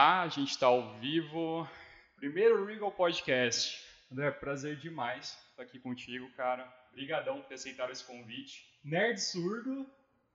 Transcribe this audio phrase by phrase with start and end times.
[0.00, 1.68] lá, a gente está ao vivo.
[2.16, 3.86] Primeiro Regal Podcast.
[4.10, 6.64] André, prazer demais estar aqui contigo, cara.
[6.90, 8.80] Obrigadão por ter aceitado esse convite.
[8.82, 9.86] Nerd Surdo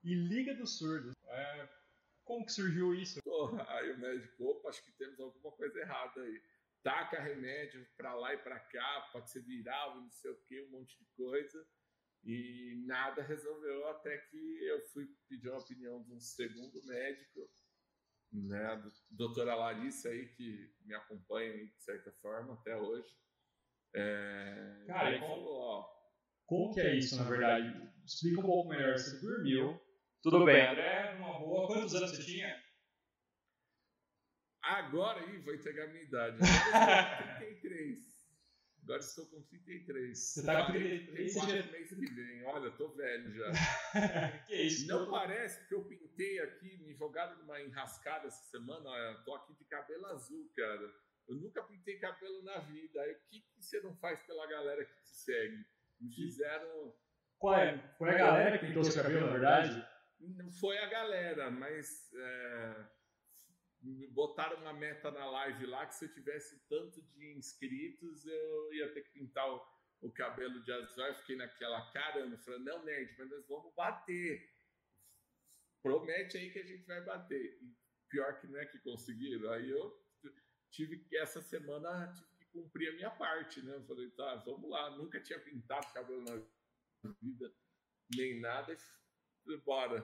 [0.04, 1.16] e Liga dos Surdos.
[1.25, 1.70] É,
[2.24, 3.20] como que surgiu isso?
[3.70, 6.39] aí o médico, opa, acho que temos alguma coisa errada aí.
[6.84, 10.70] Taca remédio para lá e para cá, pode ser viral, não sei o que, um
[10.70, 11.68] monte de coisa.
[12.24, 17.50] E nada resolveu até que eu fui pedir uma opinião de um segundo médico
[18.44, 23.07] né, a doutora Larissa aí, que me acompanha aí, de certa forma até hoje.
[23.93, 25.96] É, Cara, ele falou, ó,
[26.46, 27.92] como que é isso, na verdade?
[28.06, 28.98] Explica um pouco melhor.
[28.98, 29.79] Você dormiu,
[30.21, 31.68] tudo, tudo bem, André, numa boa.
[31.68, 32.64] Quantos anos você tinha?
[34.62, 36.38] Agora aí vou entregar a minha idade.
[37.38, 38.14] 33.
[38.86, 40.16] Agora estou com 33.
[40.16, 41.34] Você tá com 33?
[41.34, 42.46] 34 meses que vem.
[42.46, 43.52] Olha, tô velho já.
[44.46, 44.88] que isso?
[44.88, 48.88] Não parece que eu pintei aqui, me jogaram numa enrascada essa semana.
[48.88, 50.94] Olha, tô aqui de cabelo azul, cara.
[51.28, 53.02] Eu nunca pintei cabelo na vida.
[53.02, 55.66] Aí, o que, que você não faz pela galera que te segue?
[56.00, 56.96] Me fizeram.
[57.40, 57.96] Qual é?
[57.98, 59.88] Foi a galera que pintou seu cabelo, na verdade?
[60.20, 62.14] Não foi a galera, mas.
[62.14, 62.96] É
[64.11, 68.91] botaram uma meta na live lá que se eu tivesse tanto de inscritos, eu ia
[68.94, 69.61] ter que pintar o,
[70.02, 71.05] o cabelo de azul.
[71.05, 74.52] Eu fiquei naquela caramba, falando, não, nerd, mas nós vamos bater.
[75.83, 77.59] Promete aí que a gente vai bater.
[77.61, 77.75] E
[78.09, 79.52] pior que não é que conseguiram.
[79.52, 80.03] Aí eu
[80.72, 83.75] tive que, essa semana, tive que cumprir a minha parte, né?
[83.75, 84.89] Eu falei, tá, vamos lá.
[84.97, 87.53] Nunca tinha pintado cabelo na vida,
[88.16, 88.75] nem nada,
[89.47, 90.02] e bora.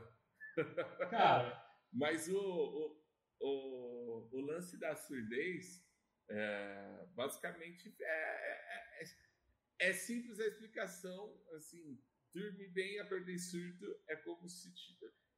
[1.09, 1.67] Cara.
[1.91, 3.00] Mas o, o
[3.41, 5.83] o, o lance da surdez,
[6.29, 11.41] é, basicamente, é, é, é, é, simples a explicação.
[11.55, 12.01] Assim,
[12.33, 14.71] dormir bem perder surdo é como se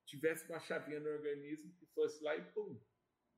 [0.05, 2.79] tivesse uma chavinha no organismo que fosse lá e pum,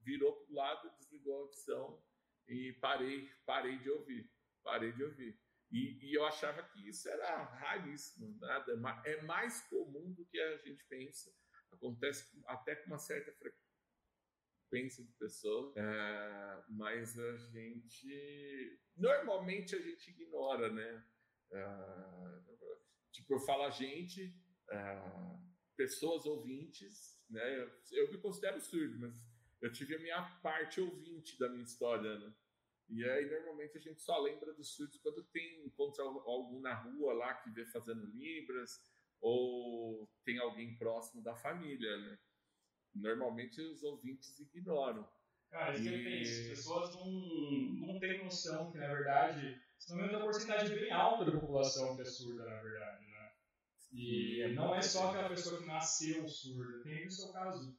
[0.01, 2.03] virou para o lado, desligou a opção
[2.47, 4.29] e parei, parei de ouvir,
[4.63, 5.39] parei de ouvir.
[5.71, 8.73] E, e, eu achava que isso era raríssimo, nada,
[9.05, 11.33] é mais comum do que a gente pensa.
[11.71, 13.64] Acontece até com uma certa frequência
[14.69, 21.05] pensa de pessoa, é, mas a gente normalmente a gente ignora, né?
[21.51, 22.55] É,
[23.11, 24.33] tipo, eu falo a gente,
[24.71, 25.01] é,
[25.75, 27.59] pessoas ouvintes, né?
[27.59, 29.15] Eu, eu me considero surdo, mas
[29.61, 32.33] eu tive a minha parte ouvinte da minha história, né?
[32.87, 37.13] E aí, normalmente, a gente só lembra dos surdos quando tem, encontra algum na rua
[37.13, 38.79] lá que vê fazendo libras,
[39.19, 42.19] ou tem alguém próximo da família, né?
[42.95, 45.07] Normalmente os ouvintes ignoram.
[45.49, 46.21] Cara, isso e...
[46.21, 47.05] As pessoas não,
[47.87, 52.01] não têm noção que, na verdade, pelo menos a porcentagem bem alta da população que
[52.01, 53.31] é surda, na verdade, né?
[53.93, 57.77] E é não é só aquela pessoa que nasceu surda, tem o seu caso.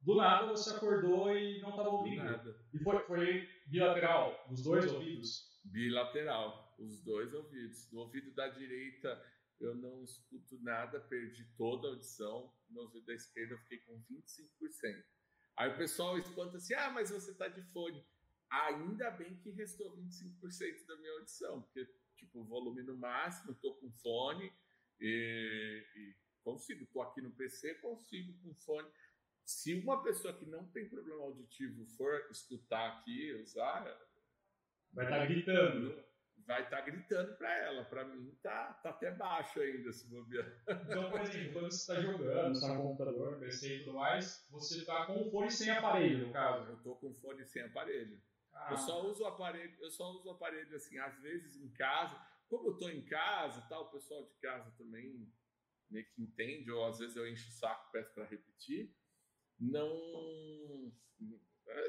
[0.00, 2.22] Do nada você acordou e não estava ouvindo.
[2.22, 2.56] Nada.
[2.72, 5.60] E foi, foi bilateral, os dois ouvidos?
[5.64, 7.88] Bilateral, os dois ouvidos.
[7.90, 9.20] Do ouvido da direita
[9.60, 12.52] eu não escuto nada, perdi toda a audição.
[12.70, 15.04] No ouvido da esquerda eu fiquei com 25%.
[15.56, 18.04] Aí o pessoal espanta assim: ah, mas você tá de fone.
[18.50, 21.84] Ainda bem que restou 25% da minha audição, porque,
[22.14, 24.52] tipo, volume no máximo, tô com fone
[25.00, 26.86] e, e consigo.
[26.92, 28.88] Tô aqui no PC, consigo com fone.
[29.44, 33.84] Se uma pessoa que não tem problema auditivo for escutar aqui, usar.
[34.92, 36.04] Vai estar tá gritando
[36.46, 37.84] vai estar tá gritando para ela.
[37.84, 40.46] Para mim, tá, tá até baixo ainda se bobear.
[40.68, 44.78] Então, por exemplo, quando você está jogando, está no computador, PC e tudo mais, você
[44.78, 46.70] está com o fone sem aparelho, no caso.
[46.70, 48.20] Eu estou com fone sem aparelho.
[48.52, 48.68] Ah.
[48.70, 52.18] Eu só uso o aparelho, eu só uso o aparelho assim, às vezes em casa.
[52.48, 55.28] Como eu estou em casa, tal, o pessoal de casa também
[55.90, 58.94] meio que entende, ou às vezes eu encho o saco, peço para repetir.
[59.58, 60.92] Não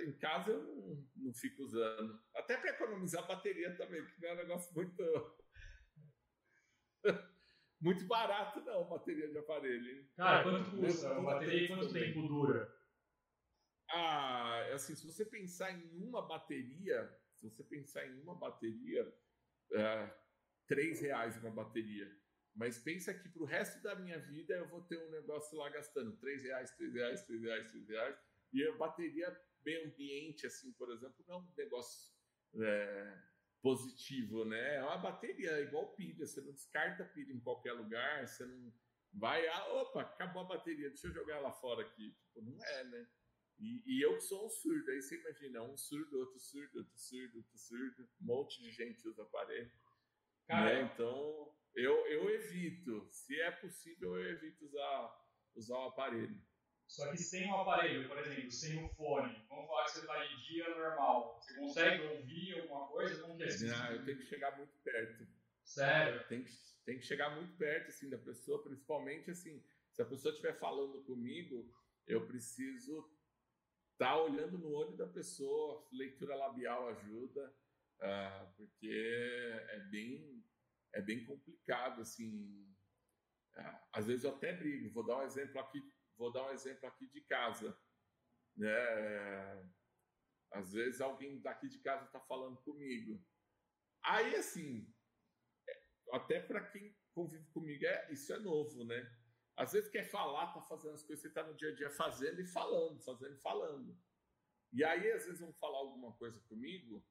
[0.06, 2.20] em casa eu não, não fico usando.
[2.36, 5.04] Até para economizar bateria também, que não é um negócio muito.
[7.80, 10.08] muito barato, não, bateria de aparelho.
[10.16, 12.76] Cara, quanto custa a bateria e quanto tempo dura?
[13.90, 19.14] Ah, é assim, se você pensar em uma bateria, se você pensar em uma bateria,
[19.72, 20.12] é,
[20.68, 22.12] três reais uma bateria.
[22.54, 25.70] Mas pensa que para o resto da minha vida eu vou ter um negócio lá
[25.70, 28.18] gastando três reais, três reais, três reais, três reais,
[28.52, 32.12] e a bateria meio ambiente, assim, por exemplo, não é um negócio
[32.56, 33.18] é,
[33.62, 34.76] positivo, né?
[34.76, 38.74] É uma bateria, é igual pilha, você não descarta pilha em qualquer lugar, você não
[39.14, 42.12] vai, ah, opa, acabou a bateria, deixa eu jogar ela fora aqui.
[42.12, 43.08] Tipo, não é, né?
[43.60, 46.98] E, e, eu que sou um surdo, aí você imagina, um surdo, outro surdo, outro
[46.98, 49.72] surdo, outro surdo, um monte de gente usa aparelho.
[50.48, 50.84] Né?
[50.84, 56.40] Então, eu, eu evito, se é possível, eu evito usar, usar o aparelho.
[56.88, 60.26] Só que sem o aparelho, por exemplo, sem o fone, vamos falar que você está
[60.26, 63.22] em dia normal, você consegue ouvir alguma coisa?
[63.22, 63.68] Como que é isso?
[63.68, 65.28] Não, eu tenho que chegar muito perto.
[65.64, 66.26] Sério?
[66.30, 66.52] Tem que,
[66.86, 69.62] tem que chegar muito perto, assim, da pessoa, principalmente, assim,
[69.92, 71.70] se a pessoa estiver falando comigo,
[72.08, 73.00] eu preciso
[73.92, 77.54] estar tá olhando no olho da pessoa, leitura labial ajuda,
[78.00, 78.90] uh, porque
[79.70, 80.42] é bem,
[80.94, 82.66] é bem complicado, assim,
[83.58, 85.82] uh, às vezes eu até brigo, vou dar um exemplo aqui
[86.18, 87.78] vou dar um exemplo aqui de casa.
[88.56, 88.76] Né?
[90.52, 93.24] Às vezes alguém daqui de casa está falando comigo.
[94.04, 94.92] Aí, assim,
[96.12, 99.12] até para quem convive comigo, é, isso é novo, né?
[99.56, 102.40] Às vezes quer falar, tá fazendo as coisas, você tá no dia a dia fazendo
[102.40, 103.98] e falando, fazendo e falando.
[104.72, 107.04] E aí, às vezes, vão falar alguma coisa comigo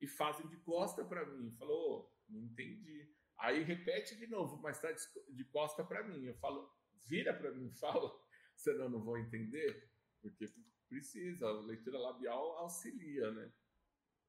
[0.00, 1.54] e fazem de costa para mim.
[1.56, 3.10] Falou, oh, não entendi.
[3.38, 6.24] Aí repete de novo, mas tá de costa para mim.
[6.24, 6.70] Eu falo,
[7.04, 8.10] vira para mim, fala,
[8.56, 9.90] senão eu não vou entender,
[10.20, 10.46] porque
[10.88, 13.52] precisa, a leitura labial auxilia, né?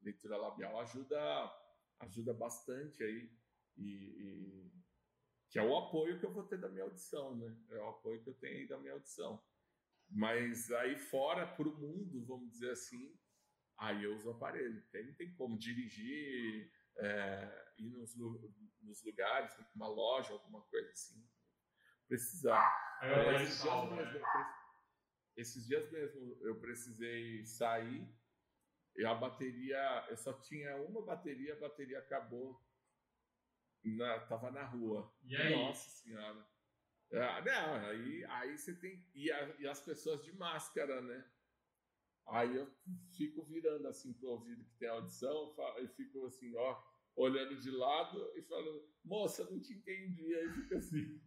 [0.01, 1.19] Leitura labial ajuda,
[1.99, 3.31] ajuda bastante aí,
[3.77, 4.71] e, e,
[5.49, 7.57] que é o apoio que eu vou ter da minha audição, né?
[7.71, 9.41] É o apoio que eu tenho aí da minha audição.
[10.09, 13.17] Mas aí fora, para o mundo, vamos dizer assim,
[13.77, 19.03] aí eu uso o aparelho, porque aí não tem como dirigir, é, ir nos, nos
[19.03, 21.27] lugares, uma loja, alguma coisa assim
[22.07, 22.99] precisar.
[23.01, 24.21] É, esses, dias mesmo,
[25.35, 28.07] esses dias mesmo eu precisei sair
[28.95, 32.59] e a bateria, eu só tinha uma bateria, a bateria acabou,
[33.83, 35.13] na, tava na rua.
[35.23, 35.55] E aí?
[35.55, 36.47] Nossa senhora.
[37.11, 39.07] É, não, aí, aí você tem.
[39.13, 41.29] E, a, e, as pessoas de máscara, né?
[42.29, 42.69] Aí eu
[43.15, 46.83] fico virando assim pro ouvido que tem audição, e fico assim, ó
[47.17, 50.35] olhando de lado e falando, moça, não te entendi.
[50.35, 51.21] Aí fica assim.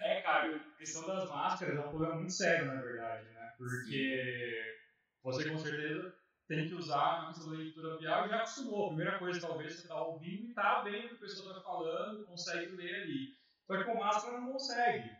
[0.00, 3.54] É, cara, a questão das máscaras é um problema muito sério, na verdade, né?
[3.56, 5.22] Porque Sim.
[5.22, 6.14] você com certeza
[6.48, 8.86] tem que usar a sua leitura labial e já acostumou.
[8.86, 11.62] A primeira coisa, talvez, você está ouvindo e está vendo o que a pessoa está
[11.62, 13.38] falando, consegue ler ali.
[13.66, 15.10] Só que com máscara não consegue.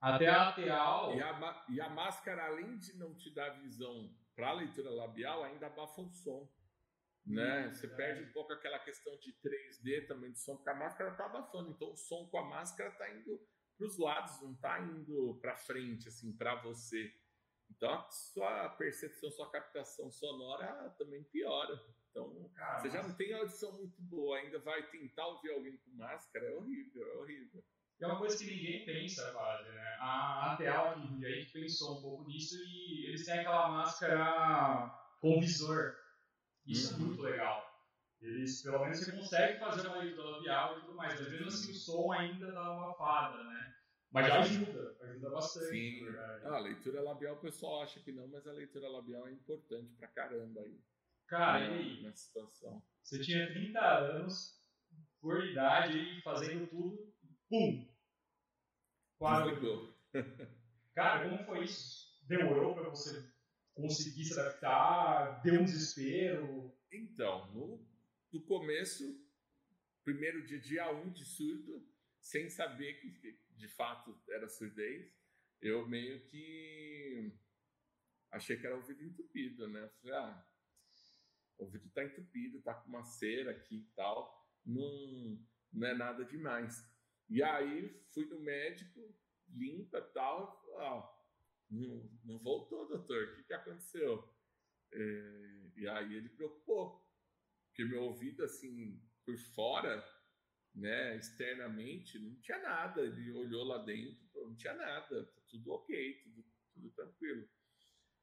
[0.00, 1.16] Até a lateral.
[1.16, 5.42] E a, e a máscara, além de não te dar visão para a leitura labial,
[5.42, 6.48] ainda abafa o som
[7.28, 7.70] né?
[7.70, 11.26] Você perde um pouco aquela questão de 3D também de som, porque a máscara está
[11.26, 11.70] abafando.
[11.70, 13.38] Então o som com a máscara está indo
[13.76, 17.12] para os lados, não está indo para frente, assim, para você.
[17.70, 21.78] Então a sua percepção, sua captação sonora também piora.
[22.10, 22.80] Então Caramba.
[22.80, 26.56] você já não tem audição muito boa, ainda vai tentar ouvir alguém com máscara, é
[26.56, 27.64] horrível, é horrível.
[28.00, 29.96] É uma coisa que ninguém pensa quase, né?
[29.98, 34.88] A ATL aqui em Rio pensou um pouco nisso e eles têm aquela máscara
[35.20, 35.96] com visor.
[36.68, 37.66] Isso é muito legal.
[38.20, 41.72] Eles, pelo menos, você consegue fazer uma leitura labial e tudo mais, mas mesmo assim
[41.72, 43.74] o som ainda dá uma fada, né?
[44.10, 45.68] Mas já ajuda, ajuda bastante.
[45.68, 46.06] Sim.
[46.44, 49.94] Ah, a leitura labial o pessoal acha que não, mas a leitura labial é importante
[49.94, 50.80] pra caramba aí.
[51.26, 52.02] Cara, e aí?
[52.02, 52.82] Nessa situação.
[53.02, 54.60] Você tinha 30 anos,
[55.20, 57.14] por idade, aí, fazendo tudo,
[57.48, 57.86] pum!
[59.18, 59.94] Parou.
[60.94, 62.08] Cara, como foi isso?
[62.26, 63.22] Demorou pra você
[63.80, 65.40] conseguir se adaptar?
[65.42, 66.76] Deu um desespero?
[66.90, 67.86] Então, no,
[68.32, 69.04] no começo,
[70.04, 71.86] primeiro dia, dia 1 um de surdo,
[72.20, 75.12] sem saber que de fato era surdez,
[75.60, 77.32] eu meio que
[78.30, 79.88] achei que era ouvido entupido, né?
[80.00, 80.46] falei, ah,
[81.58, 86.24] o ouvido tá entupido, tá com uma cera aqui e tal, não, não é nada
[86.24, 86.84] demais.
[87.28, 89.14] E aí fui no médico,
[89.48, 91.17] limpa e tal, ó,
[91.70, 94.34] não, não voltou, doutor, o que, que aconteceu?
[94.92, 97.06] É, e aí ele preocupou,
[97.66, 100.04] porque meu ouvido, assim, por fora,
[100.74, 103.02] né, externamente, não tinha nada.
[103.02, 107.48] Ele olhou lá dentro, não tinha nada, tá tudo ok, tudo, tudo tranquilo.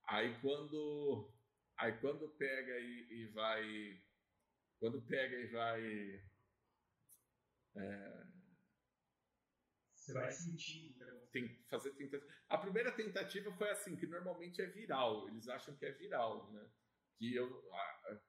[0.07, 1.33] Aí quando,
[1.77, 4.03] aí quando pega e, e vai,
[4.79, 6.25] quando pega e vai,
[7.77, 8.25] é,
[10.05, 10.95] você vai sentir
[11.35, 12.33] tem fazer tentativa.
[12.47, 16.65] A primeira tentativa foi assim, que normalmente é viral, eles acham que é viral, né?
[17.17, 18.19] Que eu, a,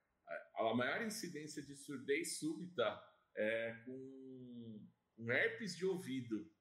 [0.56, 3.00] a, a maior incidência de surdez súbita
[3.36, 6.52] é com um herpes de ouvido,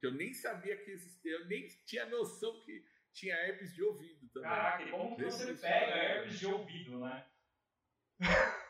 [0.00, 4.28] que eu nem sabia que existia, eu nem tinha noção que tinha herpes de ouvido
[4.30, 4.48] também.
[4.48, 7.30] Caraca, como que você pega herpes de ouvido, né?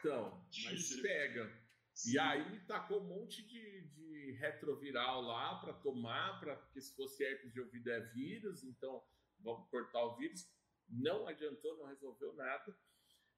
[0.01, 1.66] Então, mas pega.
[1.97, 2.13] Sim.
[2.13, 6.95] E aí me tacou um monte de, de retroviral lá para tomar, pra, porque se
[6.95, 9.03] fosse herpes de ouvido é vírus, então
[9.41, 10.47] vamos cortar o vírus.
[10.89, 12.79] Não adiantou, não resolveu nada.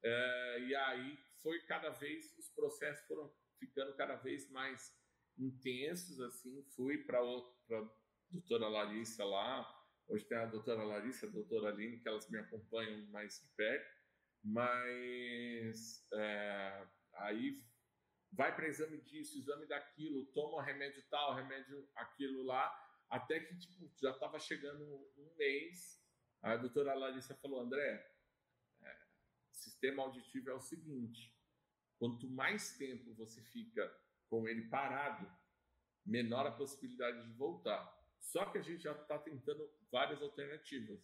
[0.02, 4.92] É, e aí foi cada vez, os processos foram ficando cada vez mais
[5.38, 7.88] intensos, assim, fui para a
[8.30, 13.06] doutora Larissa lá, Hoje tem a doutora Larissa, a doutora Aline, que elas me acompanham
[13.08, 13.94] mais de perto.
[14.42, 17.62] Mas é, aí
[18.32, 22.72] vai para exame disso, exame daquilo, toma remédio tal, remédio aquilo lá,
[23.08, 24.84] até que tipo, já estava chegando
[25.16, 26.02] um mês.
[26.42, 28.06] A doutora Larissa falou: André,
[28.82, 28.96] é,
[29.52, 31.34] sistema auditivo é o seguinte:
[31.98, 33.90] quanto mais tempo você fica
[34.28, 35.30] com ele parado,
[36.04, 37.96] menor a possibilidade de voltar.
[38.18, 41.00] Só que a gente já está tentando várias alternativas.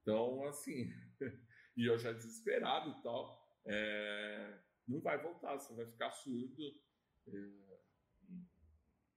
[0.00, 0.90] Então, assim,
[1.76, 6.62] e eu já desesperado e tal, é, não vai voltar, você vai ficar surdo.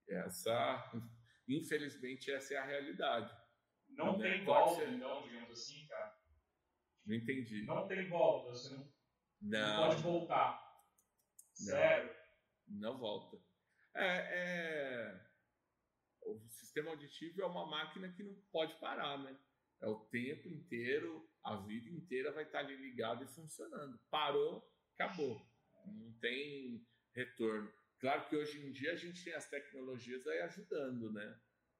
[0.10, 0.92] É, essa,
[1.48, 3.36] infelizmente, essa é a realidade.
[3.90, 6.18] Não, tem volta, então, digamos assim, cara.
[7.06, 7.66] Não entendi.
[7.66, 8.94] Não tem volta, você não,
[9.42, 9.78] não.
[9.78, 10.68] não pode voltar.
[11.54, 12.14] Sério?
[12.68, 13.38] Não, não volta.
[13.96, 15.28] É, é,
[16.24, 19.38] o sistema auditivo é uma máquina que não pode parar, né?
[19.82, 24.00] É o tempo inteiro, a vida inteira vai estar ali ligado e funcionando.
[24.10, 25.47] Parou, acabou.
[25.94, 27.72] Não tem retorno.
[28.00, 31.40] Claro que hoje em dia a gente tem as tecnologias aí ajudando, né?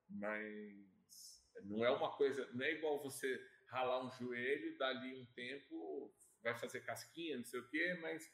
[0.10, 6.14] Mas não é uma coisa, não é igual você ralar um joelho, dali um tempo
[6.42, 8.32] vai fazer casquinha, não sei o quê, mas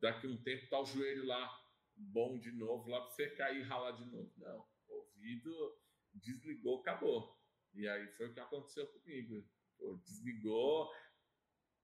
[0.00, 1.48] daqui um tempo tá o joelho lá
[1.94, 4.32] bom de novo, lá para você cair e ralar de novo.
[4.36, 5.78] Não, o ouvido
[6.14, 7.38] desligou, acabou.
[7.74, 9.48] E aí foi o que aconteceu comigo.
[9.78, 10.90] Pô, desligou,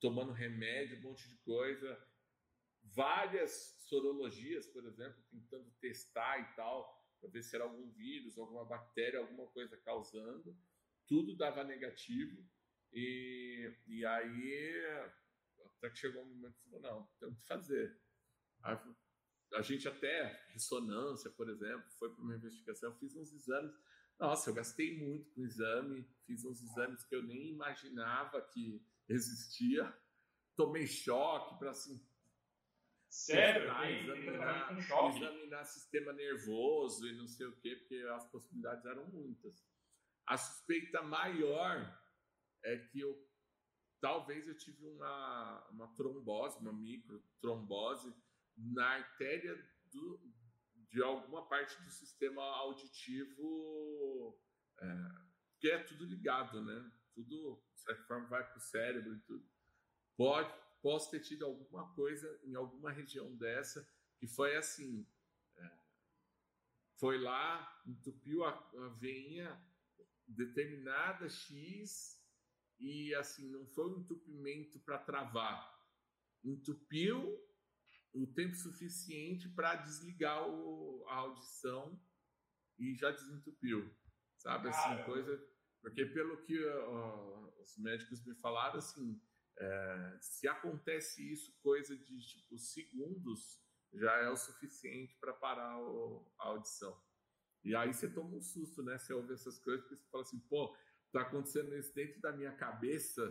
[0.01, 2.08] tomando remédio, um monte de coisa.
[2.95, 8.65] Várias sorologias, por exemplo, tentando testar e tal, para ver se era algum vírus, alguma
[8.65, 10.57] bactéria, alguma coisa causando.
[11.07, 12.47] Tudo dava negativo.
[12.93, 14.83] E, e aí,
[15.77, 18.01] até que chegou um momento que falou: não, temos que fazer.
[18.63, 18.79] Aí,
[19.55, 23.75] a gente até, ressonância, por exemplo, foi para uma investigação, fiz uns exames
[24.19, 28.85] nossa, eu gastei muito com o exame, fiz uns exames que eu nem imaginava que
[29.09, 29.97] existia.
[30.57, 32.05] Tomei choque para assim.
[33.09, 33.71] Sério?
[33.89, 39.67] examinar, examinar sistema nervoso e não sei o quê, porque as possibilidades eram muitas.
[40.27, 41.99] A suspeita maior
[42.65, 43.29] é que eu
[44.01, 48.15] talvez eu tive uma, uma trombose, uma microtrombose
[48.57, 49.57] na artéria
[49.91, 50.21] do,
[50.91, 54.39] de alguma parte do sistema auditivo,
[54.81, 54.87] é,
[55.61, 56.93] que é tudo ligado, né?
[57.15, 59.49] Tudo, de certa forma, vai para o cérebro e tudo.
[60.17, 65.07] Pode, posso ter tido alguma coisa em alguma região dessa que foi assim,
[65.57, 65.79] é,
[66.99, 69.61] foi lá, entupiu a, a veinha
[70.27, 72.19] determinada X
[72.79, 75.77] e assim, não foi um entupimento para travar.
[76.45, 77.39] Entupiu
[78.13, 82.01] o tempo suficiente para desligar o, a audição
[82.79, 83.93] e já desentupiu,
[84.37, 84.69] sabe?
[84.69, 85.05] Assim, Caramba.
[85.05, 85.49] coisa.
[85.81, 86.59] Porque, pelo que
[87.61, 89.21] os médicos me falaram, assim,
[89.61, 93.61] é, se acontece isso, coisa de tipo segundos,
[93.93, 96.97] já é o suficiente para parar o, a audição.
[97.65, 98.97] E aí você toma um susto, né?
[98.99, 100.77] Você ouve essas coisas, porque você fala assim, pô,
[101.13, 103.23] tá acontecendo isso dentro da minha cabeça.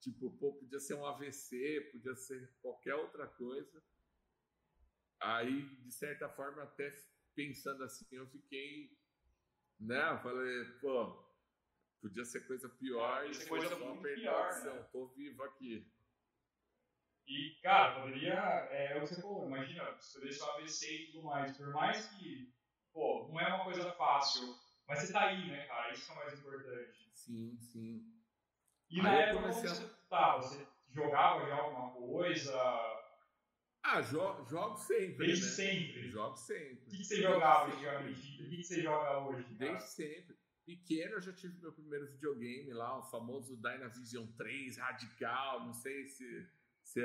[0.00, 3.82] Tipo, pô, podia ser um AVC, podia ser qualquer outra coisa.
[5.20, 6.92] Aí, de certa forma, até
[7.34, 8.98] pensando assim, eu fiquei,
[9.78, 10.18] né?
[10.22, 11.29] falei, pô,
[12.00, 14.86] podia ser coisa pior e foi só perder pior, né?
[14.92, 15.86] Tô vivo aqui.
[17.26, 18.34] E, cara, poderia,
[18.70, 22.08] é, é o que você falou, imagina, você deixar AVC e tudo mais, por mais
[22.08, 22.52] que,
[22.92, 24.56] pô, não é uma coisa fácil,
[24.88, 27.10] mas você tá aí, né, cara, isso é o mais importante.
[27.12, 28.04] Sim, sim.
[28.90, 29.68] E aí na época, comecei...
[29.68, 32.52] você, tá, você jogava já alguma coisa,
[33.82, 35.26] ah, jo jogo sempre.
[35.26, 35.50] Desde né?
[35.52, 36.10] sempre.
[36.10, 36.84] Jogo sempre.
[36.86, 38.42] O que, que você jogava antigamente?
[38.42, 39.54] O que, que você joga hoje?
[39.56, 39.72] Cara?
[39.72, 40.36] Desde sempre.
[40.70, 46.06] Pequeno eu já tive meu primeiro videogame lá, o famoso Dynavision 3, radical, não sei
[46.06, 46.48] se.
[46.84, 47.02] se,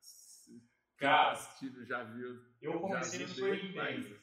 [0.00, 0.62] se
[0.96, 2.40] cara, se já viu.
[2.60, 4.20] Eu comecei no Super Nintendo.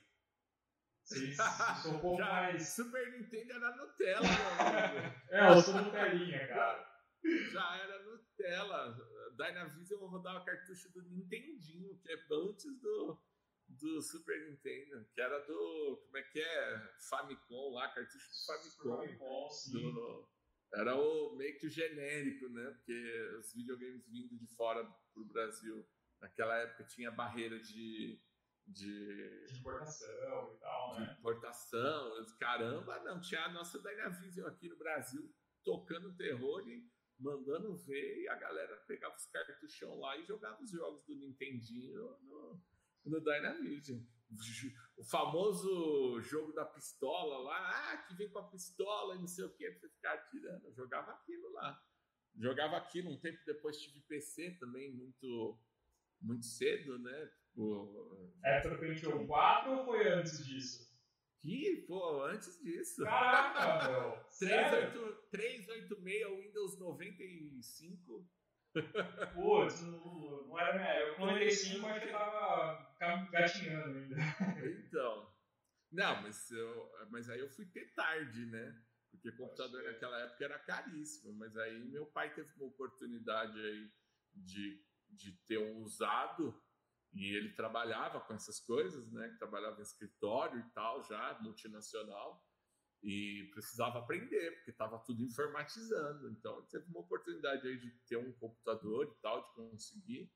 [1.81, 2.69] Sou um pouco já, mais.
[2.69, 5.15] Super Nintendo era Nutella, meu amigo.
[5.29, 6.89] é, eu sou Nutelinha, cara.
[7.51, 8.95] Já era Nutella
[9.36, 13.19] Dynavision rodava cartucho do Nintendinho, que é antes do,
[13.69, 16.01] do Super Nintendo, que era do.
[16.05, 16.93] Como é que é?
[17.09, 18.97] Famicom lá, cartucho do Famicom.
[18.97, 19.71] Famicom, sim.
[19.71, 20.29] Do,
[20.73, 22.71] era o meio que o genérico, né?
[22.71, 24.83] Porque os videogames vindo de fora
[25.13, 25.88] pro Brasil,
[26.21, 28.21] naquela época tinha barreira de.
[28.71, 31.15] De, de importação e tal, de né?
[31.17, 35.27] importação, caramba, não tinha a nossa Dynavision aqui no Brasil
[35.63, 36.88] tocando terror e
[37.19, 42.15] mandando ver, e a galera pegava os cartuchão lá e jogava os jogos do Nintendinho
[42.21, 42.63] no,
[43.06, 44.00] no Dynavision.
[44.98, 49.46] o famoso jogo da pistola lá, ah, que vem com a pistola e não sei
[49.46, 50.68] o que, pra você ficar atirando.
[50.68, 51.82] Eu jogava aquilo lá.
[52.38, 55.60] Jogava aquilo, um tempo depois tive PC também, muito,
[56.22, 57.32] muito cedo, né?
[57.50, 60.89] Tipo, é Pentium 4 ou foi antes disso?
[61.41, 63.03] Que, pô, antes disso.
[63.03, 64.20] Caraca, meu.
[65.32, 68.29] 386 Windows 95.
[69.33, 70.99] Putz, não, era minha.
[70.99, 74.15] Eu com 95 acho que tava gatinhando ainda.
[74.88, 75.33] Então.
[75.91, 78.79] Não, mas, eu, mas aí eu fui ter tarde, né?
[79.09, 81.33] Porque computador naquela época era caríssimo.
[81.33, 83.91] Mas aí meu pai teve uma oportunidade aí
[84.33, 86.61] de, de ter um usado
[87.11, 89.35] e ele trabalhava com essas coisas, né?
[89.39, 92.43] Trabalhava em escritório e tal, já multinacional,
[93.01, 96.29] e precisava aprender, porque estava tudo informatizando.
[96.32, 100.32] Então, teve uma oportunidade aí de ter um computador e tal, de conseguir.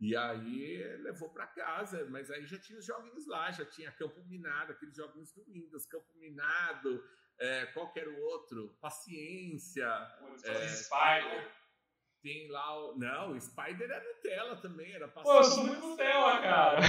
[0.00, 4.22] E aí levou para casa, mas aí já tinha os joguinhos lá, já tinha Campo
[4.24, 7.02] Minado, aqueles joguinhos do Windows, Campo Minado,
[7.38, 8.76] é, qual que era o outro?
[8.80, 9.86] Paciência.
[10.44, 11.52] É, Spider.
[12.24, 12.96] Tem lá o.
[12.96, 15.30] Não, o Spider é Nutella também, era paciência.
[15.30, 16.80] Pô, eu sou muito Nutella, cara.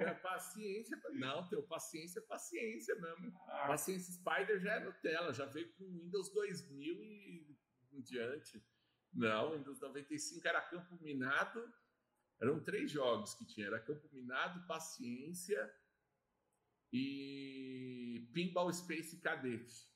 [0.00, 0.98] É paciência.
[1.10, 3.38] Não, teu paciência é paciência mesmo.
[3.48, 3.66] Ah.
[3.66, 7.58] Paciência Spider já é Nutella, já veio com Windows 2000 e
[7.92, 8.64] em diante.
[9.12, 11.70] Não, Windows 95 era Campo Minado.
[12.40, 15.70] Eram três jogos que tinha: era Campo Minado, Paciência
[16.90, 19.92] e Pinball Space Cadete.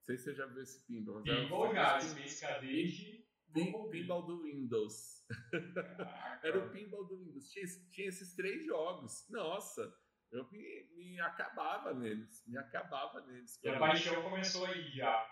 [0.00, 1.22] Não sei se você já viu esse Pinball.
[1.22, 3.25] Pinball já, Space Cadete.
[3.56, 5.24] Pin, pinball do Windows.
[6.44, 7.50] Era o pinball do Windows.
[7.50, 9.26] Tinha, tinha, esses três jogos.
[9.30, 9.94] Nossa,
[10.30, 12.44] eu me, me acabava neles.
[12.46, 13.58] Me acabava neles.
[13.62, 15.26] E a paixão começou aí já.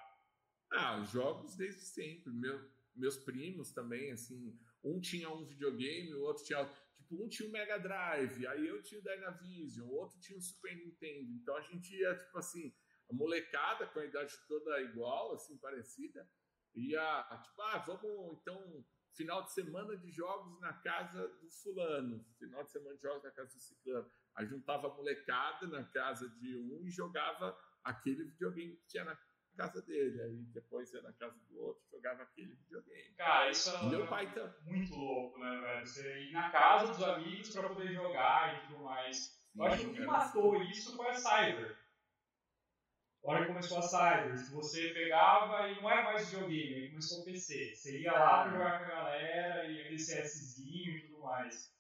[0.73, 2.33] Ah, jogos desde sempre.
[2.33, 2.59] Meu,
[2.95, 4.59] meus primos também, assim.
[4.83, 6.65] Um tinha um videogame, o outro tinha.
[6.97, 10.39] Tipo, um tinha o um Mega Drive, aí eu tinha o Dynavision, o outro tinha
[10.39, 11.31] o Super Nintendo.
[11.33, 12.75] Então a gente ia, tipo assim,
[13.11, 16.27] a molecada com a idade toda igual, assim, parecida
[16.75, 22.65] ia, tipo, ah, vamos então, final de semana de jogos na casa do fulano, final
[22.65, 24.11] de semana de jogos na casa do ciclano.
[24.35, 29.17] Aí juntava a molecada na casa de um e jogava aquele videogame que tinha na
[29.57, 30.21] casa dele.
[30.21, 33.15] Aí depois ia na casa do outro jogava aquele videogame.
[33.17, 34.53] Cara, isso é meu pai tá...
[34.65, 35.87] muito louco, né, velho?
[35.87, 39.43] Você ir na casa dos amigos para poder jogar e tudo mais.
[39.55, 41.84] Eu acho que o que matou isso foi a Cyber
[43.25, 47.23] a hora que começou a Cybers, você pegava e não era mais videogame, aí começou
[47.23, 47.75] o PC.
[47.75, 51.75] Você ia lá pra jogar com a galera e aquele CSzinho e tudo mais.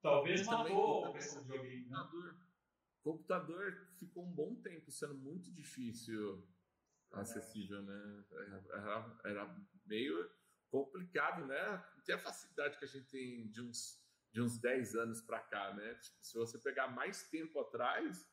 [0.00, 1.86] Talvez Mas matou a questão do videogame.
[1.86, 1.96] Né?
[1.96, 2.36] Computador.
[3.02, 6.48] computador ficou um bom tempo sendo muito difícil
[7.12, 8.24] acessível, né?
[8.72, 10.30] Era, era meio
[10.70, 11.84] complicado, né?
[11.94, 14.02] Não tem a facilidade que a gente tem de uns,
[14.32, 15.94] de uns 10 anos para cá, né?
[15.96, 18.26] Tipo, se você pegar mais tempo atrás,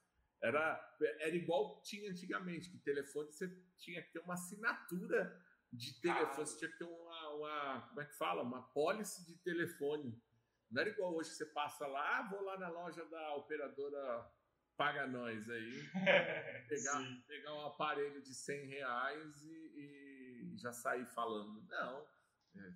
[0.44, 6.46] era, era igual tinha antigamente, que telefone você tinha que ter uma assinatura de telefone,
[6.46, 8.44] você tinha que ter uma, uma, como é que fala?
[8.44, 10.22] Uma pólice de telefone.
[10.70, 14.30] Não era igual hoje que você passa lá, ah, vou lá na loja da operadora
[14.76, 15.72] Paga Nós aí,
[16.68, 21.62] pegar, pegar um aparelho de 100 reais e, e já sair falando.
[21.70, 22.08] Não,
[22.58, 22.74] é,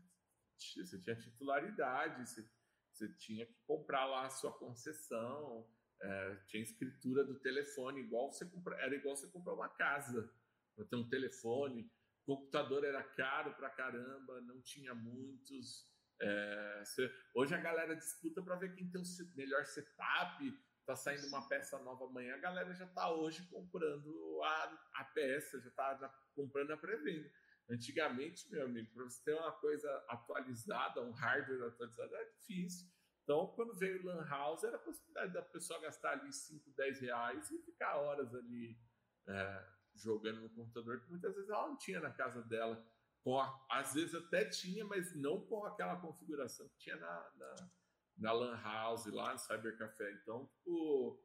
[0.58, 2.50] você tinha titularidade, você,
[2.94, 5.68] você tinha que comprar lá a sua concessão,
[6.02, 10.32] é, tinha escritura do telefone, igual você compra, era igual você comprar uma casa
[10.76, 11.92] para ter um telefone.
[12.26, 15.88] O computador era caro pra caramba, não tinha muitos.
[16.20, 20.68] É, você, hoje a galera disputa para ver quem tem o melhor setup.
[20.86, 25.60] Tá saindo uma peça nova amanhã, a galera já tá hoje comprando a, a peça,
[25.60, 27.30] já tá comprando a pré-venda.
[27.70, 32.88] Antigamente, meu amigo, para você ter uma coisa atualizada, um hardware atualizado, era difícil.
[33.28, 37.02] Então, quando veio o Lan House, era a possibilidade da pessoa gastar ali 5, 10
[37.02, 38.80] reais e ficar horas ali
[39.28, 42.82] é, jogando no computador, que muitas vezes ela não tinha na casa dela.
[43.22, 47.70] Com a, às vezes até tinha, mas não com aquela configuração que tinha na, na,
[48.18, 50.10] na Lan House, lá no Cybercafé.
[50.22, 51.22] Então, tipo,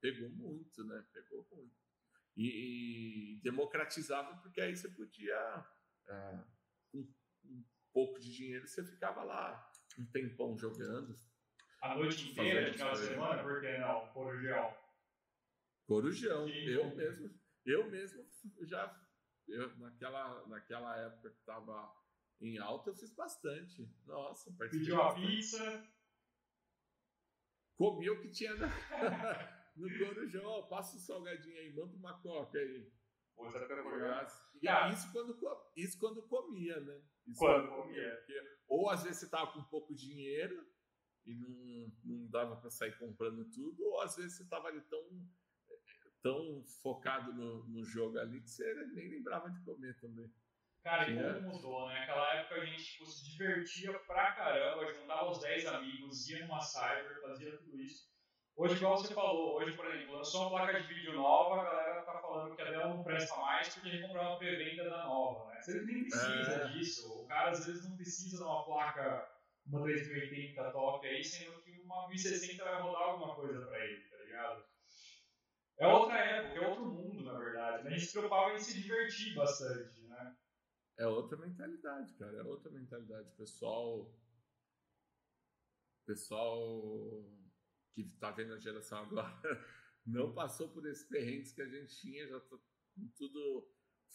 [0.00, 1.06] pegou muito, né?
[1.12, 1.80] Pegou muito.
[2.36, 5.64] E, e democratizava, porque aí você podia,
[6.08, 6.44] é,
[6.90, 6.98] com
[7.44, 11.14] um pouco de dinheiro, você ficava lá um tempão jogando.
[11.80, 14.06] A noite inteira de final de semana, por que não?
[14.12, 14.76] Corujão.
[15.86, 16.48] Corujão.
[16.48, 18.24] Eu mesmo, eu mesmo
[18.62, 19.00] já,
[19.48, 21.92] eu, naquela, naquela época que estava
[22.40, 23.88] em alta, eu fiz bastante.
[24.06, 25.88] Nossa, Pediu a pizza.
[27.76, 28.68] Comi o que tinha na,
[29.76, 30.68] no Corujão.
[30.68, 32.92] Passa o salgadinho aí, manda uma coca aí.
[34.62, 35.38] Tá e isso quando,
[35.76, 37.02] isso quando comia, né?
[37.26, 38.16] Isso quando comia.
[38.16, 40.64] Porque, ou às vezes você tava com pouco dinheiro,
[41.26, 45.02] e não, não dava para sair comprando tudo, ou às vezes você estava ali tão,
[46.22, 50.32] tão focado no, no jogo ali que você nem lembrava de comer também.
[50.82, 52.00] Cara, e como mudou, né?
[52.00, 56.60] Naquela época a gente tipo, se divertia pra caramba, juntava os 10 amigos, ia numa
[56.60, 58.10] cyber, fazia tudo isso.
[58.54, 62.02] Hoje, igual você falou, hoje, por exemplo, lançou uma placa de vídeo nova, a galera
[62.02, 65.06] tá falando que a dela não presta mais porque a gente comprou uma pré-venda da
[65.06, 65.60] nova, né?
[65.62, 66.68] Você nem precisa é.
[66.68, 67.22] disso.
[67.22, 69.26] O cara às vezes não precisa de uma placa,
[69.66, 74.16] uma 3080 top aí, sendo que uma 1060 vai rodar alguma coisa pra ele, tá
[74.18, 74.64] ligado?
[75.78, 77.88] É outra época, é outro mundo, na verdade.
[77.88, 80.36] A gente se preocupava em se divertir bastante, né?
[80.98, 82.36] É outra mentalidade, cara.
[82.36, 83.28] É outra mentalidade.
[83.30, 84.14] O pessoal.
[86.06, 87.24] pessoal
[87.94, 89.40] que está vendo a geração agora
[90.06, 92.56] não passou por esses perrengues que a gente tinha, já tá
[92.94, 93.70] com tudo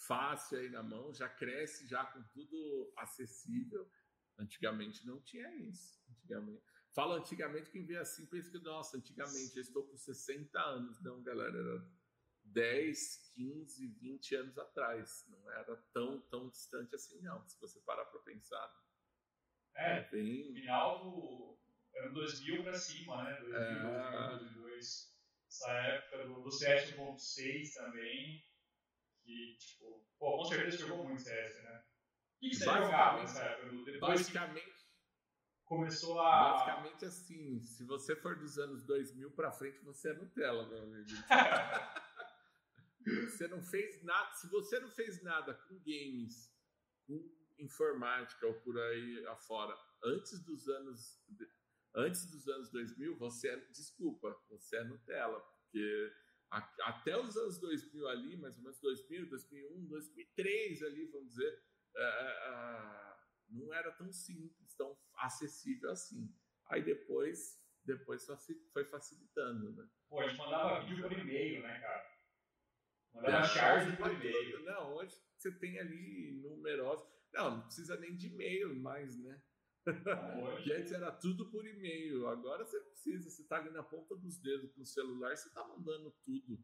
[0.06, 3.90] fácil aí na mão, já cresce já com tudo acessível.
[4.38, 6.00] Antigamente não tinha isso.
[6.12, 6.64] Antigamente.
[6.94, 11.02] Fala antigamente, quem vê assim pensa que, nossa, antigamente eu estou com 60 anos.
[11.02, 11.92] Não, galera, era
[12.46, 15.26] 10, 15, 20 anos atrás.
[15.30, 18.72] Não era tão, tão distante assim, não, se você parar para pensar.
[19.76, 20.54] É, é bem...
[20.54, 21.60] do
[21.98, 23.36] era 2000 para cima, né?
[23.42, 24.30] 2000, é...
[24.30, 25.18] 2002.
[25.50, 28.46] Essa época do, do CS 1.6 também,
[29.24, 31.78] que, tipo, pô, com certeza jogou muito CS, né?
[31.78, 33.72] O que, que você jogava nessa época?
[33.86, 34.88] Depois basicamente,
[35.66, 36.54] começou a.
[36.54, 41.08] Basicamente assim, se você for dos anos 2000 para frente, você é Nutella, meu amigo.
[43.30, 46.54] você não fez nada, se você não fez nada com games,
[47.08, 51.20] com informática ou por aí afora, antes dos anos
[51.98, 56.14] antes dos anos 2000, você é, desculpa, você é Nutella, porque
[56.52, 56.58] a,
[56.90, 61.64] até os anos 2000 ali, mais ou menos 2000, 2001, 2003 ali, vamos dizer,
[61.96, 63.18] é, é,
[63.50, 66.32] não era tão simples, tão acessível assim.
[66.68, 68.28] Aí depois, depois
[68.72, 69.90] foi facilitando, né?
[70.08, 72.18] Pô, a gente mandava vídeo por e-mail, né, cara?
[73.14, 74.64] Mandava charge por e-mail.
[74.64, 77.08] Não, hoje você tem ali numerosos.
[77.34, 79.42] Não, não precisa nem de e-mail mais, né?
[80.64, 82.28] Que antes era tudo por e-mail.
[82.28, 85.66] Agora você precisa, você está ali na ponta dos dedos com o celular, você está
[85.68, 86.58] mandando tudo.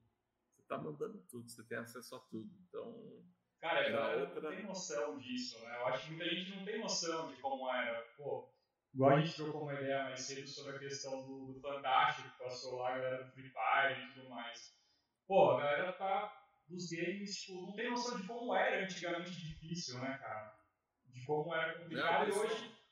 [0.53, 2.49] Você está mandando tudo, você tem acesso a tudo.
[2.67, 3.25] Então.
[3.59, 4.41] Cara, a galera outra...
[4.41, 5.75] não tem noção disso, né?
[5.79, 8.01] Eu acho que muita gente não tem noção de como era.
[8.17, 8.53] Pô,
[8.93, 12.43] igual a gente trocou uma ideia mais cedo sobre a questão do, do Fantástico que
[12.43, 14.77] passou lá, a galera do Free Fire e tudo mais.
[15.25, 19.99] Pô, a galera tá dos games, tipo, não tem noção de como era antigamente difícil,
[19.99, 20.53] né, cara?
[21.05, 22.82] De como era complicado não, e hoje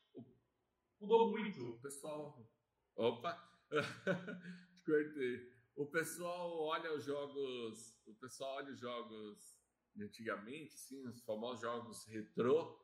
[1.02, 1.70] mudou muito.
[1.70, 2.50] O pessoal.
[2.96, 3.36] Opa!
[4.86, 5.52] Cortei.
[5.74, 7.98] O pessoal olha os jogos.
[8.06, 9.60] O pessoal olha os jogos
[9.94, 12.80] de antigamente, sim, os famosos jogos retrô.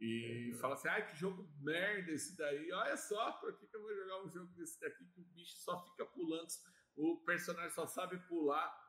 [0.00, 0.58] E é.
[0.58, 2.72] fala assim, ai, que jogo merda esse daí.
[2.72, 5.56] Olha só, por que, que eu vou jogar um jogo desse daqui que o bicho
[5.58, 6.48] só fica pulando,
[6.96, 8.88] o personagem só sabe pular.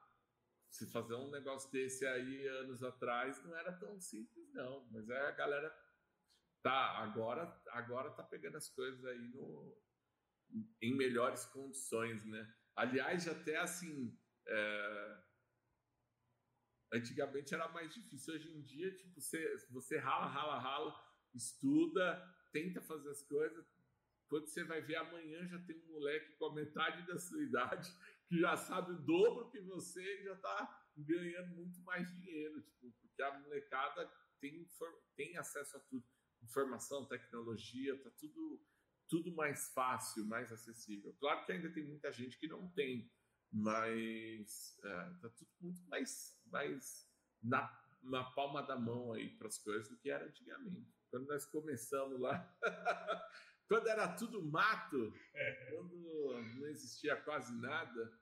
[0.69, 4.87] Se fazer um negócio desse aí anos atrás não era tão simples, não.
[4.89, 5.69] Mas é a galera
[6.63, 9.75] tá agora agora tá pegando as coisas aí no
[10.81, 12.53] em melhores condições, né?
[12.75, 15.23] Aliás, até assim, é...
[16.93, 18.33] antigamente era mais difícil.
[18.33, 20.93] Hoje em dia, tipo, você, você rala, rala, rala,
[21.33, 22.21] estuda,
[22.51, 23.65] tenta fazer as coisas.
[24.27, 27.89] Quando você vai ver amanhã, já tem um moleque com a metade da sua idade
[28.27, 32.91] que já sabe o dobro que você e já tá ganhando muito mais dinheiro, tipo,
[33.01, 34.67] porque a molecada tem,
[35.15, 36.05] tem acesso a tudo
[36.43, 38.61] informação, tecnologia, tá tudo,
[39.07, 41.15] tudo mais fácil, mais acessível.
[41.19, 43.11] Claro que ainda tem muita gente que não tem,
[43.51, 47.09] mas é, tá tudo muito mais, mais
[47.41, 47.69] na,
[48.03, 50.93] na palma da mão aí para as coisas do que era antigamente.
[51.09, 52.57] Quando nós começamos lá,
[53.67, 55.71] quando era tudo mato, é.
[55.71, 58.21] quando não existia quase nada,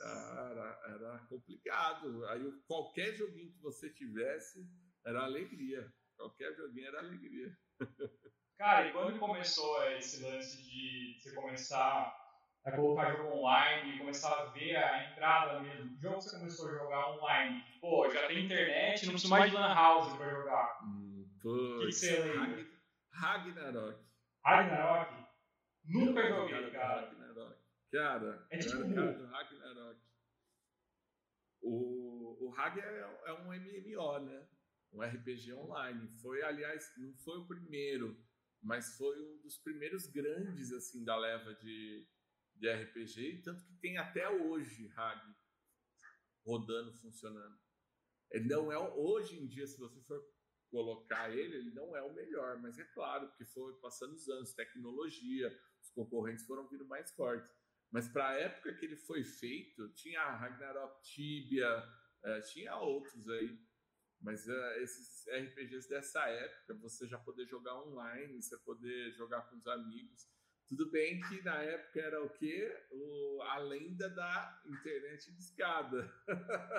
[0.00, 2.24] era, era complicado.
[2.26, 4.68] Aí qualquer joguinho que você tivesse
[5.04, 5.92] era alegria.
[6.16, 7.56] Qualquer joguinho era alegria.
[8.58, 12.26] Cara, e quando começou esse lance de você começar
[12.64, 16.38] a colocar jogo online e começar a ver a entrada mesmo, o jogo que você
[16.38, 20.30] começou a jogar online, pô, já tem internet, não precisa mais de Lan House pra
[20.30, 20.78] jogar.
[20.84, 22.66] Hum, o que, que você lembra?
[23.12, 24.00] Ragnarok.
[24.44, 25.26] Ragnarok?
[25.84, 27.02] Nunca eu joguei, cara.
[27.02, 27.56] Ragnarok.
[27.92, 30.00] Cara, é tipo cara do Ragnarok.
[31.62, 34.46] O, o Rag é, é um MMO, né?
[34.92, 36.08] Um RPG online.
[36.20, 38.16] Foi, aliás, não foi o primeiro,
[38.62, 42.06] mas foi um dos primeiros grandes assim da leva de,
[42.54, 45.36] de RPG, tanto que tem até hoje Hag
[46.44, 47.58] rodando, funcionando.
[48.30, 50.22] Ele não é hoje em dia, se você for
[50.70, 54.54] colocar ele, ele não é o melhor, mas é claro, porque foi passando os anos,
[54.54, 55.48] tecnologia,
[55.80, 57.50] os concorrentes foram vindo mais fortes.
[57.90, 61.82] Mas para a época que ele foi feito, tinha Ragnarok Tibia,
[62.24, 63.58] é, tinha outros aí.
[64.26, 69.54] Mas uh, esses RPGs dessa época, você já poder jogar online, você poder jogar com
[69.54, 70.28] os amigos.
[70.68, 72.76] Tudo bem que na época era o quê?
[72.90, 76.12] O, a lenda da internet de escada.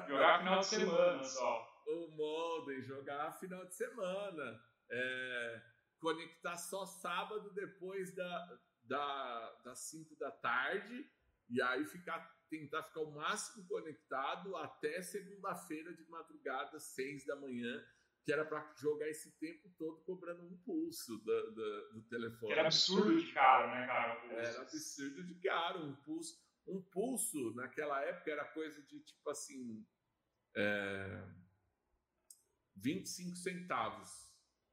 [0.09, 1.83] Jogar final de semana só.
[1.87, 4.61] O modem, jogar final de semana.
[4.89, 5.61] É,
[6.01, 11.09] conectar só sábado depois da, da, das 5 da tarde
[11.49, 17.83] e aí ficar, tentar ficar o máximo conectado até segunda-feira de madrugada, 6 da manhã,
[18.23, 22.51] que era para jogar esse tempo todo cobrando um pulso do, do, do telefone.
[22.51, 24.33] Era absurdo de caro, né, cara?
[24.33, 26.45] Era absurdo de caro, um pulso.
[26.67, 29.87] Um pulso naquela época era coisa de tipo assim.
[30.55, 31.25] É,
[32.75, 34.09] 25 centavos.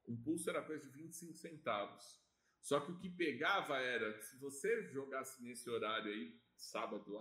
[0.07, 2.23] Um pulso era coisa de 25 centavos.
[2.61, 7.15] Só que o que pegava era, se você jogasse nesse horário aí, sábado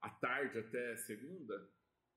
[0.00, 1.70] à tarde até segunda,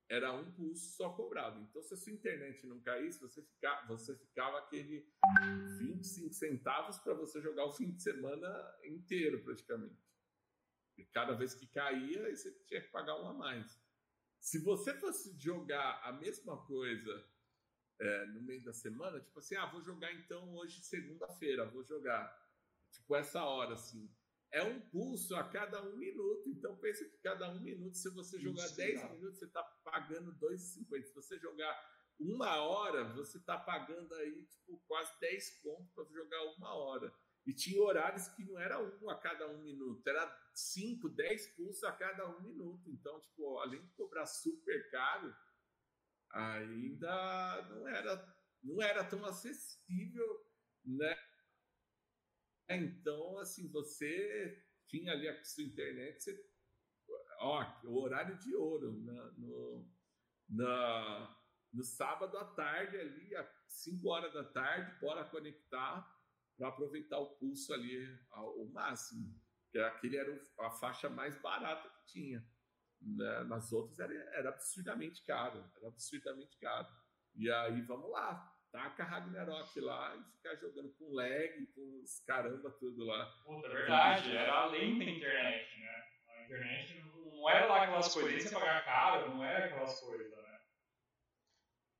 [0.10, 1.60] era um pulso só cobrado.
[1.62, 5.10] Então, se a sua internet não caísse, você, fica, você ficava aquele
[5.80, 10.06] 25 centavos para você jogar o fim de semana inteiro, praticamente.
[10.98, 13.82] E cada vez que caía, você tinha que pagar um a mais.
[14.41, 17.26] Se você fosse jogar a mesma coisa
[18.00, 22.38] é, no meio da semana, tipo assim, ah, vou jogar então hoje, segunda-feira, vou jogar.
[22.91, 24.13] Tipo, essa hora, assim.
[24.52, 26.50] É um pulso a cada um minuto.
[26.50, 29.12] Então, pensa que cada um minuto, se você jogar Isso, 10 não.
[29.14, 31.04] minutos, você está pagando 2,50.
[31.04, 31.74] Se você jogar
[32.20, 37.14] uma hora, você está pagando aí, tipo, quase 10 pontos para jogar uma hora.
[37.46, 41.84] E tinha horários que não era um a cada um minuto, era 5, 10 pulsos
[41.84, 42.90] a cada um minuto.
[42.92, 45.34] Então, tipo, além de cobrar super caro,
[46.30, 50.46] ainda não era, não era tão acessível,
[50.86, 51.18] né?
[52.69, 56.52] Então, assim, você tinha ali a sua internet, você,
[57.39, 59.89] ó, o horário de ouro na, no,
[60.50, 61.38] na,
[61.74, 66.06] no sábado à tarde ali, às 5 horas da tarde, bora conectar
[66.58, 69.34] para aproveitar o pulso ali ao, máximo.
[69.71, 72.45] Que aquele era a faixa mais barata que tinha.
[73.02, 73.43] Né?
[73.45, 76.88] Nas outras era, era absurdamente caro, era absurdamente caro.
[77.34, 82.71] E aí vamos lá, taca Ragnarok lá e ficar jogando com lag, com os caramba
[82.79, 83.25] tudo lá.
[83.45, 86.03] Puta, é verdade, era além da internet, né?
[86.27, 90.60] A internet não era lá aquelas coisas, você pagar caro, não era aquelas coisas, né?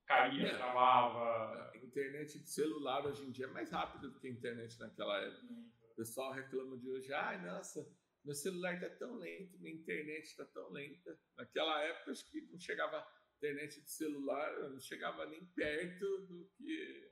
[0.06, 0.58] Caía, é.
[0.58, 1.72] travava.
[1.74, 5.22] A internet de celular hoje em dia é mais rápida do que a internet naquela
[5.22, 5.44] época.
[5.44, 5.72] Hum.
[5.92, 7.86] O pessoal reclama de hoje, ai, nossa,
[8.24, 11.18] meu celular está tão lento, minha internet está tão lenta.
[11.38, 13.06] Naquela época, acho que não chegava
[13.42, 17.12] internet de celular, não chegava nem perto do que,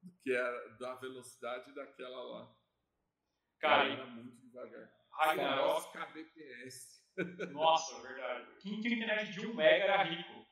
[0.00, 2.56] do que era da velocidade daquela lá.
[3.58, 4.88] Cara, era muito devagar.
[5.10, 7.02] Ragnarok KBPS.
[7.52, 8.46] Nossa, verdade.
[8.60, 10.46] Quem tinha internet de 1 mega era rico.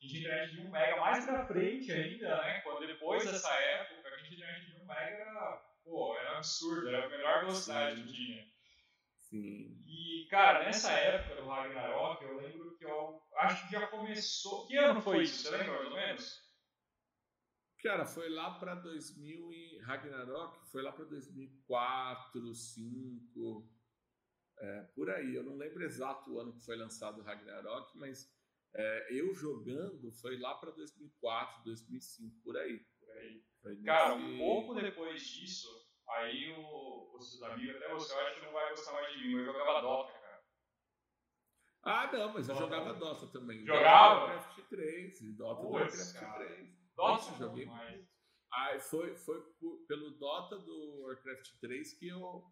[0.00, 2.60] Quem tinha internet de 1 mega mais pra frente ainda, né?
[2.62, 7.06] Quando depois dessa época, quem tinha internet de 1 mega era, pô, era absurdo, era
[7.06, 8.52] a melhor velocidade que tinha.
[9.14, 9.82] Sim.
[9.86, 12.91] E, cara, nessa época do Ragnarok, eu lembro que eu
[13.42, 14.66] acho que já começou.
[14.66, 15.42] Que ano foi isso?
[15.42, 16.42] Você lembra mais ou menos?
[17.82, 23.68] Cara, foi lá para 2000 e Ragnarok foi lá para 2004, 2005,
[24.58, 25.34] é, por aí.
[25.34, 28.32] Eu não lembro exato o ano que foi lançado o Ragnarok, mas
[28.74, 32.78] é, eu jogando foi lá para 2004, 2005, por aí.
[33.00, 33.10] Por
[33.70, 33.82] aí.
[33.82, 35.68] Cara, um pouco depois disso,
[36.08, 39.28] Aí o, os seus amigos, até você, eu acho que não vai gostar mais de
[39.28, 40.12] mim, eu jogava Dota.
[41.82, 42.60] Ah, não, mas Dota.
[42.60, 43.64] eu jogava Dota também.
[43.66, 44.26] Jogava?
[44.26, 46.94] Warcraft 3, Dota do Warcraft 3.
[46.94, 48.06] Dota eu joguei mais.
[48.52, 52.44] Ah, foi, foi por, pelo Dota do Warcraft 3 que eu,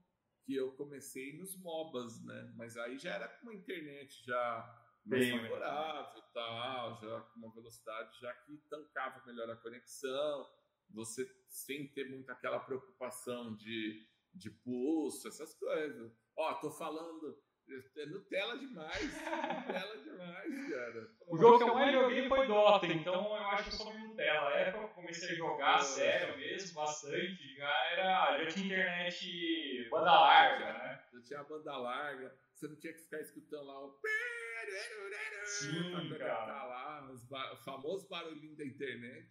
[0.44, 2.52] que eu comecei nos MOBAs, né?
[2.56, 7.38] Mas aí já era com uma internet já mais Bem, favorável e tal, já com
[7.38, 10.46] uma velocidade já que tancava melhor a conexão
[10.92, 16.12] você sem ter muito aquela preocupação de, de pulso, essas coisas.
[16.36, 17.38] Ó, tô falando.
[17.72, 19.02] É Nutella demais.
[19.02, 21.10] Nutella demais, cara.
[21.28, 24.50] O jogo que eu mais joguei foi Dota, então eu acho que eu sou Nutella.
[24.50, 27.56] Na época eu comecei a jogar sério mesmo, bastante.
[27.56, 31.04] Já, era, já tinha internet banda larga, né?
[31.12, 32.36] Já tinha banda larga.
[32.54, 34.00] Você não tinha que ficar escutando lá o.
[35.44, 36.64] Sim, cara.
[36.64, 39.28] Lá, os o famoso barulhinho da internet.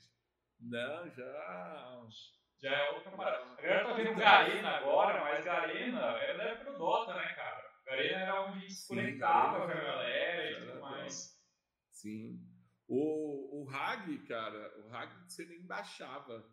[0.60, 2.08] Não, já.
[2.62, 3.46] Já é outra parada.
[3.58, 7.69] A galera tá vendo Garena agora, mas Garena era da época do Dota, né, cara?
[7.90, 11.36] Garena era onde se conectava com a galera e tudo mais.
[11.92, 12.40] Sim.
[12.88, 16.48] O, o Hag, cara, o Hag você nem baixava.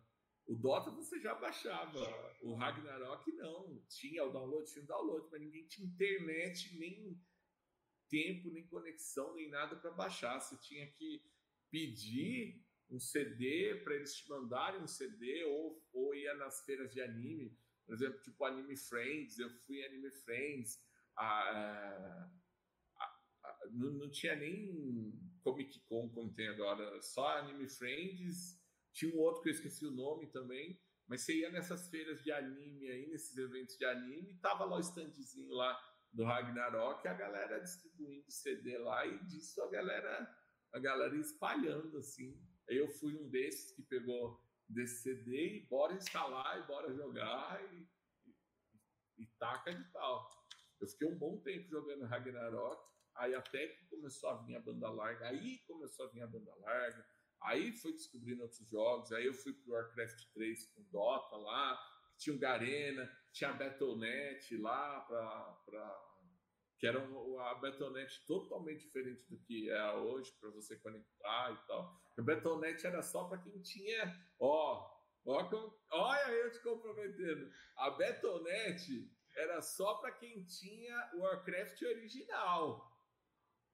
[0.47, 1.99] O Dota você já baixava.
[2.41, 3.83] O Ragnarok não.
[3.87, 7.21] Tinha o download, tinha o download, mas ninguém tinha internet, nem
[8.09, 10.39] tempo, nem conexão, nem nada para baixar.
[10.39, 11.21] Você tinha que
[11.69, 17.01] pedir um CD para eles te mandarem um CD ou, ou ia nas feiras de
[17.01, 19.37] anime, por exemplo, tipo Anime Friends.
[19.37, 20.86] Eu fui Anime Friends.
[21.17, 22.29] A,
[22.97, 23.05] a,
[23.43, 28.57] a, não, não tinha nem Comic Con como tem agora, só Anime Friends
[28.93, 32.31] tinha um outro que eu esqueci o nome também, mas você ia nessas feiras de
[32.31, 35.79] anime aí, nesses eventos de anime, tava lá o standzinho lá
[36.11, 40.35] do Ragnarok, a galera distribuindo CD lá e disso a galera
[40.73, 42.37] a galera espalhando assim.
[42.67, 47.87] Eu fui um desses que pegou desse CD e bora instalar e bora jogar e,
[48.25, 50.29] e, e taca de tal.
[50.79, 52.81] Eu fiquei um bom tempo jogando Ragnarok,
[53.15, 56.53] aí até que começou a vir a banda larga, aí começou a vir a banda
[56.55, 57.05] larga,
[57.41, 61.79] Aí fui descobrindo outros jogos, aí eu fui pro Warcraft 3 com Dota lá,
[62.17, 66.07] tinha o Garena, tinha a Battle.net lá pra, pra
[66.79, 71.95] que era a Battle.net totalmente diferente do que é hoje para você conectar e tal.
[72.17, 74.87] A Battle.net era só para quem tinha, ó,
[75.25, 77.51] ó, olha eu te comprometendo.
[77.77, 82.91] A Battle.net era só para quem tinha o Warcraft original.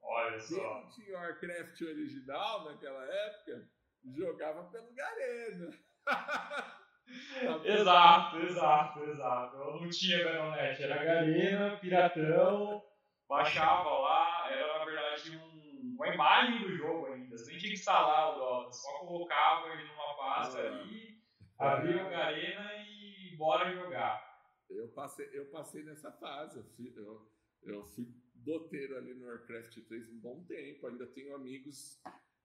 [0.01, 0.81] Olha só.
[0.81, 3.69] Quem tinha Warcraft original naquela época
[4.15, 5.71] jogava pelo Garena.
[7.63, 9.55] exato, exato, exato.
[9.55, 12.83] Eu não tinha Battle.net, era Garena, Piratão,
[13.27, 17.37] baixava lá, era na verdade um, uma imagem do jogo ainda.
[17.37, 21.23] Você nem tinha que instalar o Dota, só colocava ele numa pasta ah, ali,
[21.57, 24.32] abria o Garena e bora jogar.
[24.75, 27.31] Eu passei, eu passei nessa fase, eu fui, eu,
[27.63, 30.87] eu fui doteiro ali no Warcraft 3 um bom tempo.
[30.87, 32.01] Ainda tenho amigos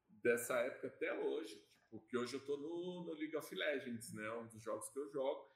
[0.09, 1.55] dessa época até hoje.
[1.89, 4.31] Tipo, que hoje eu tô no, no League of Legends, né?
[4.33, 5.51] Um dos jogos que eu jogo.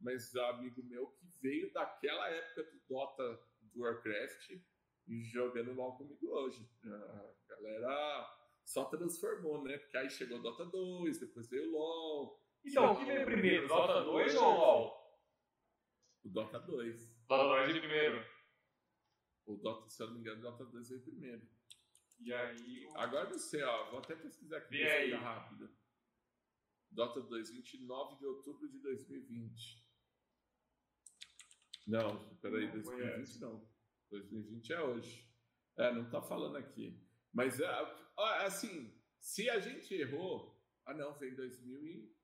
[0.00, 4.50] Mas amigo meu que veio daquela época do Dota do Warcraft
[5.06, 6.68] e jogando LOL comigo hoje.
[6.84, 9.76] A galera só transformou, né?
[9.78, 12.40] Porque aí chegou Dota 2, depois veio LOL.
[12.64, 14.98] Então, o que veio primeiro, Dota 2 ou LOL?
[16.24, 17.16] O Dota 2.
[17.26, 18.24] Dota 2 veio primeiro.
[19.46, 21.48] O Dota, se eu não me engano, o Dota 2 veio primeiro.
[22.20, 22.86] E aí.
[22.86, 22.98] O...
[22.98, 23.90] Agora não sei, ó.
[23.90, 24.78] Vou até pesquisar aqui.
[24.78, 25.70] Pesquisa rápida.
[26.90, 29.86] Dota 2, 29 de outubro de 2020.
[31.86, 33.70] Não, peraí, não 2020 não.
[34.10, 35.28] 2020 é hoje.
[35.76, 37.00] É, não tá falando aqui.
[37.32, 37.68] Mas, é,
[38.44, 40.58] assim, se a gente errou.
[40.84, 42.17] Ah, não, veio em 2000 e...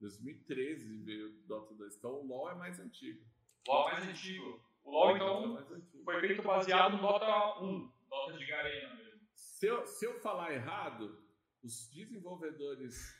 [0.00, 1.96] 2013 veio o Dota 2.
[1.96, 3.24] Então o LoL é mais antigo.
[3.66, 4.64] LoL é mais antigo.
[4.82, 5.66] O LoL, então,
[6.04, 9.20] foi feito baseado no Dota 1, Dota de Garena mesmo.
[9.34, 11.22] Se eu, se eu falar errado,
[11.62, 13.14] os desenvolvedores,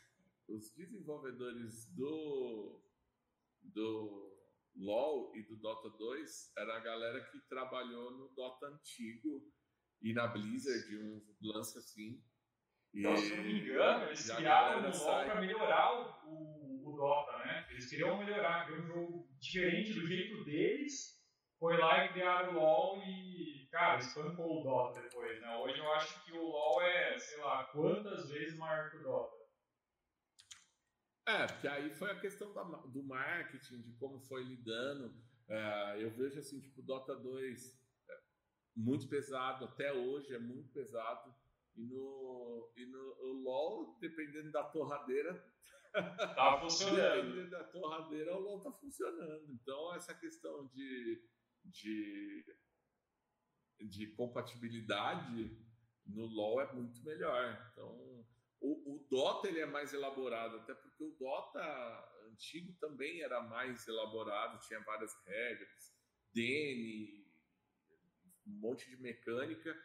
[0.49, 2.83] os desenvolvedores do,
[3.63, 4.31] do
[4.75, 9.53] LoL e do Dota 2 era a galera que trabalhou no Dota antigo
[10.01, 12.23] e na Blizzard, um lance assim.
[12.93, 17.39] Então, se não me engano, eles criaram o LoL para melhorar o, o, o, Dota,
[17.39, 17.67] né?
[17.71, 21.21] Eles queriam melhorar, queriam um jogo diferente do jeito deles
[21.61, 25.57] foi lá e criaram o LoL e, cara, espancou o Dota depois, né?
[25.59, 29.37] Hoje eu acho que o LoL é, sei lá, quantas vezes maior que o Dota.
[31.29, 35.15] É, porque aí foi a questão da, do marketing, de como foi lidando.
[35.47, 38.15] É, eu vejo assim, tipo, Dota 2 é
[38.75, 41.35] muito pesado, até hoje é muito pesado.
[41.81, 45.33] E no, e no LoL, dependendo da torradeira,
[45.93, 47.23] tá funcionando.
[47.23, 49.51] dependendo da torradeira, o LoL tá funcionando.
[49.51, 51.23] Então, essa questão de
[51.65, 52.45] de,
[53.81, 55.57] de compatibilidade
[56.07, 57.71] no LoL é muito melhor.
[57.73, 58.27] Então,
[58.61, 63.87] o, o, Dota ele é mais elaborado, até porque o Dota antigo também era mais
[63.87, 65.95] elaborado, tinha várias regras,
[66.33, 67.27] DN,
[68.47, 69.77] um monte de mecânica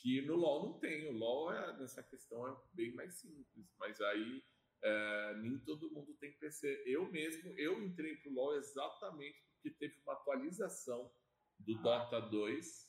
[0.00, 1.08] que no LoL não tem.
[1.08, 4.42] O LoL é, nessa questão é bem mais simples, mas aí
[4.82, 6.82] é, nem todo mundo tem PC.
[6.86, 11.12] Eu mesmo, eu entrei pro LoL exatamente porque teve uma atualização
[11.58, 12.88] do Dota 2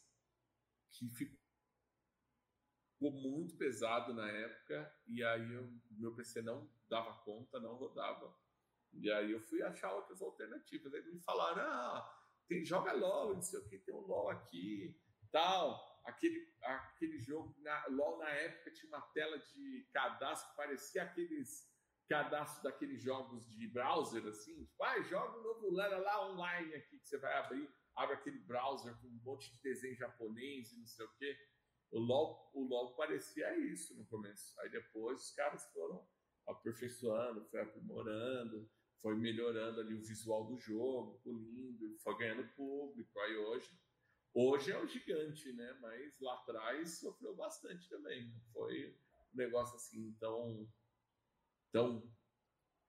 [0.92, 1.40] que ficou
[3.12, 8.38] muito pesado na época e aí o meu PC não dava conta, não rodava.
[8.94, 10.94] E aí eu fui achar outras alternativas.
[10.94, 15.00] Aí me falaram, ah, tem, joga LOL, não sei o que, tem um LOL aqui,
[15.32, 15.89] tal.
[16.10, 21.68] Aquele, aquele jogo, na, na época tinha uma tela de cadastro, parecia aqueles
[22.08, 26.98] cadastros daqueles jogos de browser, assim, tipo, ah, joga um novo lá, lá online aqui
[26.98, 30.88] que você vai abrir abre aquele browser com um monte de desenho japonês e não
[30.88, 31.38] sei o quê.
[31.92, 34.60] O LoL, o LoL parecia isso no começo.
[34.62, 36.08] Aí depois os caras foram
[36.48, 38.70] aperfeiçoando, foi aprimorando,
[39.02, 43.20] foi melhorando ali o visual do jogo, polindo, foi ganhando público.
[43.20, 43.70] Aí hoje,
[44.34, 45.78] hoje é o gigante, né?
[45.82, 48.34] Mas lá atrás sofreu bastante também.
[48.54, 48.96] Foi
[49.34, 50.68] um negócio assim tão,
[51.72, 52.12] tão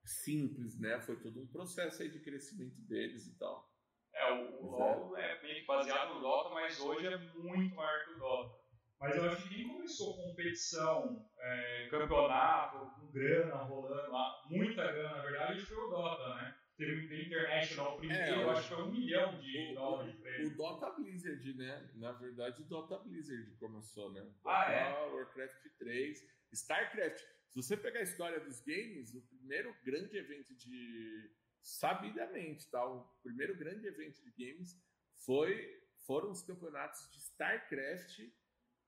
[0.05, 0.99] simples, né?
[1.01, 3.69] Foi todo um processo aí de crescimento deles e tal.
[4.13, 5.37] É, o, o LoL é.
[5.37, 8.61] é meio que baseado no Dota, mas hoje é muito maior que o Dota.
[8.99, 15.17] Mas eu acho que quem começou competição, é, campeonato, com grana rolando lá, muita grana
[15.17, 16.55] na verdade, foi o Dota, né?
[16.81, 20.49] Teve o International primeiro, é, eu acho que foi um milhão de dólares o, o
[20.55, 21.91] Dota Blizzard, né?
[21.93, 24.27] Na verdade, o Dota Blizzard começou, né?
[24.43, 25.11] Ah, é?
[25.11, 27.19] Warcraft 3, StarCraft.
[27.49, 31.31] Se você pegar a história dos games, o primeiro grande evento de.
[31.61, 32.83] Sabidamente, tá?
[32.83, 34.75] O primeiro grande evento de games
[35.23, 38.21] foi, foram os campeonatos de StarCraft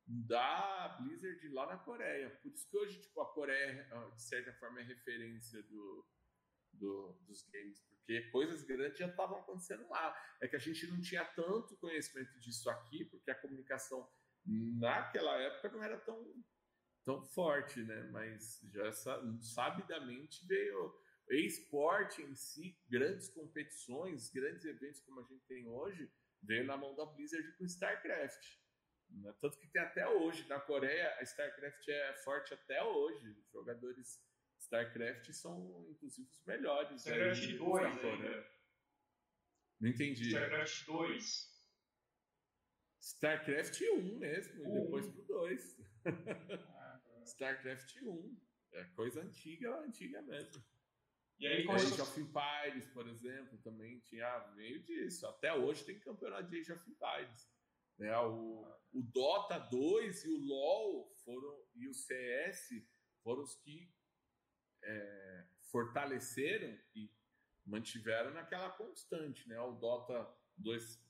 [0.07, 2.31] da Blizzard lá na Coreia.
[2.41, 6.03] Por isso que hoje, tipo, a Coreia, de certa forma, é referência do,
[6.73, 10.15] do, dos games, porque coisas grandes já estavam acontecendo lá.
[10.41, 14.09] É que a gente não tinha tanto conhecimento disso aqui, porque a comunicação
[14.45, 16.43] naquela época não era tão,
[17.05, 18.03] tão forte, né?
[18.11, 18.91] Mas já
[19.41, 20.93] sabidamente veio
[21.29, 26.11] esporte em si, grandes competições, grandes eventos como a gente tem hoje,
[26.41, 28.57] veio na mão da Blizzard com StarCraft.
[29.09, 29.33] Né?
[29.39, 33.35] Tanto que tem até hoje, na Coreia, a StarCraft é forte até hoje.
[33.51, 34.21] Jogadores
[34.73, 37.01] StarCraft são, inclusive, os melhores.
[37.01, 38.47] StarCraft 2 ainda.
[39.79, 40.27] Não entendi.
[40.29, 41.53] StarCraft 2.
[42.99, 45.79] StarCraft 1 mesmo, e depois pro 2.
[46.05, 47.01] Ah.
[47.25, 48.41] StarCraft 1.
[48.73, 50.63] É coisa antiga, antiga mesmo.
[51.39, 55.27] E aí, Age of Empires, por exemplo, também tinha meio disso.
[55.27, 57.51] Até hoje tem campeonato de Age of Empires.
[57.99, 58.17] Né?
[58.19, 62.69] O, o Dota 2 e o LoL foram, e o CS
[63.23, 63.91] foram os que
[64.83, 67.09] é, fortaleceram e
[67.65, 69.47] mantiveram naquela constante.
[69.47, 69.59] Né?
[69.59, 71.01] O Dota 2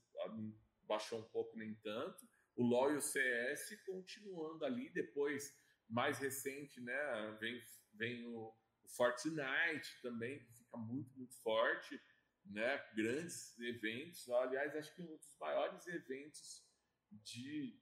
[0.88, 2.28] baixou um pouco, nem tanto.
[2.56, 4.90] O LoL e o CS continuando ali.
[4.90, 5.56] Depois,
[5.90, 7.38] mais recente, né?
[7.40, 7.62] vem,
[7.94, 8.54] vem o,
[8.84, 12.00] o Fortnite também, que fica muito, muito forte.
[12.46, 12.78] Né?
[12.96, 14.30] Grandes eventos.
[14.30, 16.64] Aliás, acho que um dos maiores eventos
[17.12, 17.80] de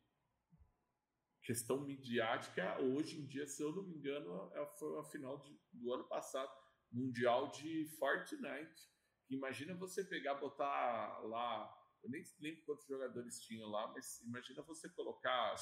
[1.44, 5.60] questão midiática, hoje em dia, se eu não me engano, é, foi a final de,
[5.74, 6.52] do ano passado,
[6.92, 8.90] mundial de Fortnite.
[9.30, 11.74] Imagina você pegar, botar lá,
[12.04, 15.56] eu nem lembro quantos jogadores tinham lá, mas imagina você colocar,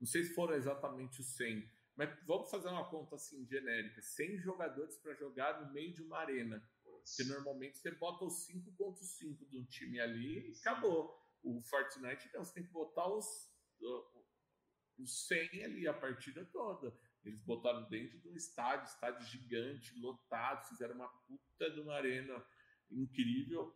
[0.00, 4.38] não sei se foram exatamente os 100, mas vamos fazer uma conta assim genérica, 100
[4.38, 6.62] jogadores para jogar no meio de uma arena.
[6.82, 11.14] Porque normalmente você bota os 5.5 de um time ali e acabou.
[11.42, 13.26] O Fortnite não, você tem que botar os,
[14.98, 16.96] os 100 ali, a partida toda.
[17.24, 22.44] Eles botaram dentro de um estádio, estádio gigante, lotado, fizeram uma puta de uma arena
[22.90, 23.74] incrível.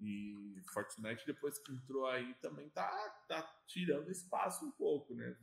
[0.00, 2.90] E Fortnite, depois que entrou aí, também tá,
[3.28, 5.36] tá tirando espaço um pouco, né?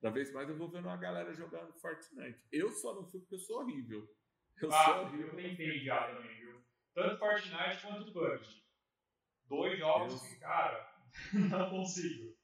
[0.00, 2.46] Da vez mais eu vou vendo uma galera jogando Fortnite.
[2.52, 4.08] Eu só não fui porque eu sou horrível.
[4.60, 5.28] Eu ah, sou horrível.
[5.28, 6.64] Eu tentei já também, viu?
[6.94, 8.66] Tanto Fortnite quanto PUBG.
[9.48, 10.28] Dois jogos eu...
[10.28, 11.02] que, cara,
[11.50, 12.36] não consigo.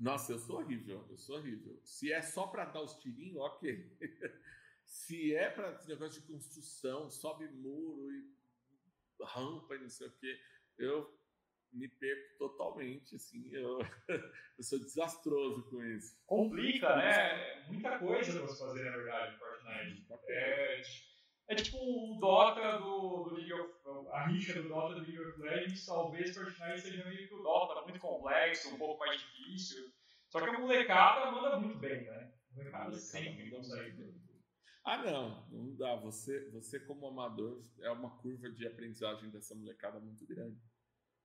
[0.00, 1.78] Nossa, eu sou horrível, eu sou horrível.
[1.84, 3.98] Se é só para dar os tirinhos, ok.
[4.82, 8.34] Se é para negócio de construção, sobe muro e
[9.22, 10.40] rampa e não sei o que,
[10.78, 11.20] eu
[11.72, 13.78] me perco totalmente, assim, eu,
[14.58, 16.18] eu sou desastroso com isso.
[16.26, 17.62] Complica, né?
[17.68, 20.06] Muita coisa pra você fazer, na verdade, Fortnite.
[20.28, 20.82] É,
[21.50, 23.70] é tipo o Dota do, do League of
[24.12, 27.82] a rixa do Dota do League of Legends, talvez Fortnite seja meio que o Dota,
[27.82, 29.92] muito complexo, um pouco mais difícil.
[30.28, 32.32] Só que a molecada manda muito bem, né?
[32.52, 34.14] A molecada sempre consegue.
[34.84, 35.96] Ah, não, não dá.
[35.96, 40.56] Você, você, como amador, é uma curva de aprendizagem dessa molecada muito grande.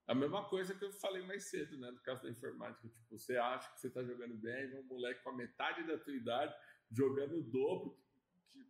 [0.08, 1.90] A mesma coisa que eu falei mais cedo, né?
[1.92, 2.88] Do caso da informática.
[2.88, 6.14] Tipo, você acha que você tá jogando bem, um moleque com a metade da tua
[6.14, 6.54] idade
[6.90, 7.96] jogando o dobro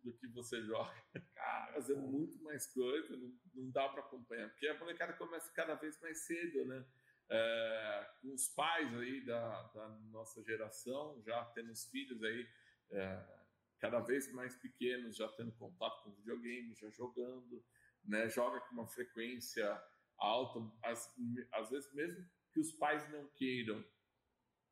[0.03, 0.93] do que você joga,
[1.35, 5.75] cara, fazendo muito mais coisa, não, não dá para acompanhar, porque a molecada começa cada
[5.75, 6.85] vez mais cedo, né?
[7.29, 12.47] É, com os pais aí da, da, nossa geração, já tendo os filhos aí
[12.91, 13.25] é,
[13.79, 17.63] cada vez mais pequenos, já tendo contato com videogame, já jogando,
[18.05, 18.29] né?
[18.29, 19.69] Joga com uma frequência
[20.17, 21.13] alta, às,
[21.51, 23.83] às vezes mesmo que os pais não queiram,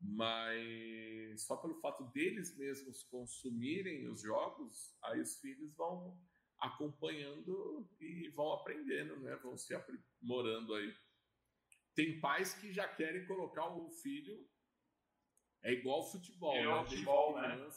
[0.00, 6.18] mas só pelo fato deles mesmos consumirem os jogos, aí os filhos vão
[6.58, 9.36] acompanhando e vão aprendendo, né?
[9.36, 10.94] Vão se aprimorando aí.
[11.94, 14.46] Tem pais que já querem colocar o filho
[15.66, 16.84] é igual futebol, é né?
[16.84, 17.70] futebol, né?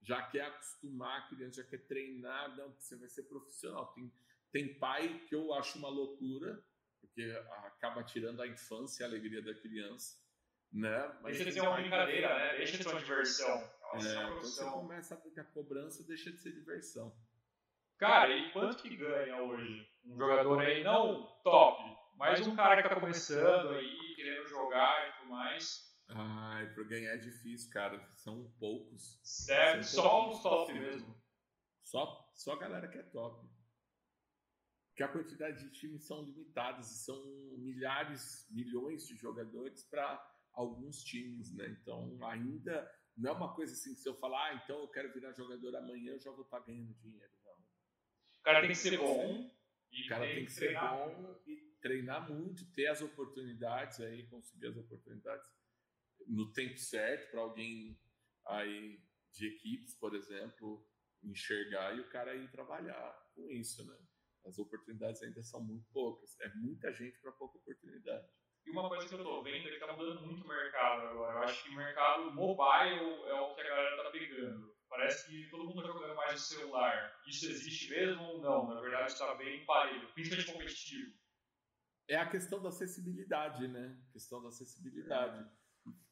[0.00, 3.92] já quer acostumar a criança, já quer treinar, não, você vai ser profissional.
[3.92, 4.12] Tem,
[4.50, 6.64] tem pai que eu acho uma loucura,
[7.00, 7.22] porque
[7.64, 10.16] acaba tirando a infância e a alegria da criança,
[10.72, 11.18] né?
[11.22, 12.56] Mas deixa de ser uma brincadeira, né?
[12.56, 13.78] Deixa de ser uma diversão.
[13.94, 17.14] É, então você começa a ficar cobrando, deixa de ser diversão.
[17.96, 19.88] Cara, e quanto que ganha hoje?
[20.04, 21.82] Um jogador aí, não top,
[22.16, 25.88] mas um cara que tá começando aí, querendo jogar e tudo mais.
[26.10, 28.00] Ai, pra ganhar é difícil, cara.
[28.14, 29.20] São poucos.
[29.22, 31.14] Sério, só os top mesmo.
[31.82, 33.46] Só, só a galera que é top.
[34.88, 37.22] Porque a quantidade de times são limitadas e são
[37.58, 40.16] milhares, milhões de jogadores para
[40.52, 41.68] alguns times, né?
[41.80, 45.12] Então ainda não é uma coisa assim que se eu falar, ah, então eu quero
[45.12, 47.32] virar jogador amanhã, eu já vou estar ganhando dinheiro.
[47.44, 47.52] Não.
[47.52, 49.50] O cara tem que ser bom.
[49.90, 54.76] O cara tem que ser bom e treinar muito, ter as oportunidades aí, conseguir as
[54.76, 55.48] oportunidades
[56.26, 57.98] no tempo certo para alguém
[58.46, 59.00] aí
[59.32, 60.86] de equipes, por exemplo,
[61.22, 63.98] enxergar e o cara ir trabalhar com isso, né?
[64.44, 66.38] As oportunidades ainda são muito poucas.
[66.40, 68.28] É muita gente para pouca oportunidade.
[68.66, 71.38] E uma coisa que eu tô vendo é que tá mudando muito o mercado agora.
[71.38, 74.78] Eu acho que o mercado mobile é o que a galera tá pegando.
[74.88, 77.20] Parece que todo mundo tá jogando mais no celular.
[77.26, 78.74] Isso existe mesmo ou não?
[78.74, 81.12] Na verdade está bem parelho, principalmente competitivo.
[82.08, 83.98] É a questão da acessibilidade, né?
[84.08, 85.46] A questão da acessibilidade.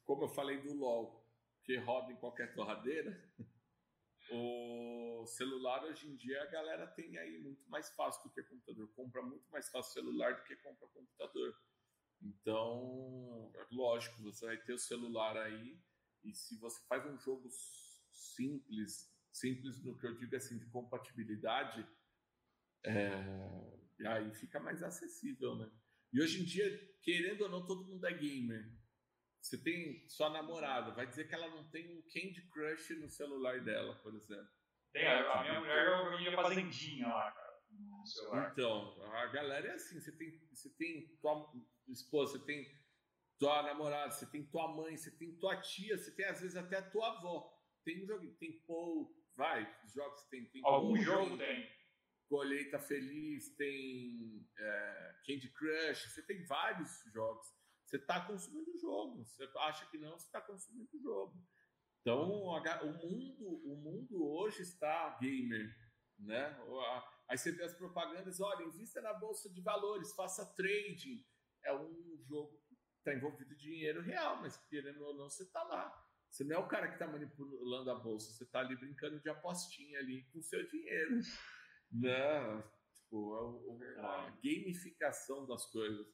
[0.03, 1.27] Como eu falei do LoL,
[1.63, 3.19] que roda em qualquer torradeira,
[4.31, 8.87] o celular hoje em dia a galera tem aí muito mais fácil do que computador.
[8.95, 11.55] Compra muito mais fácil celular do que compra computador.
[12.21, 15.79] Então, é lógico, você vai ter o celular aí
[16.23, 17.49] e se você faz um jogo
[18.11, 21.87] simples, simples no que eu digo assim, de compatibilidade,
[22.83, 25.69] é, aí fica mais acessível, né?
[26.13, 26.65] E hoje em dia,
[27.01, 28.73] querendo ou não, todo mundo é gamer.
[29.41, 33.63] Você tem sua namorada, vai dizer que ela não tem um Candy Crush no celular
[33.63, 34.49] dela, por exemplo.
[34.91, 37.46] Tem, a, minha mulher joguinha fazendinha lá, cara,
[38.07, 38.51] celular.
[38.51, 41.51] Então, a galera é assim, você tem, você tem tua
[41.87, 42.67] esposa, você tem
[43.37, 46.77] tua namorada, você tem tua mãe, você tem tua tia, você tem às vezes até
[46.77, 47.53] a tua avó.
[47.83, 50.45] Tem um joguinho, tem Pou, vai, jogos tem.
[50.49, 51.61] tem Algum Pou, jogo tem.
[51.61, 51.77] tem.
[52.29, 57.47] Colheita Feliz, tem é, Candy Crush, você tem vários jogos.
[57.85, 59.23] Você está consumindo o jogo.
[59.23, 61.41] Você acha que não, você está consumindo o jogo.
[62.01, 65.73] Então, o mundo, o mundo hoje está gamer,
[66.19, 66.57] né?
[67.29, 71.25] Aí você vê as propagandas, olha, invista na bolsa de valores, faça trading.
[71.63, 76.03] É um jogo que está envolvido dinheiro real, mas querendo ou não, você está lá.
[76.29, 79.29] Você não é o cara que está manipulando a bolsa, você está ali brincando de
[79.29, 81.19] apostinha ali com o seu dinheiro.
[81.89, 82.61] Não,
[82.93, 86.05] tipo, é a gamificação das coisas.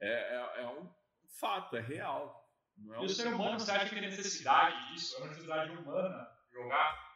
[0.00, 0.92] É, é, é um
[1.38, 2.50] fato, é real.
[2.94, 5.14] É e o ser humano, você acha que tem necessidade disso?
[5.14, 7.09] É uma necessidade humana jogar?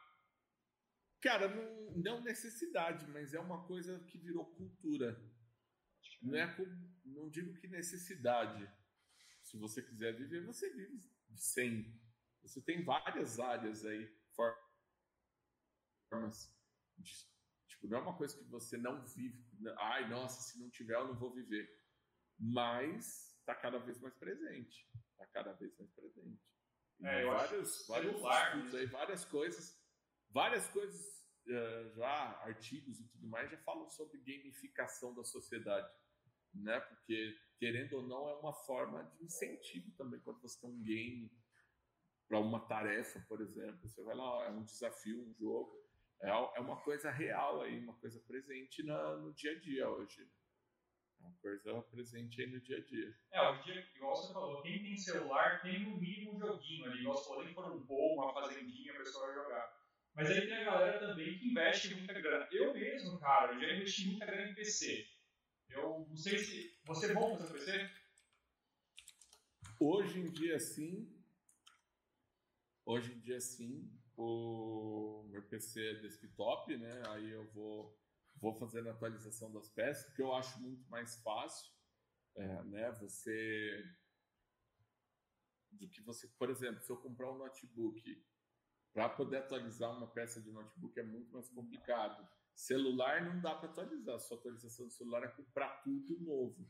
[1.25, 5.19] Cara, não, não necessidade, mas é uma coisa que virou cultura.
[6.21, 6.55] Não, é
[7.03, 8.71] não digo que necessidade.
[9.43, 11.03] Se você quiser viver, você vive
[11.35, 11.99] sem.
[12.43, 14.07] Você tem várias áreas aí,
[16.11, 16.55] formas.
[16.99, 17.11] De,
[17.69, 19.43] tipo, não é uma coisa que você não vive.
[19.79, 21.67] Ai, nossa, se não tiver, eu não vou viver.
[22.39, 24.87] Mas está cada vez mais presente.
[25.13, 26.45] Está cada vez mais presente.
[27.01, 29.84] É, vários, vários celular, estudos aí, várias coisas,
[30.35, 35.89] várias coisas uh, já, artigos e tudo mais, já falam sobre gamificação da sociedade.
[36.53, 36.79] Né?
[36.81, 41.33] Porque, querendo ou não, é uma forma de incentivo também quando você tem um game
[42.29, 43.89] para uma tarefa, por exemplo.
[43.89, 45.83] Você vai lá, é um desafio, um jogo.
[46.21, 50.29] É, é uma coisa real aí, uma coisa presente na, no dia a dia hoje
[51.25, 53.17] uma coisa presente aí no dia a dia.
[53.33, 57.03] É, hoje dia, igual você falou, quem tem celular tem no mínimo um joguinho ali,
[57.05, 59.84] falou, nem for um bom, uma fazendinha, a pessoa vai jogar.
[60.15, 62.49] Mas aí tem a galera também que investe muita grana.
[62.53, 65.07] Eu mesmo, cara, eu já investi muita grana em PC.
[65.69, 66.79] Eu não sei se.
[66.85, 67.91] Você é bom seu PC?
[69.81, 71.13] Hoje em dia, sim.
[72.87, 73.91] Hoje em dia, sim.
[74.17, 77.03] O meu PC é desktop, né?
[77.09, 77.99] Aí eu vou
[78.37, 81.73] vou fazendo a atualização das peças, que eu acho muito mais fácil,
[82.37, 82.93] é, né?
[82.93, 83.85] Você
[85.71, 88.25] do que você, por exemplo, se eu comprar um notebook
[88.95, 92.27] para poder atualizar uma peça de notebook é muito mais complicado.
[92.55, 96.67] Celular não dá para atualizar, sua atualização do celular é comprar tudo novo.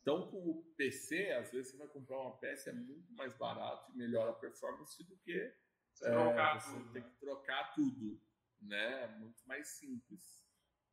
[0.00, 3.92] Então, com o PC, às vezes você vai comprar uma peça é muito mais barato
[3.92, 5.52] e melhora a performance do que
[5.92, 7.08] você, é, você tudo, tem né?
[7.10, 8.20] que trocar tudo,
[8.62, 9.04] né?
[9.04, 10.44] É muito mais simples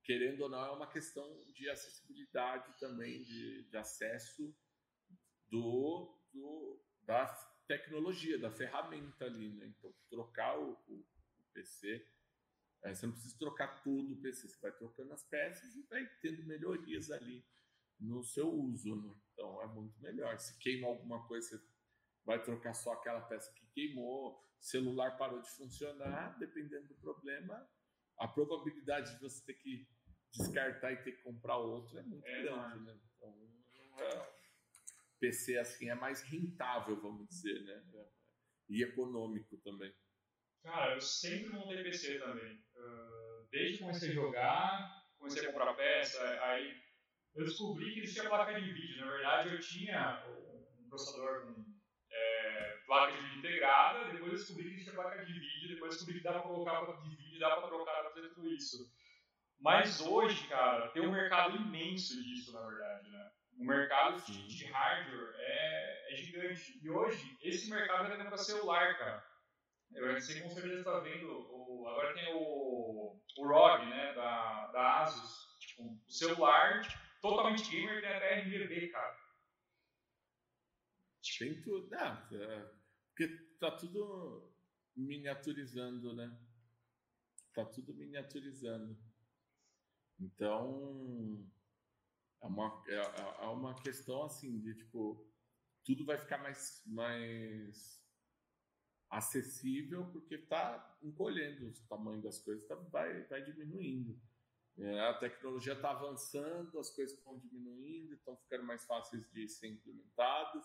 [0.04, 4.54] querendo ou não, é uma questão de acessibilidade também, de, de acesso
[5.50, 7.28] do, do, da
[7.72, 9.66] tecnologia, da ferramenta ali, né?
[9.66, 11.06] Então, trocar o, o
[11.54, 12.06] PC.
[12.84, 16.06] Aí você não precisa trocar tudo o PC, você vai trocando as peças e vai
[16.22, 17.46] tendo melhorias ali
[17.98, 18.96] no seu uso.
[18.96, 19.16] Né?
[19.32, 20.38] Então é muito melhor.
[20.38, 21.64] Se queima alguma coisa, você
[22.26, 27.70] vai trocar só aquela peça que queimou, celular parou de funcionar, dependendo do problema,
[28.18, 29.88] a probabilidade de você ter que
[30.32, 33.00] descartar e ter que comprar outro é muito é, grande, né?
[33.16, 33.34] Então,
[34.00, 34.41] é,
[35.22, 37.84] PC assim é mais rentável, vamos dizer, né?
[38.68, 39.94] E econômico também.
[40.64, 42.56] Cara, eu sempre montei PC também.
[42.76, 46.76] Uh, desde que comecei a jogar, comecei a comprar peça, aí
[47.36, 49.06] eu descobri que existia placa de vídeo.
[49.06, 50.26] Na verdade, eu tinha
[50.80, 51.66] um processador com
[52.10, 56.24] é, placa de vídeo integrada, depois descobri que existia placa de vídeo, depois descobri que
[56.24, 58.92] dava para colocar placa de vídeo, dava para trocar, fazer tudo isso.
[59.60, 63.32] Mas hoje, cara, tem um mercado imenso disso, na verdade, né?
[63.62, 66.80] O mercado de, de hardware é, é, gigante.
[66.84, 69.32] E hoje, esse mercado está tendo para celular, cara.
[69.94, 75.04] Eu sei com certeza está vendo, o, agora tem o, o ROG, né, da, da
[75.04, 75.58] Asus.
[75.60, 79.16] Tipo, o celular tipo, totalmente gamer tem até RGB, cara.
[81.38, 81.88] Tem tudo.
[81.90, 82.72] Não, é,
[83.10, 83.28] porque
[83.60, 84.52] tá tudo
[84.96, 86.36] miniaturizando, né?
[87.54, 88.98] Tá tudo miniaturizando.
[90.20, 91.48] Então,
[92.42, 95.26] é uma, é, é, é uma questão assim de tipo,
[95.84, 98.02] tudo vai ficar mais, mais
[99.10, 104.20] acessível porque está encolhendo o tamanho das coisas, tá, vai, vai diminuindo.
[104.78, 109.68] É, a tecnologia está avançando, as coisas estão diminuindo, estão ficando mais fáceis de ser
[109.68, 110.64] implementados.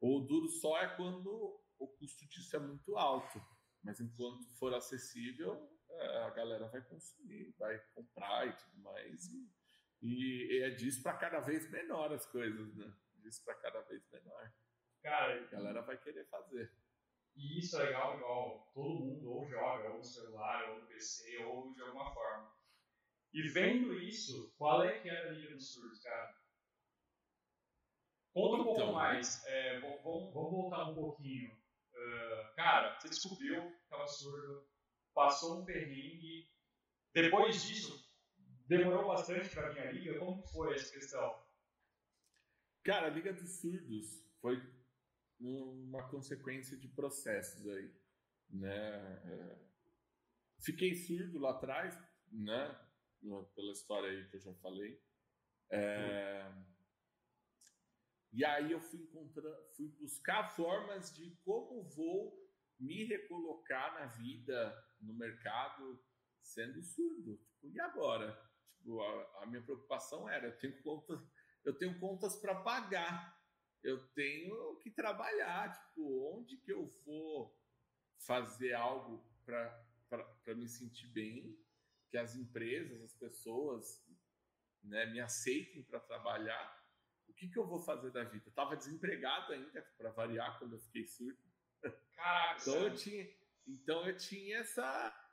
[0.00, 3.40] O duro só é quando o custo disso é muito alto,
[3.82, 9.26] mas enquanto for acessível, é, a galera vai consumir, vai comprar e tudo mais.
[9.28, 9.48] E,
[10.04, 12.94] e é disso para cada vez menor as coisas, né?
[13.14, 14.52] Disso para cada vez menor.
[15.02, 16.70] Cara, a galera vai querer fazer.
[17.34, 21.38] E isso é legal, igual todo mundo ou joga, ou no celular, ou no PC,
[21.44, 22.52] ou de alguma forma.
[23.32, 26.36] E vendo isso, qual é que é a Liga dos Surdos, cara?
[28.34, 29.42] Conta um pouco então, mais.
[29.46, 31.50] É, vamos, vamos, voltar um pouquinho.
[31.94, 34.68] Uh, cara, você descobriu que estava surdo,
[35.14, 36.52] passou um perrengue.
[37.14, 38.03] Depois disso,
[38.66, 40.18] demorou bastante para vir a liga?
[40.18, 41.42] Como foi essa questão?
[42.82, 44.62] Cara, a Liga dos Surdos foi
[45.40, 47.94] uma consequência de processos aí,
[48.50, 49.22] né?
[49.24, 49.58] É,
[50.60, 51.98] fiquei surdo lá atrás,
[52.30, 52.78] né?
[53.54, 55.02] Pela história aí que eu já falei.
[55.70, 56.52] É,
[58.34, 62.36] e aí eu fui encontrar, fui buscar formas de como vou
[62.78, 66.04] me recolocar na vida, no mercado,
[66.42, 67.36] sendo surdo.
[67.36, 68.36] Tipo, e agora?
[69.40, 71.20] A, minha preocupação era, eu tenho contas,
[71.64, 73.38] eu tenho contas para pagar,
[73.82, 75.72] eu tenho que trabalhar.
[75.72, 77.58] Tipo, onde que eu vou
[78.26, 81.58] fazer algo para me sentir bem,
[82.10, 84.04] que as empresas, as pessoas,
[84.82, 86.84] né, me aceitem para trabalhar?
[87.28, 88.44] O que, que eu vou fazer da vida?
[88.46, 91.38] Eu estava desempregado ainda, para variar, quando eu fiquei surdo.
[92.14, 92.60] Caraca!
[92.60, 93.28] então, eu tinha,
[93.66, 95.23] então eu tinha essa.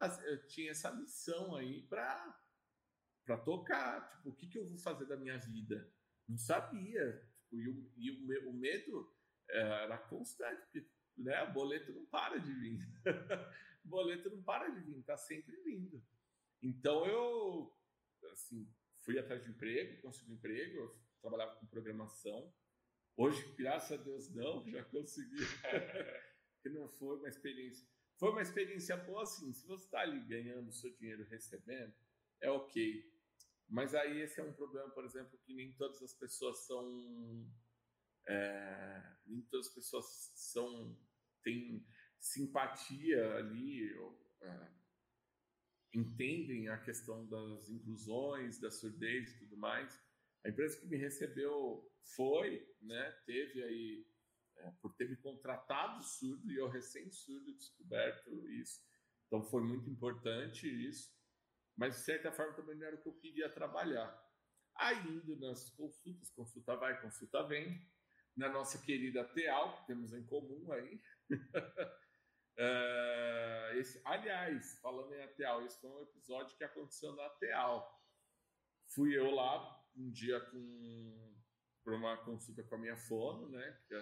[0.00, 2.44] Eu tinha essa missão aí para
[3.24, 4.08] para tocar.
[4.08, 5.92] Tipo, o que, que eu vou fazer da minha vida?
[6.26, 7.30] Não sabia.
[7.42, 9.14] Tipo, e o, e o, o medo
[9.50, 12.80] é, era constante, porque né, o boleto não para de vir.
[13.84, 16.02] o boleto não para de vir, tá sempre vindo.
[16.62, 17.76] Então eu
[18.32, 18.66] assim,
[19.04, 22.54] fui atrás de emprego, consegui emprego, trabalhava com programação.
[23.16, 25.36] Hoje, graças a Deus, não, já consegui.
[26.62, 27.86] que não foi uma experiência.
[28.18, 29.52] Foi uma experiência boa, assim.
[29.52, 31.94] Se você está ali ganhando seu dinheiro, recebendo,
[32.40, 33.04] é ok.
[33.68, 37.46] Mas aí esse é um problema, por exemplo, que nem todas as pessoas são.
[38.26, 40.98] É, nem todas as pessoas são.
[41.42, 41.86] têm
[42.20, 44.70] simpatia ali, ou, é,
[45.94, 49.96] entendem a questão das inclusões, da surdez e tudo mais.
[50.44, 54.06] A empresa que me recebeu foi, né, teve aí,
[54.60, 58.80] é, por ter me contratado surdo e eu recém-surdo descoberto isso.
[59.26, 61.12] Então foi muito importante isso,
[61.76, 64.26] mas de certa forma também não era o que eu queria trabalhar.
[64.76, 67.86] Aí indo nas consultas, consulta vai, consulta vem,
[68.36, 71.02] na nossa querida Teal, que temos em comum aí.
[72.58, 78.00] uh, esse, aliás, falando em Ateal, esse foi um episódio que aconteceu na Ateal.
[78.94, 81.34] Fui eu lá um dia com
[81.84, 83.80] para uma consulta com a minha fono, né?
[83.88, 83.94] Que,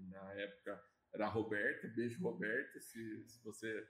[0.00, 1.88] que, na época era a Roberta.
[1.88, 2.80] Beijo, Roberta.
[2.80, 3.88] Se, se você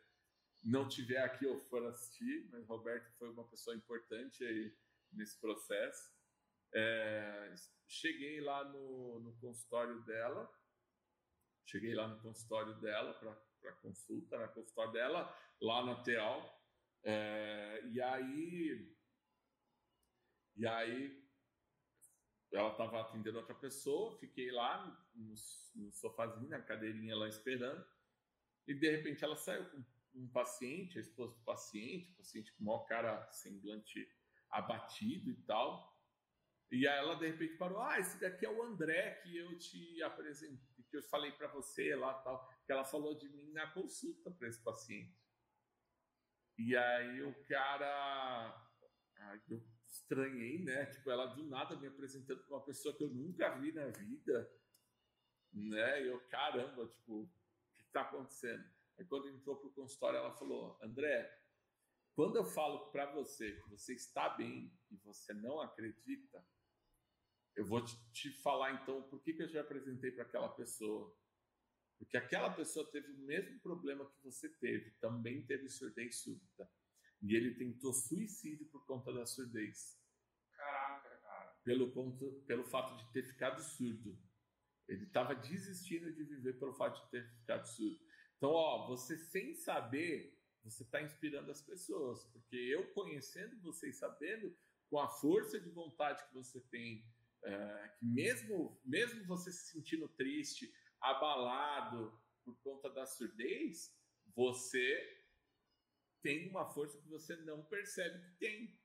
[0.63, 4.77] não tiver aqui ou for assistir, mas Roberta foi uma pessoa importante aí
[5.13, 6.11] nesse processo.
[6.75, 7.55] É,
[7.87, 10.51] cheguei lá no, no consultório dela,
[11.71, 13.13] Cheguei lá no consultório dela
[13.61, 16.65] para consulta, na consultório dela, lá na TEAL.
[17.05, 18.97] É, e aí.
[20.57, 21.29] E aí
[22.51, 25.35] ela estava atendendo outra pessoa, fiquei lá no,
[25.75, 27.85] no sofazinho, na cadeirinha lá esperando,
[28.66, 32.62] e de repente ela saiu com um paciente, a esposa do paciente, o paciente com
[32.62, 34.09] o maior cara semblante
[34.51, 35.97] abatido e tal.
[36.71, 40.03] E aí ela de repente parou, ah, esse daqui é o André que eu te
[40.03, 44.31] apresentei, que eu falei para você lá tal, que ela falou de mim na consulta
[44.31, 45.16] para esse paciente.
[46.59, 48.69] E aí o cara,
[49.49, 50.87] eu estranhei, né?
[50.87, 54.51] Tipo, ela do nada me apresentando para uma pessoa que eu nunca vi na vida,
[55.53, 56.03] né?
[56.03, 57.31] E eu, caramba, tipo, o
[57.77, 58.65] que está acontecendo?
[58.99, 61.31] Aí quando entrou pro consultório, ela falou, André,
[62.15, 66.45] quando eu falo para você que você está bem e você não acredita,
[67.55, 71.17] eu vou te, te falar então por que, que eu já apresentei para aquela pessoa.
[71.99, 76.71] Porque aquela pessoa teve o mesmo problema que você teve, também teve surdez súbita.
[77.21, 80.01] E ele tentou suicídio por conta da surdez.
[80.53, 81.51] Caraca, cara.
[81.65, 84.17] Pelo, ponto, pelo fato de ter ficado surdo.
[84.89, 88.01] Ele estava desistindo de viver pelo fato de ter ficado surdo.
[88.36, 92.24] Então, ó, você sem saber, você está inspirando as pessoas.
[92.26, 94.57] Porque eu conhecendo você e sabendo,
[94.89, 97.05] com a força de vontade que você tem,
[97.45, 103.95] é, que mesmo, mesmo você se sentindo triste, abalado por conta da surdez,
[104.34, 105.26] você
[106.22, 108.80] tem uma força que você não percebe que tem,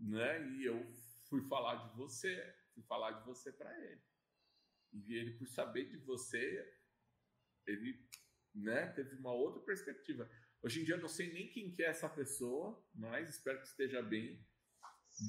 [0.00, 0.48] né?
[0.50, 0.86] E eu
[1.28, 4.05] fui falar de você, fui falar de você para ele.
[4.92, 6.74] E ele, por saber de você,
[7.66, 8.08] ele,
[8.54, 10.28] né, teve uma outra perspectiva.
[10.62, 13.66] Hoje em dia eu não sei nem quem que é essa pessoa, mas espero que
[13.66, 14.44] esteja bem.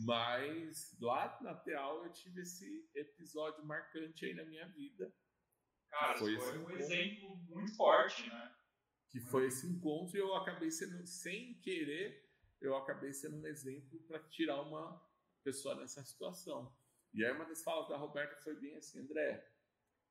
[0.05, 5.13] Mas lá na Teal eu tive esse episódio marcante aí na minha vida.
[5.89, 8.57] Cara, foi, foi um exemplo muito forte, né?
[9.09, 12.29] que foi esse encontro e eu acabei sendo, sem querer,
[12.59, 15.01] eu acabei sendo um exemplo para tirar uma
[15.43, 16.75] pessoa nessa situação.
[17.13, 19.45] E aí uma das falas da Roberta foi bem assim, André,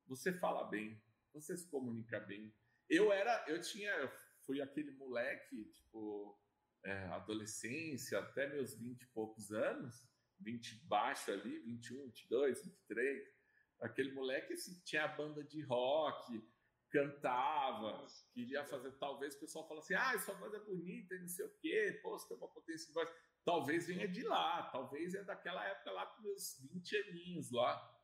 [0.06, 1.00] você fala bem,
[1.32, 2.54] você se comunica bem.
[2.88, 4.10] Eu era, eu tinha, eu
[4.44, 6.38] fui aquele moleque, tipo,
[6.84, 10.08] é, adolescência, até meus 20 e poucos anos,
[10.40, 13.36] 20 baixo ali, 21, 22, 23,
[13.80, 16.42] aquele moleque assim, tinha a banda de rock,
[16.90, 18.92] cantava, queria fazer.
[18.92, 21.98] Talvez o pessoal fala assim: ah, sua voz é bonita e não sei o quê,
[22.02, 23.08] pô, você tem uma potência de voz.
[23.46, 27.96] Talvez venha de lá, talvez é daquela época lá com meus 20 aninhos lá,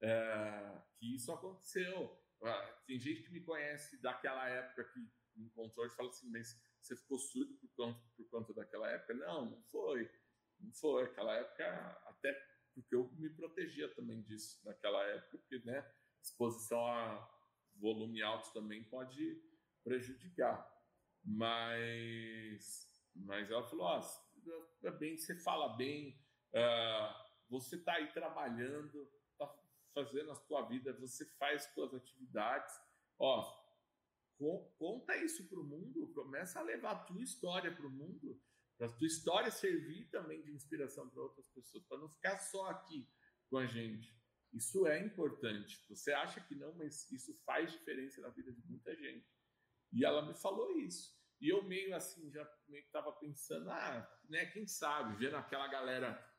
[0.00, 2.16] é, que isso aconteceu.
[2.44, 5.00] Ah, tem gente que me conhece daquela época que
[5.34, 9.14] me encontrou e fala assim: mas você ficou surdo por conta, por conta daquela época?
[9.14, 10.08] Não, não foi.
[10.60, 11.02] Não foi.
[11.02, 11.66] Aquela época,
[12.06, 12.32] até
[12.72, 15.92] porque eu me protegia também disso naquela época, porque, né,
[16.22, 17.28] exposição a
[17.74, 19.42] volume alto também pode
[19.82, 20.72] prejudicar.
[21.24, 24.23] Mas, mas ela falou: ó, oh,
[24.98, 26.18] bem, você fala bem,
[26.52, 29.52] uh, você está aí trabalhando, está
[29.92, 32.74] fazendo a sua vida, você faz suas atividades,
[33.18, 33.64] ó,
[34.78, 38.40] conta isso para o mundo, começa a levar a tua história para o mundo,
[38.76, 42.70] para a tua história servir também de inspiração para outras pessoas, para não ficar só
[42.70, 43.08] aqui
[43.48, 44.12] com a gente.
[44.52, 45.84] Isso é importante.
[45.88, 49.26] Você acha que não, mas isso faz diferença na vida de muita gente.
[49.92, 51.16] E ela me falou isso.
[51.40, 55.68] E eu meio assim, já meio que tava pensando, ah, né, quem sabe, vendo aquela
[55.68, 56.32] galera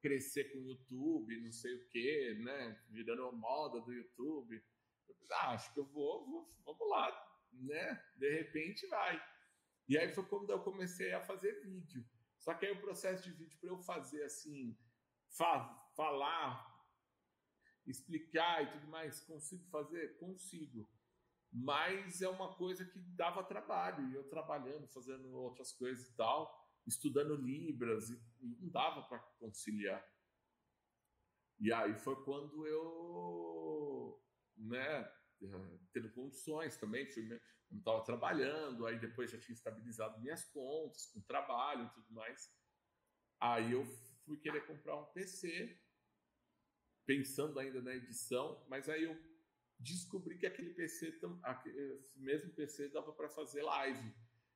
[0.00, 4.62] crescer com o YouTube, não sei o quê, né, virando a moda do YouTube.
[5.08, 9.22] Eu pensei, ah, acho que eu vou, vou, vamos lá, né, de repente vai.
[9.88, 12.04] E aí foi quando eu comecei a fazer vídeo.
[12.38, 14.78] Só que aí o processo de vídeo para eu fazer assim,
[15.28, 16.70] fa falar
[17.86, 20.16] explicar e tudo mais, consigo fazer?
[20.18, 20.88] Consigo.
[21.52, 26.52] Mas é uma coisa que dava trabalho, e eu trabalhando, fazendo outras coisas e tal,
[26.86, 30.04] estudando Libras, e não dava para conciliar.
[31.58, 34.22] E aí foi quando eu,
[34.56, 35.12] né,
[35.92, 37.28] tendo condições também, fui,
[37.70, 42.50] não estava trabalhando, aí depois já tinha estabilizado minhas contas com trabalho e tudo mais.
[43.40, 43.84] Aí eu
[44.24, 45.78] fui querer comprar um PC
[47.06, 49.29] pensando ainda na edição, mas aí eu
[49.80, 54.14] descobri que aquele PC, esse mesmo PC dava para fazer live.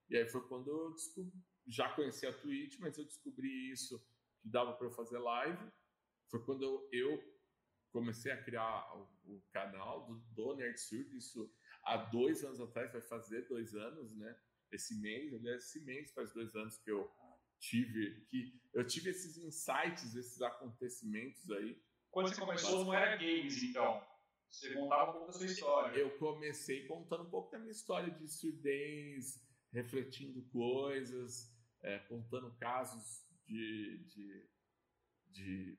[0.09, 1.33] E aí foi quando eu descobri,
[1.67, 3.99] já conhecia a Twitch, mas eu descobri isso
[4.43, 5.73] que dava para fazer live.
[6.31, 7.35] Foi quando eu, eu
[7.91, 11.51] comecei a criar o, o, canal do, do Nerd Surdo, isso
[11.85, 14.39] há dois anos atrás, vai fazer dois anos, né?
[14.71, 17.11] Esse mês, aliás, esse mês faz dois anos que eu
[17.61, 21.81] tive que eu tive esses insights, esses acontecimentos aí
[22.15, 24.01] quando você começou não era games, então.
[24.55, 25.99] Você contava um pouco da sua história.
[25.99, 29.43] Eu comecei contando um pouco da minha história de surdez,
[29.73, 31.53] refletindo coisas,
[31.83, 34.49] é, contando casos de, de,
[35.27, 35.79] de,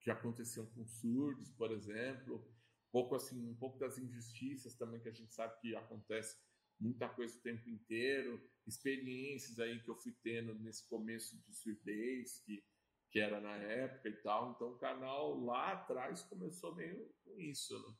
[0.00, 5.10] que aconteciam com surdos, por exemplo, um pouco assim, um pouco das injustiças também que
[5.10, 6.36] a gente sabe que acontece
[6.80, 12.40] muita coisa o tempo inteiro, experiências aí que eu fui tendo nesse começo de surdez
[12.40, 12.64] que
[13.12, 14.52] que era na época e tal.
[14.52, 17.94] Então o canal lá atrás começou meio com isso, né?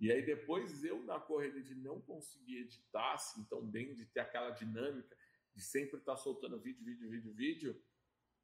[0.00, 4.20] E aí depois eu na corrida de não conseguir editar assim tão bem, de ter
[4.20, 5.16] aquela dinâmica
[5.54, 7.84] de sempre estar soltando vídeo, vídeo, vídeo, vídeo,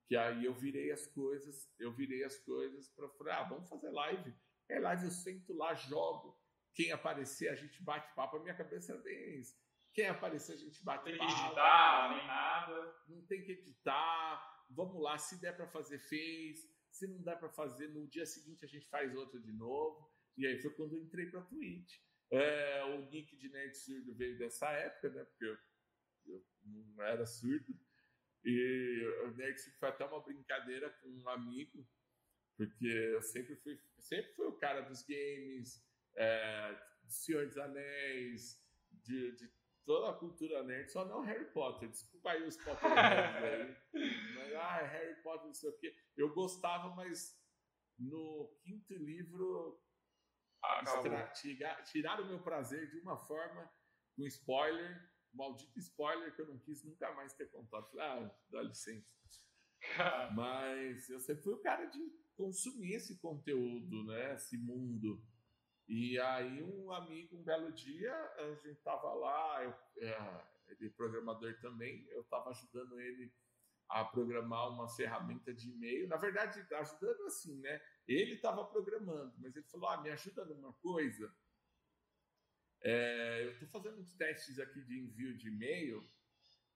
[0.06, 3.90] que aí eu virei as coisas, eu virei as coisas para falar, ah, vamos fazer
[3.90, 4.34] live.
[4.68, 6.38] É live, eu sento lá, jogo.
[6.74, 8.36] Quem aparecer, a gente bate papo.
[8.36, 9.56] A minha cabeça é bem isso.
[9.94, 11.10] Quem aparecer, a gente bate papo.
[11.10, 12.94] Não tem que editar, nem nada.
[13.08, 16.68] Não tem que editar vamos lá, se der para fazer, fez.
[16.90, 20.10] Se não der para fazer, no dia seguinte a gente faz outro de novo.
[20.36, 21.98] E aí foi quando eu entrei para Twitch.
[22.30, 25.24] É, o nick de Nerd Surdo veio dessa época, né?
[25.24, 25.58] Porque eu,
[26.26, 27.78] eu não era surdo.
[28.44, 31.86] E o Nerd Surdo foi até uma brincadeira com um amigo,
[32.56, 35.84] porque eu sempre fui, sempre fui o cara dos games,
[36.16, 39.48] é, do Senhor dos Anéis, de, de
[39.88, 41.88] toda a cultura nerd, só não Harry Potter.
[41.88, 43.76] Desculpa aí os Potterheads aí.
[44.36, 45.96] Mas, ah, Harry Potter, não sei o quê.
[46.14, 47.34] Eu gostava, mas
[47.98, 49.82] no quinto livro
[50.62, 50.84] ah,
[51.84, 53.70] tiraram o meu prazer de uma forma,
[54.14, 57.98] com spoiler, maldito spoiler que eu não quis nunca mais ter contato.
[57.98, 59.16] Ah, dá licença.
[60.34, 62.00] Mas eu sempre fui o cara de
[62.36, 64.34] consumir esse conteúdo, né?
[64.34, 65.24] Esse mundo.
[65.88, 69.74] E aí um amigo, um belo dia, a gente estava lá, eu,
[70.06, 73.32] é, ele é programador também, eu estava ajudando ele
[73.88, 76.06] a programar uma ferramenta de e-mail.
[76.06, 77.80] Na verdade, ajudando assim, né?
[78.06, 81.34] Ele estava programando, mas ele falou: ah, me ajuda numa coisa.
[82.82, 86.08] É, eu estou fazendo uns testes aqui de envio de e-mail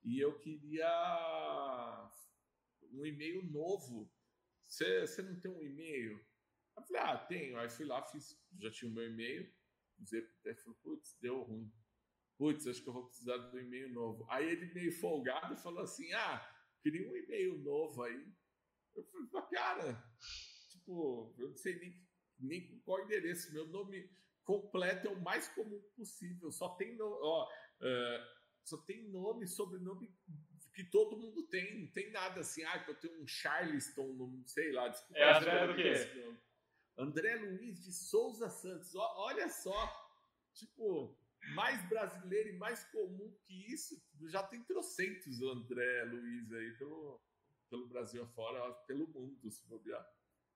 [0.03, 2.11] e eu queria
[2.93, 4.11] um e-mail novo.
[4.67, 6.19] Você não tem um e-mail?
[6.77, 7.59] Eu falei, ah, tenho.
[7.59, 9.53] Aí fui lá, fiz, já tinha o meu e-mail,
[10.01, 11.73] usei pro teste, falei, putz, deu ruim.
[12.39, 14.27] Putz, acho que eu vou precisar do e-mail novo.
[14.31, 16.45] Aí ele meio folgado falou assim, ah,
[16.83, 18.27] queria um e-mail novo aí.
[18.95, 20.05] Eu falei, cara,
[20.71, 22.07] tipo, eu não sei nem,
[22.39, 24.11] nem qual endereço, meu nome
[24.45, 28.27] completo é o mais comum possível, só tem, no, ó, uh,
[28.65, 30.13] só tem nome, sobrenome
[30.75, 34.47] que todo mundo tem, não tem nada assim, ah, que eu tenho um Charleston, não
[34.47, 35.19] sei lá, desculpa.
[35.19, 36.39] É, André do quê?
[36.97, 38.95] André Luiz de Souza Santos.
[38.95, 40.11] olha só,
[40.55, 41.17] tipo,
[41.55, 47.21] mais brasileiro e mais comum que isso, já tem trocentos André Luiz aí pelo,
[47.69, 50.07] pelo Brasil afora, pelo mundo, se bobear.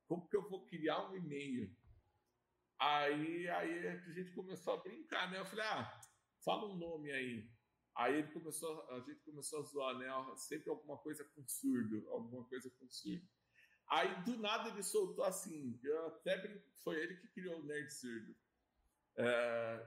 [0.06, 1.74] Como que eu vou criar um e-mail?
[2.78, 5.40] Aí, aí a gente começou a brincar, né?
[5.40, 6.00] Eu falei, ah,
[6.44, 7.50] fala um nome aí.
[7.96, 10.06] Aí ele começou, a gente começou a zoar, né?
[10.36, 13.26] Sempre alguma coisa com surdo, alguma coisa com surdo.
[13.88, 17.90] Aí do nada ele soltou assim, eu até brinco, foi ele que criou o Nerd
[17.92, 18.36] Surdo.
[19.16, 19.86] É,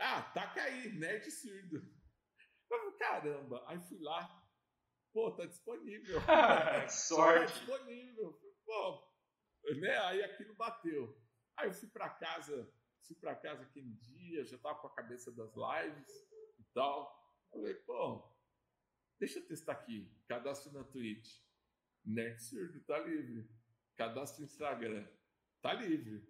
[0.00, 1.82] ah, taca aí, Nerd Surdo.
[2.70, 4.46] Eu, caramba, aí fui lá,
[5.10, 6.20] pô, tá disponível.
[6.90, 7.52] Sorte.
[7.52, 8.38] Tá disponível.
[8.66, 9.08] Pô,
[9.80, 9.98] né?
[10.00, 11.18] Aí aquilo bateu.
[11.56, 12.70] Aí eu fui para casa,
[13.06, 17.10] fui para casa aquele dia, já tava com a cabeça das lives e tal.
[17.52, 18.32] Eu falei, pô,
[19.18, 21.40] deixa eu testar aqui, cadastro na Twitch.
[22.08, 23.46] Nerd Surdo tá livre.
[23.94, 25.06] Cadastro Instagram.
[25.60, 26.26] Tá livre.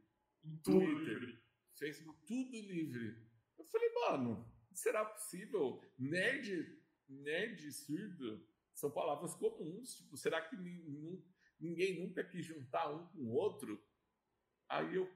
[0.64, 1.42] Tudo Twitter, livre.
[1.78, 3.28] Facebook, tudo livre.
[3.56, 5.80] Eu falei, mano, será possível?
[5.96, 9.96] Nerd, nerd surdo são palavras comuns.
[9.96, 10.56] Tipo, será que
[11.60, 13.80] ninguém nunca quis juntar um com o outro?
[14.68, 15.08] Aí eu,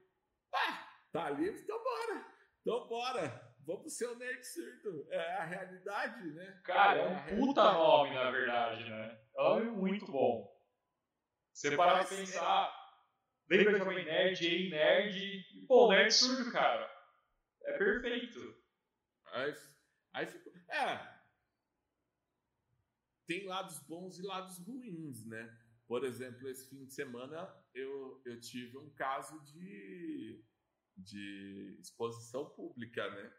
[0.55, 2.27] ah, tá livre, então bora.
[2.61, 3.53] Então bora.
[3.65, 5.07] Vamos ser o nerd surdo.
[5.11, 6.61] É a realidade, né?
[6.65, 9.21] Cara, é um é puta nome, na verdade, né?
[9.37, 10.52] É um muito bom.
[11.53, 12.73] Você para pra pensar,
[13.49, 16.91] lembra eu falei nerd, ei, nerd, e, pô, nerd surdo, cara.
[17.63, 18.63] É perfeito.
[19.27, 19.55] Aí,
[20.13, 20.53] aí ficou.
[20.69, 21.23] É.
[23.27, 25.59] Tem lados bons e lados ruins, né?
[25.87, 30.43] Por exemplo, esse fim de semana eu, eu tive um caso de,
[30.97, 33.35] de exposição pública, né?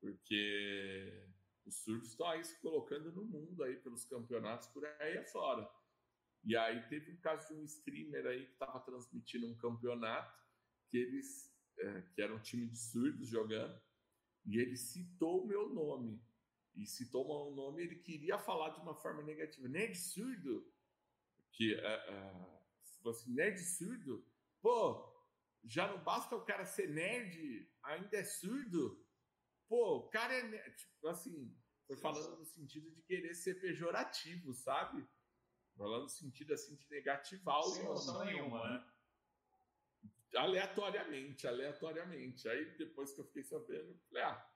[0.00, 1.28] Porque
[1.64, 5.68] os surdos estão aí se colocando no mundo aí pelos campeonatos por aí afora.
[6.44, 10.40] E aí teve um caso de um streamer aí que estava transmitindo um campeonato
[10.88, 13.80] que eles é, que era um time de surdos jogando
[14.44, 16.20] e ele citou o meu nome.
[16.74, 19.68] E citou o meu nome ele queria falar de uma forma negativa.
[19.68, 20.72] Nerd surdo?
[21.52, 24.26] Que é, é, assim nerd surdo?
[24.60, 25.12] Pô
[25.64, 29.04] já não basta o cara ser nerd, ainda é surdo.
[29.68, 34.52] Pô, o cara é nerd, tipo assim, foi falando no sentido de querer ser pejorativo,
[34.52, 35.06] sabe?
[35.76, 38.84] Falando no sentido assim de negativar Sem noção nenhuma, né?
[40.36, 42.48] Aleatoriamente, aleatoriamente.
[42.48, 44.46] Aí depois que eu fiquei sabendo, falei, ah,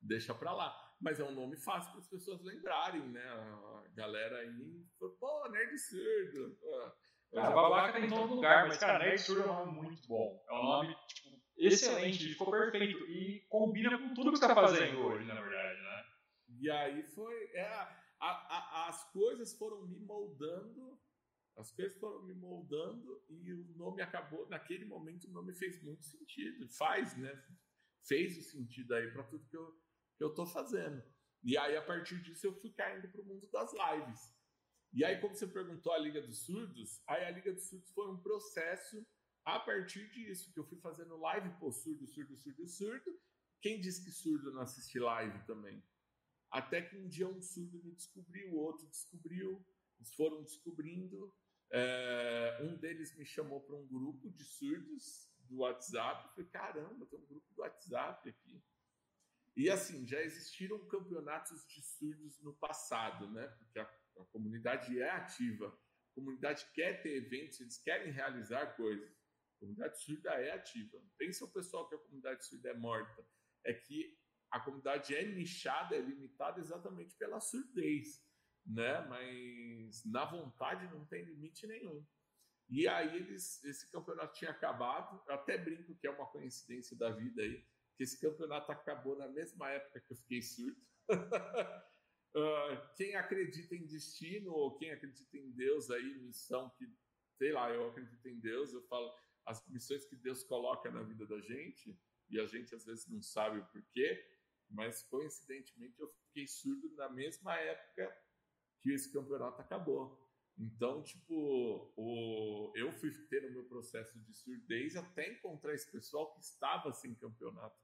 [0.00, 0.78] deixa pra lá.
[1.00, 3.24] Mas é um nome fácil para as pessoas lembrarem, né?
[3.24, 6.58] A galera aí, pô, nerd surdo.
[7.32, 10.44] Cara, babaca tem em todo lugar, mas, cara, nerd surdo é um nome muito bom.
[10.48, 12.98] É um nome, tipo, excelente, ficou perfeito.
[13.10, 16.04] E combina com tudo que você tá fazendo hoje, na verdade, né?
[16.60, 17.34] E aí foi.
[17.54, 21.00] É, a, a, as coisas foram me moldando.
[21.56, 24.48] As coisas foram me moldando e o nome acabou.
[24.48, 26.68] Naquele momento, o nome fez muito sentido.
[26.68, 27.30] Faz, né?
[28.06, 29.70] Fez o sentido aí para tudo que eu,
[30.16, 31.02] que eu tô fazendo.
[31.42, 34.20] E aí, a partir disso, eu fui caindo para o mundo das lives.
[34.92, 38.08] E aí, como você perguntou a Liga dos Surdos, aí a Liga dos Surdos foi
[38.08, 39.04] um processo
[39.44, 43.20] a partir disso, que eu fui fazendo live, pô, surdo, surdo, surdo, surdo.
[43.60, 45.82] Quem disse que surdo não assiste live também?
[46.52, 49.64] Até que um dia um surdo me descobriu, o outro descobriu,
[49.98, 51.34] eles foram descobrindo.
[51.72, 56.26] É, um deles me chamou para um grupo de surdos do WhatsApp.
[56.26, 58.62] Eu falei, caramba, tem um grupo do WhatsApp aqui.
[59.56, 63.46] E assim, já existiram campeonatos de surdos no passado, né?
[63.58, 63.84] Porque a,
[64.18, 69.10] a comunidade é ativa, a comunidade quer ter eventos, eles querem realizar coisas.
[69.56, 71.02] A comunidade surda é ativa.
[71.16, 73.26] Pensa o pessoal que a comunidade surda é morta.
[73.64, 74.18] É que
[74.52, 78.22] a comunidade é nichada, é limitada exatamente pela surdez,
[78.64, 79.00] né?
[79.08, 82.06] Mas na vontade não tem limite nenhum.
[82.68, 85.20] E aí eles, esse campeonato tinha acabado.
[85.26, 89.28] Eu até brinco que é uma coincidência da vida aí que esse campeonato acabou na
[89.28, 90.80] mesma época que eu fiquei surdo.
[91.10, 96.88] uh, quem acredita em destino ou quem acredita em Deus aí, missão que,
[97.36, 99.12] sei lá, eu acredito em Deus, eu falo
[99.46, 101.98] as missões que Deus coloca na vida da gente,
[102.30, 104.24] e a gente às vezes não sabe o porquê,
[104.72, 108.14] mas coincidentemente eu fiquei surdo na mesma época
[108.80, 110.20] que esse campeonato acabou.
[110.58, 116.32] Então, tipo, o, eu fui ter o meu processo de surdez até encontrar esse pessoal
[116.34, 117.80] que estava sem campeonato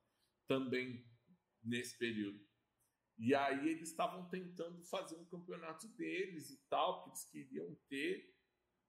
[0.47, 1.07] também
[1.63, 2.47] nesse período.
[3.19, 8.35] E aí eles estavam tentando fazer um campeonato deles e tal, que eles queriam ter,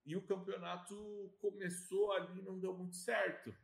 [0.05, 3.55] e o campeonato começou ali e não deu muito certo.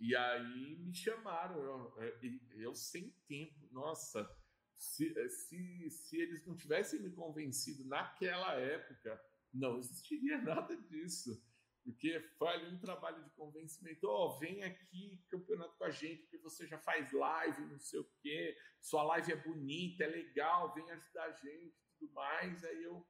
[0.00, 4.26] E aí me chamaram, eu, eu, eu sem tempo, nossa,
[4.74, 9.22] se, eh, se, se eles não tivessem me convencido naquela época,
[9.52, 11.38] não existiria nada disso.
[11.84, 14.06] Porque ali um trabalho de convencimento.
[14.06, 18.00] Ó, oh, vem aqui campeonato com a gente, porque você já faz live, não sei
[18.00, 22.64] o quê, sua live é bonita, é legal, vem ajudar a gente tudo mais.
[22.64, 23.06] Aí eu,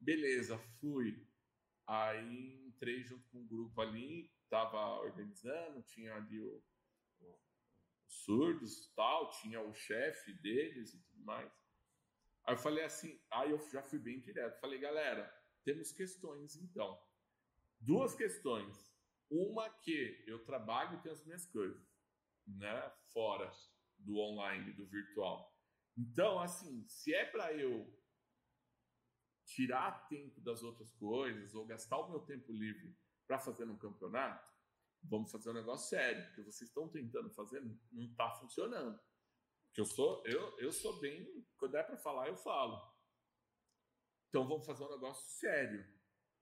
[0.00, 1.26] beleza, fui.
[1.86, 6.62] Aí entrei junto com um grupo ali, tava organizando, tinha ali o,
[8.06, 11.50] surdos tal, tinha o chefe deles e tudo mais.
[12.44, 15.26] Aí eu falei assim, aí eu já fui bem direto, falei, galera,
[15.64, 17.02] temos questões então.
[17.80, 18.92] Duas questões.
[19.30, 21.82] Uma que eu trabalho e tenho as minhas coisas,
[22.46, 23.50] né, fora
[23.96, 25.50] do online, do virtual.
[25.96, 27.90] Então, assim, se é para eu
[29.46, 32.94] tirar tempo das outras coisas ou gastar o meu tempo livre
[33.26, 34.52] para fazer um campeonato,
[35.02, 38.98] vamos fazer um negócio sério, porque vocês estão tentando fazer, não está funcionando.
[39.66, 42.92] Porque eu sou, eu, eu sou bem, quando é para falar, eu falo.
[44.28, 45.84] Então vamos fazer um negócio sério.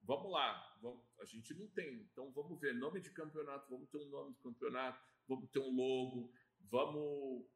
[0.03, 3.99] Vamos lá, vamos, a gente não tem, então vamos ver nome de campeonato, vamos ter
[3.99, 6.33] um nome de campeonato, vamos ter um logo,
[6.70, 7.47] vamos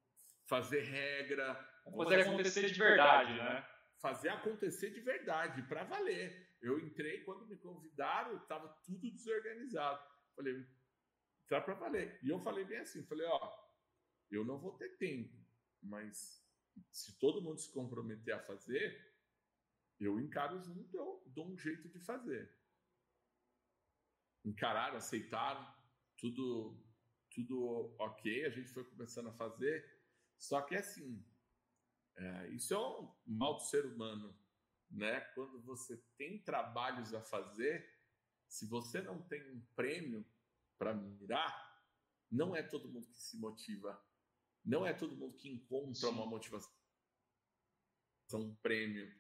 [0.47, 1.55] fazer regra,
[1.85, 3.67] vamos fazer acontecer de verdade, né?
[3.99, 6.44] Fazer acontecer de verdade, para valer.
[6.65, 10.03] Eu entrei quando me convidaram, estava tudo desorganizado.
[10.35, 10.67] Falei,
[11.49, 12.19] Tá para valer.
[12.23, 13.53] E eu falei bem assim, falei, ó,
[14.31, 15.37] eu não vou ter tempo,
[15.83, 16.43] mas
[16.91, 19.15] se todo mundo se comprometer a fazer,
[20.01, 22.53] eu encaro junto, eu dou um jeito de fazer.
[24.45, 25.73] Encararam, aceitaram,
[26.17, 26.83] tudo,
[27.31, 30.03] tudo ok, a gente foi começando a fazer.
[30.39, 31.25] Só que assim,
[32.17, 34.37] é, isso é um mal do ser humano,
[34.95, 35.21] né?
[35.35, 37.87] Quando você tem trabalhos a fazer,
[38.49, 40.25] se você não tem um prêmio,
[40.79, 41.83] para mirar,
[42.31, 44.03] não é todo mundo que se motiva.
[44.65, 46.71] Não é todo mundo que encontra uma motivação,
[48.35, 49.13] um prêmio.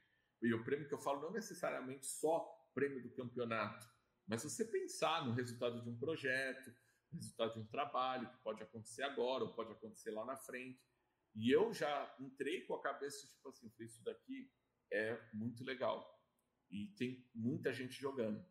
[0.43, 2.41] E o prêmio que eu falo não necessariamente só
[2.75, 3.87] prêmio do campeonato,
[4.27, 6.75] mas você pensar no resultado de um projeto,
[7.13, 10.83] resultado de um trabalho que pode acontecer agora ou pode acontecer lá na frente.
[11.35, 14.51] E eu já entrei com a cabeça tipo assim, isso daqui
[14.93, 16.13] é muito legal.
[16.71, 18.45] E tem muita gente jogando.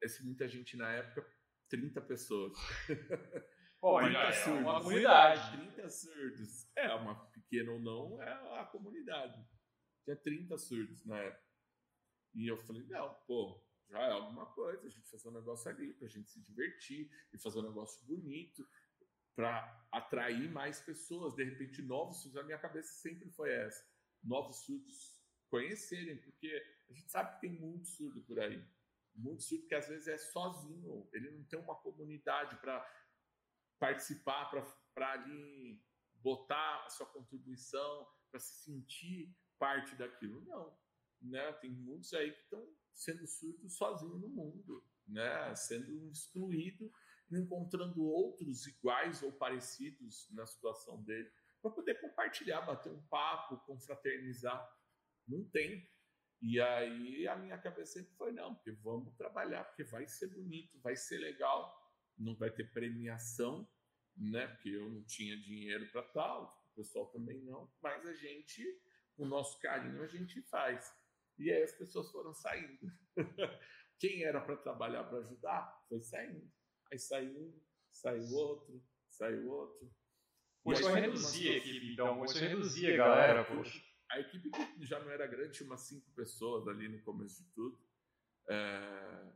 [0.00, 1.26] Esse muita gente na época
[1.68, 2.52] 30 pessoas.
[3.80, 4.60] Pô, 30 é surdos.
[4.60, 5.56] uma comunidade.
[5.56, 6.70] 30 surdos.
[6.76, 9.42] É, uma pequena ou não, é a comunidade.
[10.04, 11.50] Tinha 30 surdos na época.
[12.34, 15.92] E eu falei, não, pô, já é alguma coisa, a gente fazer um negócio ali
[15.94, 18.66] pra gente se divertir e fazer um negócio bonito
[19.34, 22.36] para atrair mais pessoas, de repente novos surdos.
[22.40, 23.84] A minha cabeça sempre foi essa:
[24.22, 25.19] novos surdos
[25.50, 28.64] conhecerem, porque a gente sabe que tem muito surdo por aí.
[29.14, 32.86] Muito surdo que às vezes é sozinho, ele não tem uma comunidade para
[33.78, 34.50] participar,
[34.94, 35.82] para ali
[36.14, 40.40] botar a sua contribuição, para se sentir parte daquilo.
[40.42, 40.78] Não.
[41.20, 41.52] Né?
[41.54, 45.54] Tem muitos aí que estão sendo surdos sozinhos no mundo, né?
[45.54, 46.90] sendo excluído,
[47.30, 51.30] encontrando outros iguais ou parecidos na situação dele,
[51.62, 54.79] para poder compartilhar, bater um papo, confraternizar.
[55.30, 55.88] Não tem.
[56.42, 60.80] E aí a minha cabeça sempre foi: não, porque vamos trabalhar, porque vai ser bonito,
[60.80, 61.70] vai ser legal,
[62.18, 63.68] não vai ter premiação,
[64.16, 64.48] né?
[64.48, 68.64] Porque eu não tinha dinheiro para tal, o pessoal também não, mas a gente,
[69.16, 70.90] o nosso carinho, a gente faz.
[71.38, 72.90] E aí as pessoas foram saindo.
[73.98, 76.50] Quem era para trabalhar para ajudar foi saindo.
[76.90, 77.60] Aí saiu um,
[77.92, 79.94] saiu outro, saiu outro.
[80.62, 82.18] Pois foi reduzir a equipe, então.
[82.18, 83.89] Pois foi reduzir a galera, poxa.
[84.10, 84.50] A equipe
[84.80, 87.78] já não era grande, tinha umas cinco pessoas ali no começo de tudo.
[88.48, 89.32] É,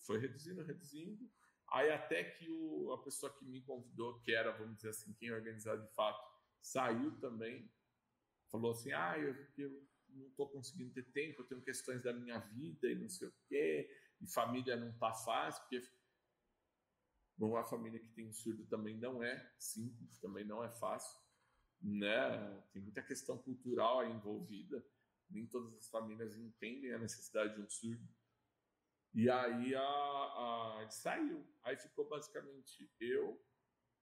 [0.00, 1.30] foi reduzindo, reduzindo.
[1.70, 5.32] Aí até que o, a pessoa que me convidou, que era, vamos dizer assim, quem
[5.32, 6.24] organizava de fato,
[6.60, 7.70] saiu também.
[8.50, 12.38] Falou assim, ah, eu, eu não estou conseguindo ter tempo, eu tenho questões da minha
[12.38, 15.82] vida e não sei o quê, e família não está fácil, porque
[17.38, 21.18] uma família que tem um surdo também não é simples, também não é fácil,
[21.80, 22.62] né?
[22.72, 24.84] Tem muita questão cultural envolvida.
[25.28, 28.08] Nem todas as famílias entendem a necessidade de um surdo.
[29.14, 29.82] E aí a,
[30.82, 31.46] a saiu.
[31.62, 33.42] Aí ficou basicamente eu,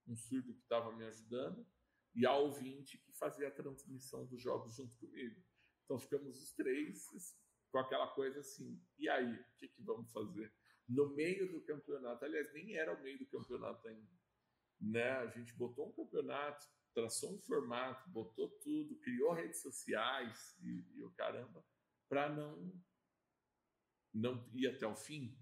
[0.07, 1.65] um surdo que estava me ajudando,
[2.13, 5.43] e a ouvinte que fazia a transmissão dos jogos junto comigo.
[5.83, 7.09] Então ficamos os três
[7.71, 8.81] com aquela coisa assim.
[8.97, 10.53] E aí, o que, que vamos fazer?
[10.87, 12.23] no meio do campeonato.
[12.23, 14.11] Aliás, nem era o meio do campeonato ainda.
[14.79, 15.09] Né?
[15.11, 16.65] A gente botou um campeonato,
[16.95, 21.63] traçou um formato, botou tudo, criou redes sociais e, e o caramba,
[22.07, 22.73] para não,
[24.13, 25.37] não ir até o fim.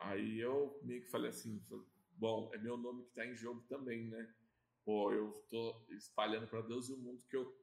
[0.00, 1.64] Aí eu meio que falei assim:
[2.12, 4.34] bom, é meu nome que está em jogo também, né?
[4.84, 7.56] Pô, eu tô espalhando para Deus e o mundo que eu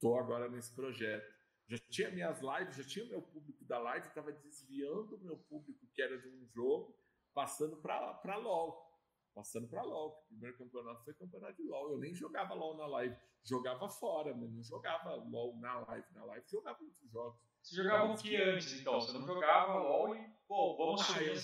[0.00, 1.32] tô agora nesse projeto.
[1.68, 5.86] Já tinha minhas lives, já tinha meu público da live, estava desviando o meu público
[5.94, 6.98] que era de um jogo,
[7.32, 8.91] passando para LOL.
[9.34, 10.10] Passando para LOL.
[10.10, 11.92] O primeiro campeonato foi campeonato de LOL.
[11.92, 13.16] Eu nem jogava LOL na live.
[13.42, 16.06] Jogava fora, mas não jogava LOL na live.
[16.14, 17.40] Na live jogava outros jogos.
[17.62, 19.00] Você jogava o que antes, então?
[19.00, 21.34] Você não jogava LOL e, pô, vamos ah, eu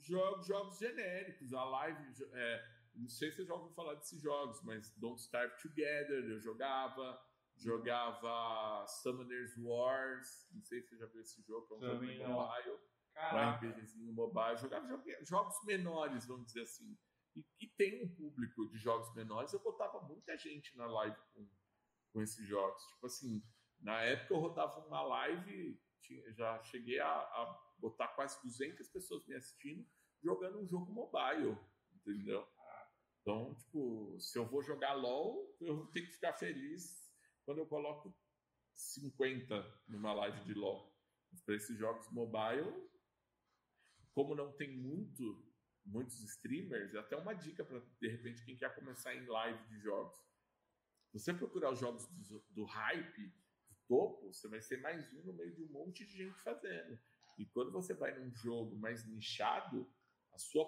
[0.00, 1.52] jogo jogos genéricos.
[1.52, 2.24] A live.
[2.32, 2.64] É,
[2.94, 7.20] não sei se você já ouviu falar desses jogos, mas Don't Starve Together eu jogava
[7.60, 12.16] jogava Summoners Wars, não sei se você já viu esse jogo, que é um Também
[12.16, 12.78] jogo mobile,
[13.16, 16.96] um RPGzinho mobile, jogava jogos menores, vamos dizer assim.
[17.36, 21.48] E, tem um público de jogos menores, eu botava muita gente na live com,
[22.12, 22.82] com esses jogos.
[22.86, 23.42] Tipo assim,
[23.80, 29.26] na época eu rodava uma live, tinha, já cheguei a, a botar quase 200 pessoas
[29.26, 29.86] me assistindo
[30.22, 31.56] jogando um jogo mobile,
[31.94, 32.46] entendeu?
[33.20, 37.10] Então, tipo, se eu vou jogar LOL, eu tenho que ficar feliz
[37.44, 38.14] quando eu coloco
[38.72, 40.90] 50 numa live de LoL.
[41.44, 42.88] Para esses jogos mobile,
[44.14, 45.49] como não tem muito,
[45.84, 50.16] muitos streamers, até uma dica para, de repente, quem quer começar em live de jogos.
[51.12, 53.26] Você procurar os jogos do, do hype,
[53.68, 56.98] do topo, você vai ser mais um no meio de um monte de gente fazendo.
[57.38, 59.90] E quando você vai num jogo mais nichado,
[60.32, 60.66] a sua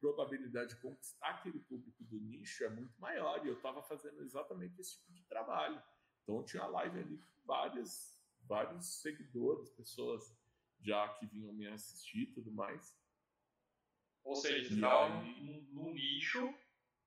[0.00, 3.44] probabilidade de conquistar aquele público do nicho é muito maior.
[3.44, 5.80] E eu estava fazendo exatamente esse tipo de trabalho.
[6.22, 10.36] Então tinha live ali com várias, vários seguidores, pessoas
[10.80, 12.94] já que vinham me assistir e tudo mais.
[14.24, 15.22] Ou seja, você estava
[15.72, 16.52] no nicho,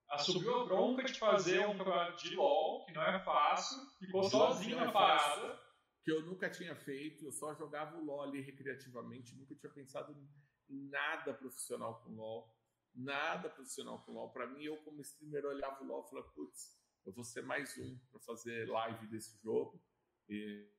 [0.10, 4.77] assumiu a bronca de fazer um campeonato de LOL, que não é fácil, ficou sozinho
[4.77, 5.68] na parada.
[6.03, 10.15] Que eu nunca tinha feito, eu só jogava o LOL ali recreativamente, nunca tinha pensado
[10.69, 12.56] em nada profissional com LOL.
[12.95, 14.31] Nada profissional com LOL.
[14.31, 17.77] Para mim, eu como streamer olhava o LOL e falava, putz, eu vou ser mais
[17.77, 19.81] um para fazer live desse jogo.
[20.30, 20.69] E,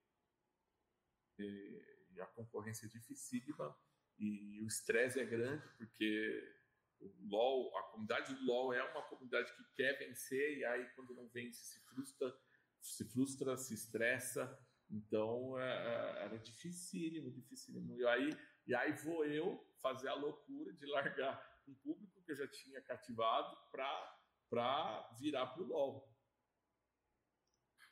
[1.39, 3.77] e, e, a concorrência é dificílima
[4.19, 6.57] e o estresse é grande, porque
[7.01, 11.15] o LoL, a comunidade do LoL é uma comunidade que quer vencer e aí quando
[11.15, 12.36] não vence se frustra,
[12.81, 14.59] se frustra, se estressa.
[14.90, 17.97] Então é, é, era dificílimo, dificílimo.
[17.97, 18.31] E aí,
[18.66, 22.81] e aí vou eu fazer a loucura de largar um público que eu já tinha
[22.81, 26.19] cativado para virar para o LOL.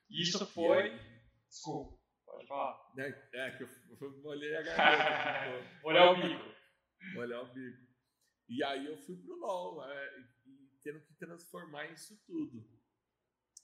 [0.08, 0.98] Isso foi.
[1.48, 1.95] Desculpa,
[2.36, 2.92] pode falar.
[2.98, 3.68] É, é que eu,
[4.00, 5.80] eu molhei a garganta.
[5.82, 6.54] Molhar o bico.
[7.14, 7.86] Molhar o bico.
[8.48, 12.64] E aí eu fui pro LOL é, e tendo que transformar isso tudo.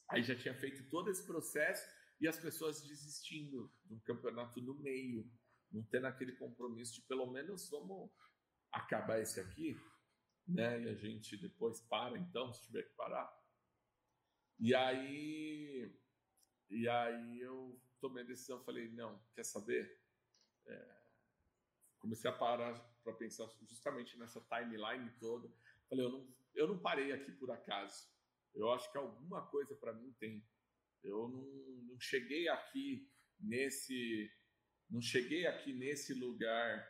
[0.09, 1.87] Aí já tinha feito todo esse processo
[2.21, 5.31] e as pessoas desistindo do campeonato no meio,
[5.71, 8.11] não tendo aquele compromisso de pelo menos vamos
[8.73, 9.77] acabar esse aqui,
[10.47, 10.83] né?
[10.83, 13.31] E a gente depois para, então, se tiver que parar.
[14.59, 15.95] E aí,
[16.71, 19.99] e aí eu tomei a decisão, falei, não, quer saber?
[20.67, 21.03] É,
[22.01, 22.75] comecei a parar
[23.05, 25.49] para pensar justamente nessa timeline toda.
[25.89, 28.11] Falei, eu não, eu não parei aqui por acaso.
[28.55, 30.45] Eu acho que alguma coisa para mim tem.
[31.03, 31.45] Eu não,
[31.93, 33.09] não cheguei aqui
[33.39, 34.31] nesse,
[34.91, 36.89] não cheguei aqui nesse lugar,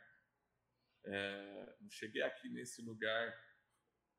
[1.05, 3.33] é, não cheguei aqui nesse lugar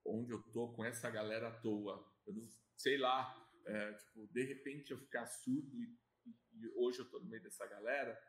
[0.06, 2.04] onde eu tô com essa galera à toa.
[2.26, 7.10] Eu não sei lá, é, tipo, de repente eu ficar surdo e, e, hoje eu
[7.10, 8.20] tô no meio dessa galera.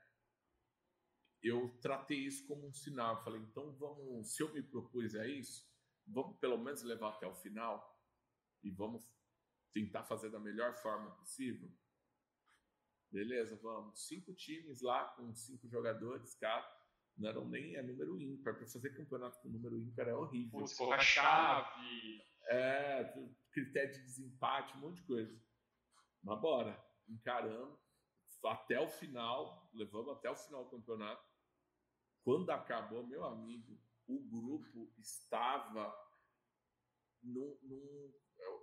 [1.42, 3.18] Eu tratei isso como um sinal.
[3.18, 5.68] Eu falei, então vamos, se eu me propus a isso,
[6.08, 7.94] vamos pelo menos levar até o final
[8.64, 9.14] e vamos
[9.74, 11.70] tentar fazer da melhor forma possível.
[13.12, 14.08] Beleza, vamos.
[14.08, 16.66] Cinco times lá com cinco jogadores, cara.
[17.18, 18.56] Não eram nem é número ímpar.
[18.56, 20.60] Para fazer campeonato com número ímpar é horrível.
[20.60, 22.22] Putz, colocar chave.
[22.48, 23.14] É,
[23.52, 25.42] critério de desempate, um monte de coisa.
[26.24, 27.80] Mas bora, encarando
[28.48, 31.24] até o final, levamos até o final do campeonato.
[32.24, 35.96] Quando acabou, meu amigo, o grupo estava
[37.22, 38.14] num, num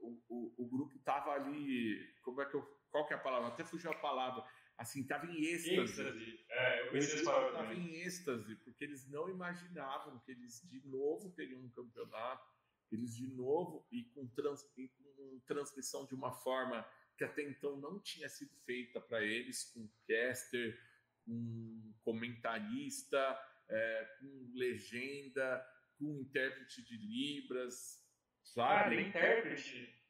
[0.02, 3.48] o, o, o, grupo estava ali, como é que eu, qual que é a palavra?
[3.48, 4.44] Até fugiu a palavra.
[4.76, 5.80] Assim, estava em êxtase.
[5.80, 6.46] êxtase.
[6.50, 11.70] É, eu estava em êxtase, porque eles não imaginavam que eles de novo teriam um
[11.70, 12.46] campeonato,
[12.90, 16.86] eles de novo, e com, trans, e com transmissão de uma forma
[17.16, 20.78] que até então não tinha sido feita para eles, com caster,
[21.24, 25.64] com comentarista, é, com legenda,
[25.98, 28.02] com intérprete de Libras,
[28.44, 28.72] Sabe?
[28.72, 30.02] Ah, tem intérprete?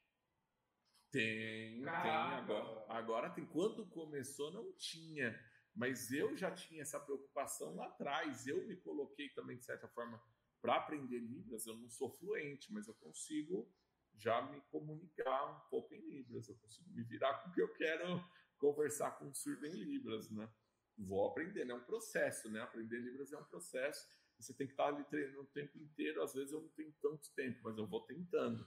[1.10, 2.02] Tem, Caraca.
[2.02, 2.86] tem agora.
[2.88, 3.46] Agora tem.
[3.46, 5.38] Quando começou, não tinha.
[5.74, 8.46] Mas eu já tinha essa preocupação lá atrás.
[8.46, 10.22] Eu me coloquei também, de certa forma,
[10.60, 11.66] para aprender Libras.
[11.66, 13.70] Eu não sou fluente, mas eu consigo
[14.18, 16.48] já me comunicar um pouco em Libras.
[16.48, 18.22] Eu consigo me virar com que eu quero
[18.58, 20.48] conversar com o surdo em Libras, né?
[20.96, 21.72] Vou aprender, né?
[21.72, 22.60] É um processo, né?
[22.60, 24.06] Aprender Libras é um processo.
[24.38, 26.22] Você tem que estar ali treinando o tempo inteiro.
[26.22, 28.66] Às vezes eu não tenho tanto tempo, mas eu vou tentando.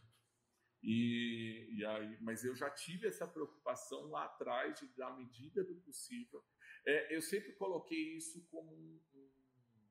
[0.82, 5.76] E, e aí, mas eu já tive essa preocupação lá atrás de, da medida do
[5.78, 6.44] possível.
[6.86, 9.30] É, eu sempre coloquei isso como um, um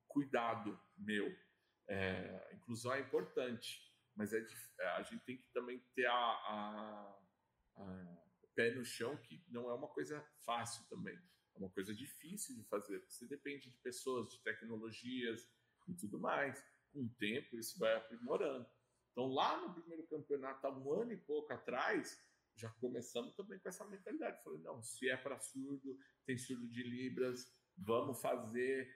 [0.07, 1.35] cuidado meu.
[1.89, 4.45] É, inclusão é importante, mas é,
[4.97, 7.19] a gente tem que também ter a, a,
[7.77, 8.17] a,
[8.55, 11.17] pé no chão, que não é uma coisa fácil também.
[11.55, 13.05] É uma coisa difícil de fazer.
[13.09, 15.49] Você depende de pessoas, de tecnologias,
[15.89, 16.63] e tudo mais.
[16.93, 18.67] Com o tempo, isso vai aprimorando.
[19.13, 22.19] Então, lá no primeiro campeonato, há um ano e pouco atrás,
[22.57, 24.43] já começamos também com essa mentalidade.
[24.43, 28.89] Falei, não, se é para surdo, tem surdo de Libras, vamos fazer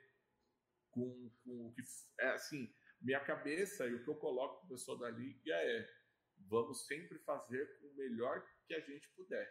[0.90, 1.82] com, com o que.
[2.20, 5.88] É assim, minha cabeça e o que eu coloco para o pessoal da liga é:
[6.46, 9.48] vamos sempre fazer com o melhor que a gente puder.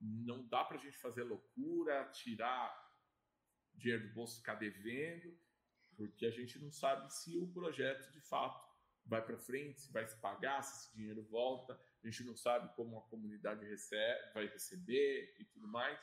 [0.00, 2.82] Não dá para a gente fazer loucura, tirar
[3.74, 5.36] dinheiro do bolso, ficar devendo
[5.96, 8.72] porque a gente não sabe se o projeto de fato
[9.06, 12.74] vai para frente, se vai se pagar, se esse dinheiro volta, a gente não sabe
[12.74, 15.98] como a comunidade recebe, vai receber e tudo mais,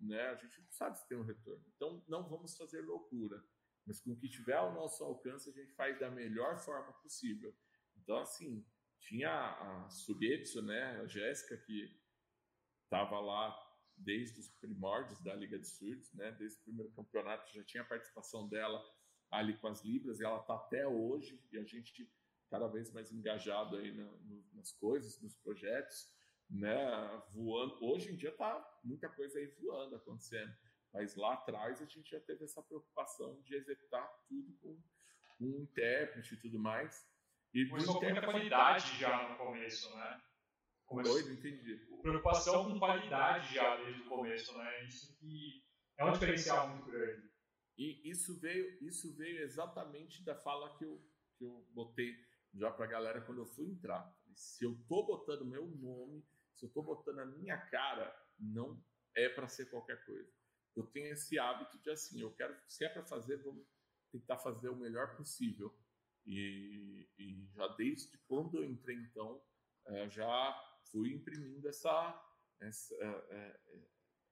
[0.00, 0.28] né?
[0.28, 1.64] A gente não sabe se tem um retorno.
[1.76, 3.42] Então, não vamos fazer loucura,
[3.86, 7.54] mas com o que tiver ao nosso alcance, a gente faz da melhor forma possível.
[7.96, 8.64] Então, assim,
[9.00, 12.00] tinha a Sugetsu, né, a Jéssica, que
[12.84, 13.56] estava lá
[13.96, 17.86] desde os primórdios da Liga de Surdos, né, desde o primeiro campeonato, já tinha a
[17.86, 18.82] participação dela
[19.30, 22.10] ali com as Libras, e ela está até hoje, e a gente
[22.50, 26.12] cada vez mais engajado aí na, no, nas coisas, nos projetos,
[26.50, 27.78] né, voando.
[27.82, 30.54] Hoje em dia está muita coisa aí voando, acontecendo,
[30.92, 34.82] mas lá atrás a gente já teve essa preocupação de executar tudo com,
[35.40, 37.08] um intérprete e tudo mais.
[37.52, 40.22] E Começou com muita qualidade já no começo, né?
[40.86, 41.16] Começou...
[41.16, 41.76] Oi, não entendi.
[42.02, 44.84] Preocupação com qualidade já desde o começo, né?
[44.84, 45.64] Isso que
[45.98, 47.30] é um diferencial muito grande.
[47.76, 51.02] E isso veio, isso veio exatamente da fala que eu,
[51.36, 52.14] que eu botei
[52.54, 54.14] já para a galera quando eu fui entrar.
[54.34, 56.24] Se eu tô botando meu nome,
[56.54, 58.82] se eu tô botando a minha cara, não
[59.14, 60.30] é para ser qualquer coisa.
[60.74, 63.66] Eu tenho esse hábito de assim, eu quero, se é para fazer, vamos
[64.10, 65.74] tentar fazer o melhor possível.
[66.24, 69.42] E, e já desde quando eu entrei, então,
[69.86, 72.22] é, já fui imprimindo essa,
[72.60, 73.60] essa, é,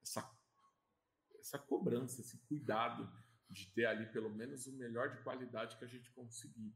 [0.02, 0.38] essa,
[1.38, 3.10] essa cobrança, esse cuidado
[3.48, 6.72] de ter ali pelo menos o melhor de qualidade que a gente conseguir.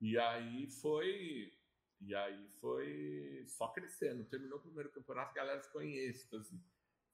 [0.00, 1.52] E aí foi
[2.00, 4.24] e aí foi só crescendo.
[4.24, 6.58] Terminou o primeiro campeonato, a galera ficou em êxtase.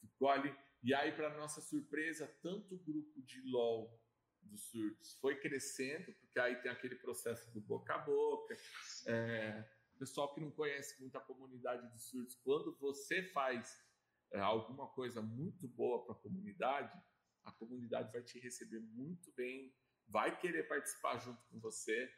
[0.01, 0.55] Ficou ali.
[0.82, 4.01] E aí, para nossa surpresa, tanto o grupo de LOL
[4.43, 8.57] dos surdos foi crescendo, porque aí tem aquele processo do boca a boca.
[9.07, 13.77] É, pessoal que não conhece muito a comunidade de surdos, quando você faz
[14.32, 16.93] é, alguma coisa muito boa para a comunidade,
[17.44, 19.74] a comunidade vai te receber muito bem,
[20.07, 22.12] vai querer participar junto com você.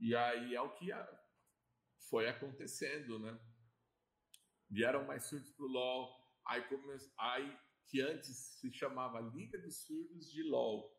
[0.00, 0.90] E aí é o que
[2.08, 3.38] foi acontecendo, né?
[4.68, 6.10] Vieram mais surdos para o LOL,
[6.46, 6.96] aí, come...
[7.18, 7.58] aí
[7.88, 10.92] que antes se chamava Liga dos Surdos de LOL.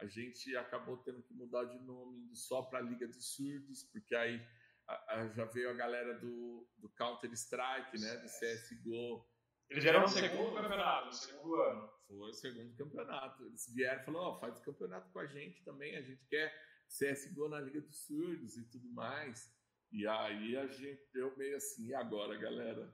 [0.00, 4.44] A gente acabou tendo que mudar de nome só para Liga dos Surdos, porque aí
[4.88, 8.16] a, a, já veio a galera do, do Counter-Strike, né?
[8.16, 9.26] Do CSGO.
[9.70, 11.90] Eles vieram no segundo campeonato, no segundo ano.
[12.06, 13.46] Foi o segundo campeonato.
[13.46, 16.52] Eles vieram e falaram: oh, faz o campeonato com a gente também, a gente quer
[16.88, 19.52] CSGO na Liga dos Surdos e tudo mais.
[19.90, 22.92] E aí a gente deu meio assim, e agora, galera?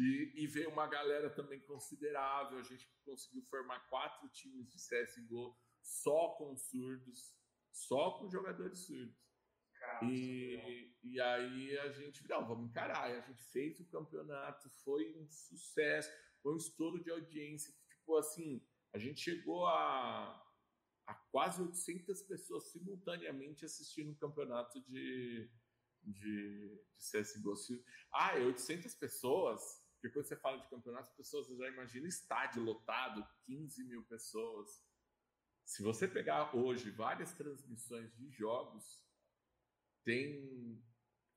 [0.00, 2.58] E, e, veio uma galera também considerável.
[2.58, 7.36] A gente conseguiu formar quatro times de CSGO só com surdos,
[7.70, 9.14] só com jogadores surdos.
[10.02, 13.10] e, e aí a gente, não, vamos encarar.
[13.10, 16.10] E a gente fez o campeonato, foi um sucesso,
[16.42, 17.70] foi um estouro de audiência.
[17.90, 20.42] Tipo assim, a gente chegou a,
[21.06, 25.50] a quase 800 pessoas simultaneamente assistindo um campeonato de,
[26.02, 27.54] de, de CSGO.
[28.14, 29.79] Ah, é 800 pessoas?
[30.00, 34.82] Porque quando você fala de campeonato, as pessoas já imaginam estádio lotado, 15 mil pessoas.
[35.66, 39.04] Se você pegar hoje várias transmissões de jogos,
[40.02, 40.82] tem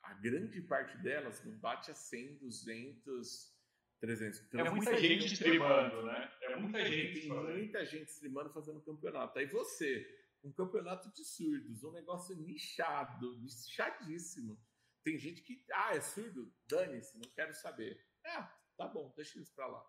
[0.01, 3.53] a grande parte delas não bate a 100, 200,
[3.99, 4.39] 300.
[4.39, 6.33] Então, é muita gente streamando, né?
[6.43, 7.19] É muita gente.
[7.19, 9.37] Tem muita gente streamando fazendo campeonato.
[9.39, 10.07] Aí você,
[10.41, 14.57] um campeonato de surdos, um negócio nichado, nichadíssimo.
[15.03, 16.49] Tem gente que, ah, é surdo?
[16.65, 18.01] Dane-se, não quero saber.
[18.25, 18.41] É,
[18.77, 19.85] tá bom, deixa isso pra lá.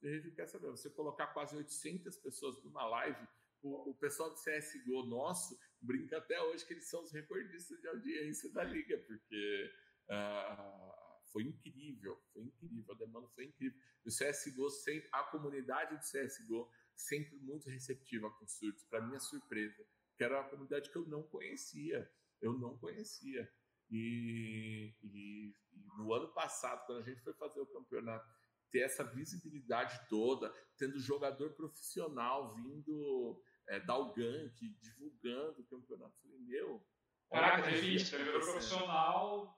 [0.00, 0.70] Tem gente que quer saber.
[0.70, 3.26] Você colocar quase 800 pessoas numa live,
[3.62, 7.88] o, o pessoal do CSGO nosso brinca até hoje que eles são os recordistas de
[7.88, 9.70] audiência da liga, porque
[10.08, 13.78] uh, foi incrível, foi incrível, a demanda foi incrível.
[14.04, 19.86] O CSGO, sempre, a comunidade do CSGO sempre muito receptiva com surtos, para minha surpresa,
[20.16, 23.50] que era uma comunidade que eu não conhecia, eu não conhecia.
[23.90, 28.26] E, e, e, no ano passado, quando a gente foi fazer o campeonato,
[28.70, 36.14] ter essa visibilidade toda, tendo jogador profissional vindo é, dar o gank, divulgando o campeonato,
[36.16, 36.86] eu falei, meu.
[37.30, 39.56] Caraca, é difícil, jogador profissional.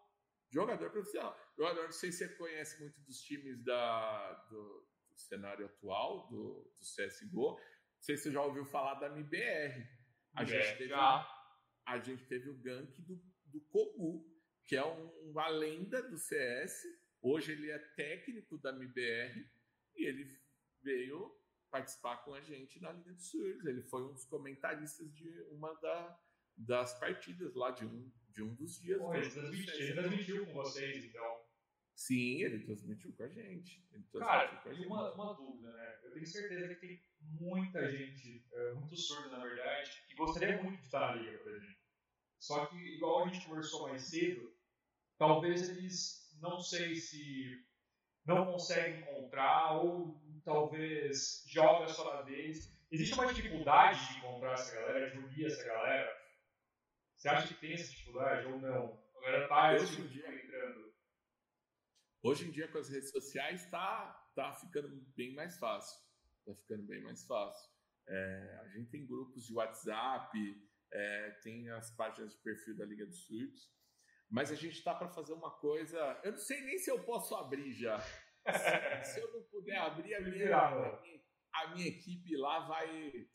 [0.51, 1.37] Jogador profissional.
[1.57, 4.87] Jogador, não sei se você conhece muito dos times da, do,
[5.17, 7.53] cenário atual do, do CSGO.
[7.53, 9.89] Não sei se você já ouviu falar da MBR.
[10.35, 11.27] A, gente, teve, já.
[11.87, 13.17] a gente teve o gank do,
[13.53, 14.27] do Kogu,
[14.65, 16.83] que é um, uma lenda do CS.
[17.21, 19.49] Hoje ele é técnico da MBR
[19.97, 20.41] e ele
[20.83, 21.31] veio
[21.71, 23.65] participar com a gente na Liga dos Surdos.
[23.65, 26.21] Ele foi um dos comentaristas de uma da,
[26.57, 28.99] das partidas lá, de um, de um dos dias.
[28.99, 31.43] Pô, ele, transmitiu, ele transmitiu com vocês, então.
[31.95, 33.87] Sim, ele transmitiu com a gente.
[34.19, 34.87] Cara, a gente.
[34.87, 36.01] Uma, uma dúvida, né?
[36.03, 40.81] Eu tenho certeza que tem muita gente, é, muito surdo na verdade, que gostaria muito
[40.81, 41.82] de estar liga, por exemplo.
[42.43, 44.53] Só que, igual a gente conversou mais cedo,
[45.17, 47.65] talvez eles, não sei se
[48.27, 52.77] não conseguem encontrar ou talvez joga só na vez.
[52.91, 56.13] Existe uma dificuldade de encontrar essa galera, de unir essa galera?
[57.17, 59.01] Você acha que tem essa dificuldade ou não?
[59.19, 60.93] A galera tá esse dia entrando.
[62.25, 65.97] Hoje em dia, com as redes sociais, está tá ficando bem mais fácil.
[66.41, 67.71] Está ficando bem mais fácil.
[68.09, 70.37] É, a gente tem grupos de WhatsApp,
[70.93, 73.73] é, tem as páginas de perfil da Liga dos Surdos,
[74.31, 76.21] mas a gente está para fazer uma coisa.
[76.23, 77.99] Eu não sei nem se eu posso abrir já.
[78.01, 78.15] se,
[79.15, 81.23] se eu não puder abrir, a minha, a minha,
[81.55, 83.29] a minha equipe lá vai.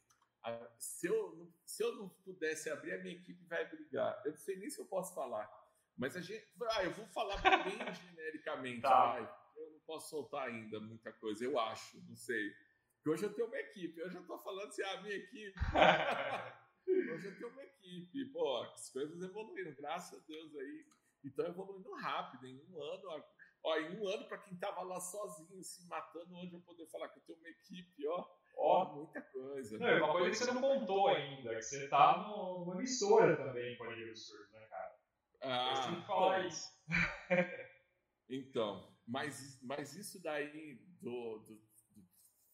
[0.78, 4.22] Se eu, se eu não pudesse abrir, a minha equipe vai brigar.
[4.24, 5.50] Eu não sei nem se eu posso falar.
[5.98, 6.48] Mas a gente.
[6.72, 8.82] Ah, eu vou falar bem genericamente.
[8.82, 9.18] Tá.
[9.56, 12.54] Eu não posso soltar ainda muita coisa, eu acho, não sei.
[12.96, 15.54] Porque hoje eu tenho uma equipe, eu já estou falando assim, ah, a minha equipe.
[16.92, 18.26] hoje eu tenho uma equipe.
[18.32, 20.86] Pô, as coisas evoluíram, graças a Deus aí.
[21.24, 23.24] Então evoluindo rápido, em um ano.
[23.64, 27.10] Ó, em um ano, para quem estava lá sozinho, se matando, hoje eu poder falar
[27.10, 28.26] que eu tenho uma equipe, ó.
[28.56, 29.78] Ó, muita coisa.
[29.78, 33.78] Não, é uma coisa que você não contou ainda, que você tá numa emissora também
[33.78, 34.98] com a Surdo, né, cara?
[35.42, 36.72] Ah, tem que falar então, isso.
[38.30, 42.06] então, mas, mas isso daí do, do, do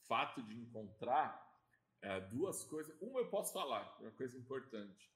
[0.08, 1.42] fato de encontrar
[2.04, 2.96] é, duas coisas.
[3.02, 5.12] Uma eu posso falar, uma coisa importante.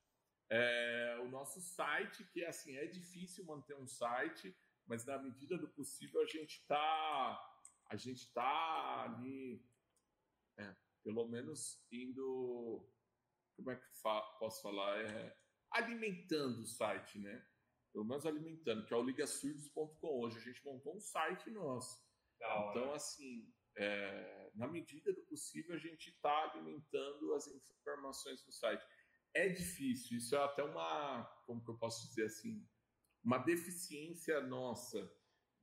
[0.49, 5.57] É, o nosso site, que é assim, é difícil manter um site, mas na medida
[5.57, 7.53] do possível a gente está
[7.89, 9.65] a gente está ali,
[10.57, 12.85] é, pelo menos indo,
[13.55, 15.37] como é que fa posso falar, é,
[15.71, 17.45] alimentando o site, né?
[17.93, 20.19] Pelo menos alimentando, que é o ligasurdos.com.
[20.21, 22.05] Hoje a gente montou um site nosso.
[22.35, 28.83] Então, assim, é, na medida do possível, a gente está alimentando as informações do site.
[29.33, 32.67] É difícil, isso é até uma, como que eu posso dizer assim,
[33.23, 35.11] uma deficiência nossa,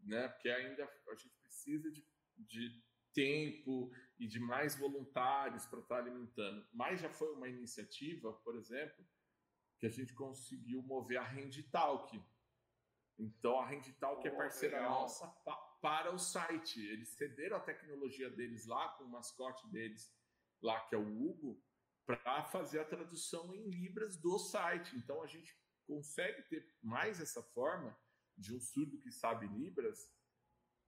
[0.00, 0.28] né?
[0.28, 6.00] Porque ainda a gente precisa de, de tempo e de mais voluntários para estar tá
[6.00, 6.66] alimentando.
[6.72, 9.04] Mas já foi uma iniciativa, por exemplo,
[9.78, 12.22] que a gente conseguiu mover a Renditalk.
[13.18, 15.00] Então a Renditalk oh, é parceira legal.
[15.00, 15.26] nossa
[15.84, 16.80] para o site.
[16.80, 20.10] Eles cederam a tecnologia deles lá, com o mascote deles
[20.62, 21.62] lá, que é o Hugo,
[22.06, 24.96] para fazer a tradução em Libras do site.
[24.96, 25.54] Então a gente
[25.86, 27.94] consegue ter mais essa forma
[28.34, 30.10] de um surdo que sabe Libras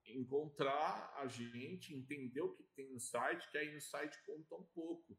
[0.07, 4.65] encontrar a gente, entender o que tem no site, que aí no site conta um
[4.73, 5.15] pouco,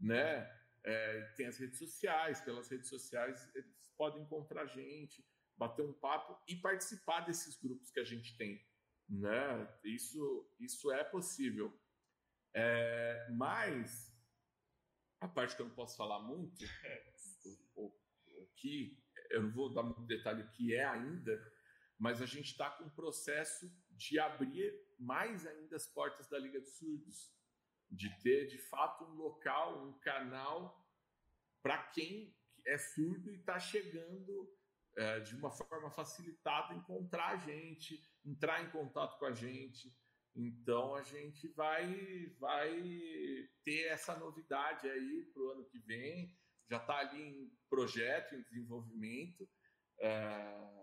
[0.00, 0.44] né?
[0.82, 5.24] É, tem as redes sociais, pelas redes sociais eles podem encontrar a gente,
[5.56, 8.68] bater um papo e participar desses grupos que a gente tem
[9.10, 9.68] né?
[9.84, 11.76] Isso, isso é possível.
[12.54, 14.10] É, mas
[15.20, 16.64] a parte que eu não posso falar muito,
[17.74, 17.86] o, o,
[18.42, 21.38] o, que eu não vou dar muito detalhe o que é ainda,
[21.98, 26.60] mas a gente está com um processo de abrir mais ainda as portas da Liga
[26.60, 27.34] dos Surdos,
[27.90, 30.88] de ter de fato um local, um canal
[31.62, 32.34] para quem
[32.66, 34.50] é surdo e está chegando
[34.96, 39.94] é, de uma forma facilitada encontrar a gente, entrar em contato com a gente.
[40.34, 42.80] Então a gente vai, vai
[43.64, 46.36] ter essa novidade aí para o ano que vem.
[46.70, 49.48] Já está ali em projeto, em desenvolvimento.
[50.00, 50.80] É...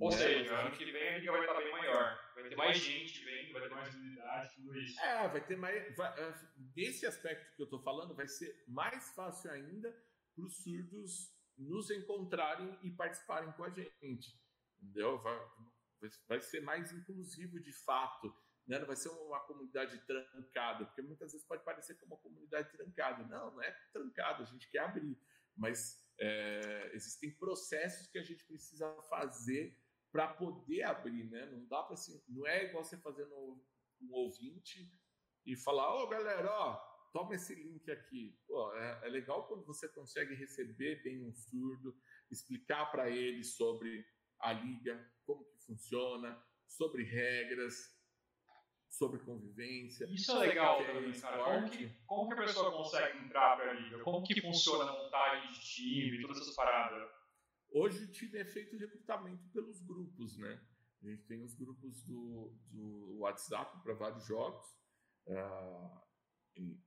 [0.00, 0.16] Ou né?
[0.16, 2.32] seja, ano que vem a liga vai estar bem maior.
[2.34, 5.00] Vai ter mais gente vendo, vai ter mais unidade, tudo isso.
[5.00, 5.96] É, vai ter mais.
[5.96, 6.34] Vai, é,
[6.76, 9.90] nesse aspecto que eu estou falando, vai ser mais fácil ainda
[10.34, 14.28] para os surdos nos encontrarem e participarem com a gente.
[14.80, 15.20] Entendeu?
[15.20, 15.36] Vai,
[16.26, 18.34] vai ser mais inclusivo de fato.
[18.66, 18.78] Né?
[18.78, 23.24] Não vai ser uma comunidade trancada, porque muitas vezes pode parecer como uma comunidade trancada.
[23.24, 25.18] Não, não é trancada, a gente quer abrir.
[25.56, 29.76] Mas é, existem processos que a gente precisa fazer
[30.12, 31.46] para poder abrir, né?
[31.46, 33.34] Não dá para assim, não é igual você fazendo
[34.00, 34.90] um ouvinte
[35.44, 36.76] e falar, ô oh, galera, ó,
[37.12, 38.38] toma esse link aqui.
[38.46, 41.96] Pô, é, é, legal quando você consegue receber bem um surdo,
[42.30, 44.06] explicar para ele sobre
[44.40, 47.74] a liga, como que funciona, sobre regras,
[48.88, 50.06] sobre convivência.
[50.10, 51.44] Isso é legal também, cara.
[51.44, 54.00] Como que, como que a pessoa consegue entrar para a liga?
[54.00, 57.08] Como que funciona a montagem de time, todas essas paradas?
[57.70, 60.60] Hoje o time é feito recrutamento pelos grupos, né?
[61.02, 64.66] A gente tem os grupos do, do WhatsApp para vários jogos.
[65.26, 66.08] Uh,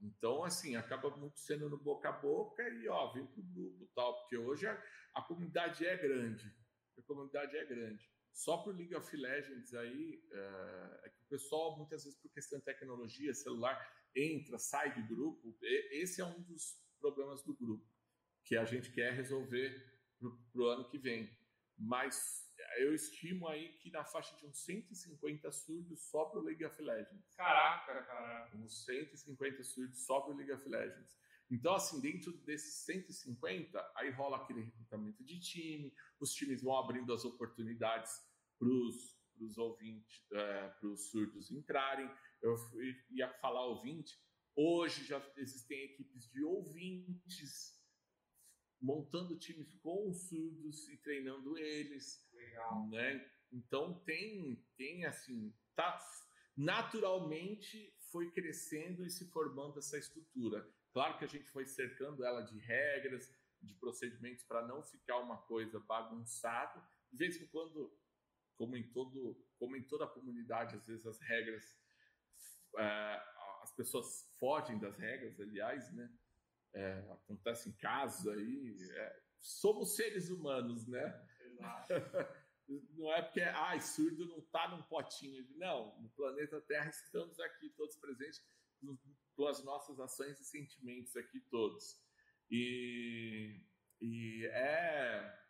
[0.02, 4.20] então, assim, acaba muito sendo no boca a boca e, ó, vem pro grupo tal,
[4.20, 4.84] porque hoje a,
[5.16, 6.54] a comunidade é grande.
[6.98, 8.12] A comunidade é grande.
[8.32, 12.60] Só pro League of Legends aí, é, é que o pessoal, muitas vezes, por questão
[12.60, 13.78] de tecnologia, celular,
[14.16, 15.58] entra, sai do grupo.
[15.62, 17.86] E, esse é um dos problemas do grupo,
[18.44, 21.30] que a gente quer resolver pro, pro ano que vem.
[21.78, 26.82] Mas eu estimo aí que na faixa de uns 150 surdos só pro League of
[26.82, 27.36] Legends.
[27.36, 28.50] Caraca, cara.
[28.56, 31.18] Uns 150 surdos só pro League of Legends.
[31.52, 37.14] Então, assim, dentro desses 150, aí rola aquele recrutamento de time, os times vão abrindo
[37.14, 38.10] as oportunidades
[38.58, 42.10] para os ouvintes, é, para os surdos entrarem.
[42.42, 42.56] Eu
[43.10, 44.18] ia falar ouvinte,
[44.56, 47.78] hoje já existem equipes de ouvintes
[48.82, 52.28] montando times com os surdos e treinando eles.
[52.34, 52.88] Legal.
[52.88, 53.30] Né?
[53.52, 56.00] Então tem, tem assim, tá,
[56.56, 60.66] naturalmente foi crescendo e se formando essa estrutura.
[60.94, 63.32] Claro que a gente foi cercando ela de regras,
[63.62, 66.84] de procedimentos para não ficar uma coisa bagunçada.
[67.12, 67.96] De vez em quando,
[68.58, 71.64] como em todo, como em toda a comunidade, às vezes as regras,
[72.78, 73.24] é,
[73.62, 76.12] as pessoas fogem das regras, aliás, né?
[76.74, 78.78] É, acontecem casos aí.
[78.92, 81.28] É, somos seres humanos, né?
[82.96, 85.46] não é porque ah, surdo não está num potinho.
[85.58, 88.42] Não, no planeta Terra estamos aqui todos presentes.
[89.38, 92.00] No com as nossas ações e sentimentos aqui todos.
[92.50, 93.66] E,
[94.02, 95.42] e é,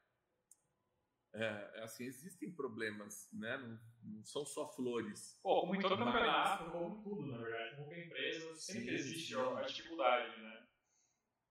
[1.33, 3.57] é, assim, existem problemas, né?
[3.57, 5.39] Não, não, são só flores.
[5.41, 9.35] Pô, como em todo campeonato, como em tudo, na verdade, como empresa, sempre sim, existe
[9.35, 10.67] a dificuldade, né?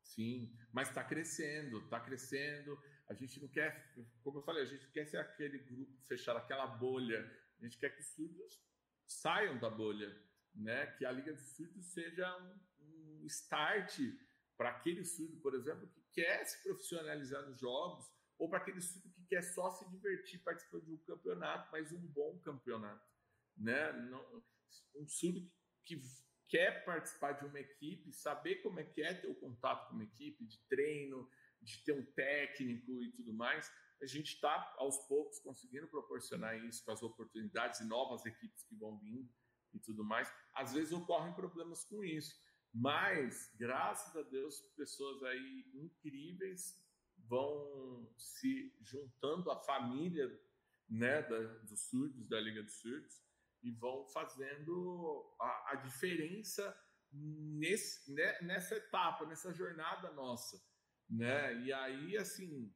[0.03, 2.79] Sim, mas está crescendo, está crescendo.
[3.09, 3.93] A gente não quer,
[4.23, 7.29] como eu falei, a gente quer ser aquele grupo fechado, aquela bolha.
[7.59, 8.63] A gente quer que os surdos
[9.07, 10.09] saiam da bolha,
[10.55, 10.87] né?
[10.87, 13.99] Que a Liga dos Surdos seja um, um start
[14.57, 18.05] para aquele surdo, por exemplo, que quer se profissionalizar nos jogos,
[18.39, 22.07] ou para aquele surdo que quer só se divertir participando de um campeonato, mas um
[22.09, 23.07] bom campeonato,
[23.57, 23.93] né?
[23.93, 24.45] Não,
[24.97, 25.41] um surdo
[25.85, 26.03] que, que
[26.49, 30.05] quer participar de uma equipe, saber como é que é ter o contato com uma
[30.05, 31.31] equipe, de treino,
[31.63, 33.71] de ter um técnico e tudo mais,
[34.03, 38.75] a gente está aos poucos conseguindo proporcionar isso com as oportunidades e novas equipes que
[38.75, 39.31] vão vir
[39.75, 40.33] e tudo mais.
[40.55, 42.35] Às vezes ocorrem problemas com isso,
[42.73, 46.79] mas graças a Deus pessoas aí incríveis
[47.29, 50.29] vão se juntando à família
[50.89, 53.23] né, da, dos surdos, da Liga dos Surdos,
[53.63, 56.77] e vão fazendo a, a diferença
[57.13, 60.61] nesse, né, nessa etapa, nessa jornada nossa
[61.11, 61.55] né?
[61.63, 62.73] E aí, assim,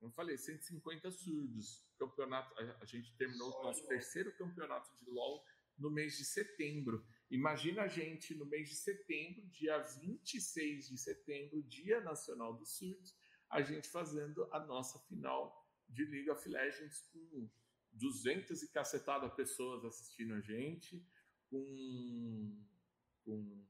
[0.00, 1.82] eu falei, 150 surdos.
[1.98, 5.42] Campeonato, a, a gente terminou o nosso terceiro campeonato de LoL
[5.78, 7.06] no mês de setembro.
[7.30, 13.14] Imagina a gente no mês de setembro, dia 26 de setembro, Dia Nacional dos Surdos,
[13.50, 17.48] a gente fazendo a nossa final de League of Legends com
[17.92, 21.06] 200 e cacetada pessoas assistindo a gente,
[21.50, 22.64] com,
[23.24, 23.66] com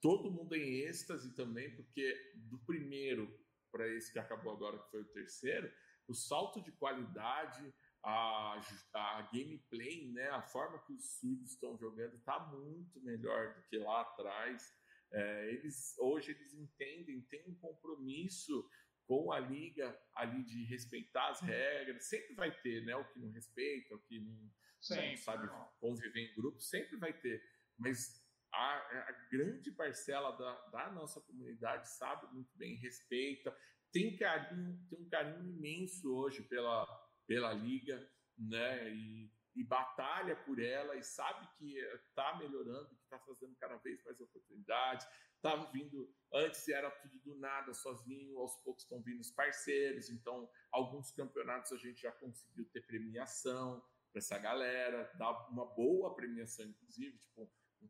[0.00, 3.28] todo mundo em êxtase também, porque do primeiro
[3.70, 5.70] para esse que acabou agora, que foi o terceiro,
[6.08, 8.60] o salto de qualidade, a,
[8.94, 13.78] a gameplay, né, a forma que os surdos estão jogando está muito melhor do que
[13.78, 14.72] lá atrás.
[15.12, 18.68] É, eles hoje eles entendem, têm um compromisso
[19.06, 22.08] com a liga ali de respeitar as regras.
[22.08, 24.50] Sempre vai ter, né, o que não respeita, o que não,
[24.90, 25.48] não sabe
[25.80, 27.42] conviver em grupo, sempre vai ter.
[27.76, 33.56] Mas a, a grande parcela da, da, nossa comunidade sabe muito bem, respeita,
[33.92, 36.84] tem carinho, tem um carinho imenso hoje pela,
[37.30, 38.90] pela liga, né?
[38.90, 44.02] E, e batalha por ela e sabe que está melhorando, que está fazendo cada vez
[44.02, 45.06] mais oportunidades.
[45.36, 50.10] Estava tá vindo, antes era tudo do nada, sozinho, aos poucos estão vindo os parceiros.
[50.10, 53.80] Então, alguns campeonatos a gente já conseguiu ter premiação
[54.10, 57.48] para essa galera, dar uma boa premiação, inclusive, tipo
[57.80, 57.88] um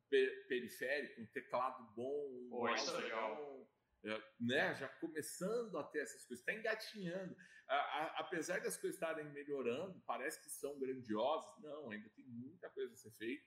[0.49, 3.37] periférico, um teclado bom, um Pô, é legal.
[3.37, 3.67] Bom,
[4.05, 7.35] é, né, já começando a ter essas coisas, está engatinhando.
[7.71, 12.69] A, a, apesar das coisas estarem melhorando, parece que são grandiosas, não, ainda tem muita
[12.69, 13.47] coisa a ser feita.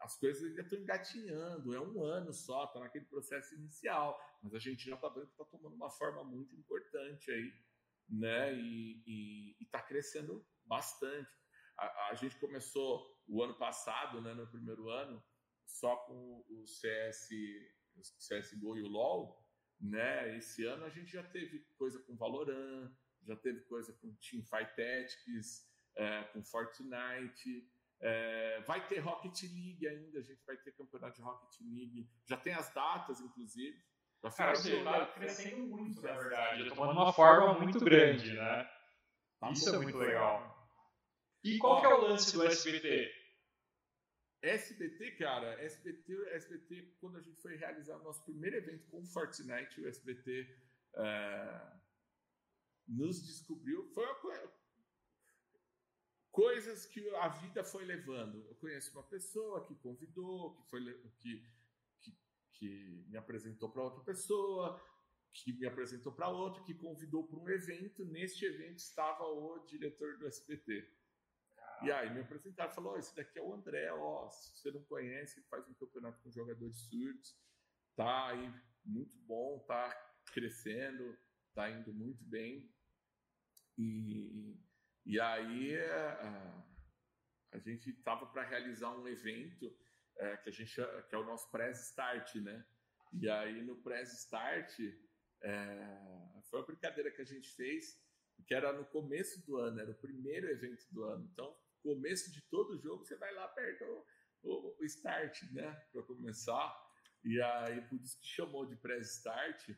[0.00, 4.58] As coisas ainda estão engatinhando, é um ano só, está naquele processo inicial, mas a
[4.58, 7.52] gente já está vendo que está tomando uma forma muito importante aí,
[8.06, 8.54] né?
[8.54, 11.30] E está crescendo bastante.
[11.78, 15.24] A, a gente começou o ano passado, né, no primeiro ano,
[15.64, 17.30] só com o CS,
[17.96, 19.42] o CSGO e o LoL,
[19.80, 20.36] né?
[20.36, 22.92] Esse ano a gente já teve coisa com Valorant,
[23.26, 27.68] já teve coisa com Teamfight Tactics, é, com Fortnite,
[28.00, 32.36] é, vai ter Rocket League ainda, a gente vai ter campeonato de Rocket League, já
[32.36, 33.82] tem as datas, inclusive.
[34.36, 38.68] Cara, você está crescendo muito, na verdade, está tomando uma forma muito grande, né?
[39.38, 40.54] Tá Isso é muito legal.
[41.42, 43.12] E qual que é o lance do SBT?
[44.42, 49.06] SBT, cara, SBT, SBT, quando a gente foi realizar o nosso primeiro evento com o
[49.06, 50.46] Fortnite, o SBT
[50.96, 51.60] é,
[52.86, 53.84] nos descobriu.
[53.92, 54.04] Foi
[56.34, 58.44] coisas que a vida foi levando.
[58.48, 60.82] Eu conheço uma pessoa que convidou, que foi
[61.20, 61.46] que,
[62.00, 62.18] que,
[62.52, 64.82] que me apresentou para outra pessoa,
[65.32, 68.04] que me apresentou para outra, que convidou para um evento.
[68.04, 70.92] Neste evento estava o diretor do SBT.
[71.82, 74.82] E aí me apresentaram, falou, oh, esse daqui é o André, ó, se você não
[74.84, 77.36] conhece, faz um campeonato com jogadores surdos,
[77.94, 78.54] tá aí
[78.84, 79.92] muito bom, tá
[80.32, 81.16] crescendo,
[81.54, 82.73] tá indo muito bem.
[83.76, 84.56] E,
[85.04, 86.64] e aí a,
[87.52, 89.76] a gente tava para realizar um evento
[90.16, 92.64] é, que a gente que é o nosso press start, né?
[93.12, 94.78] E aí no press start
[95.42, 98.00] é, foi uma brincadeira que a gente fez,
[98.46, 101.28] que era no começo do ano, era o primeiro evento do ano.
[101.32, 103.84] Então começo de todo jogo, você vai lá, aperta
[104.42, 105.70] o, o start, né?
[105.92, 106.74] Para começar.
[107.22, 109.70] E aí, por isso que chamou de pré-start.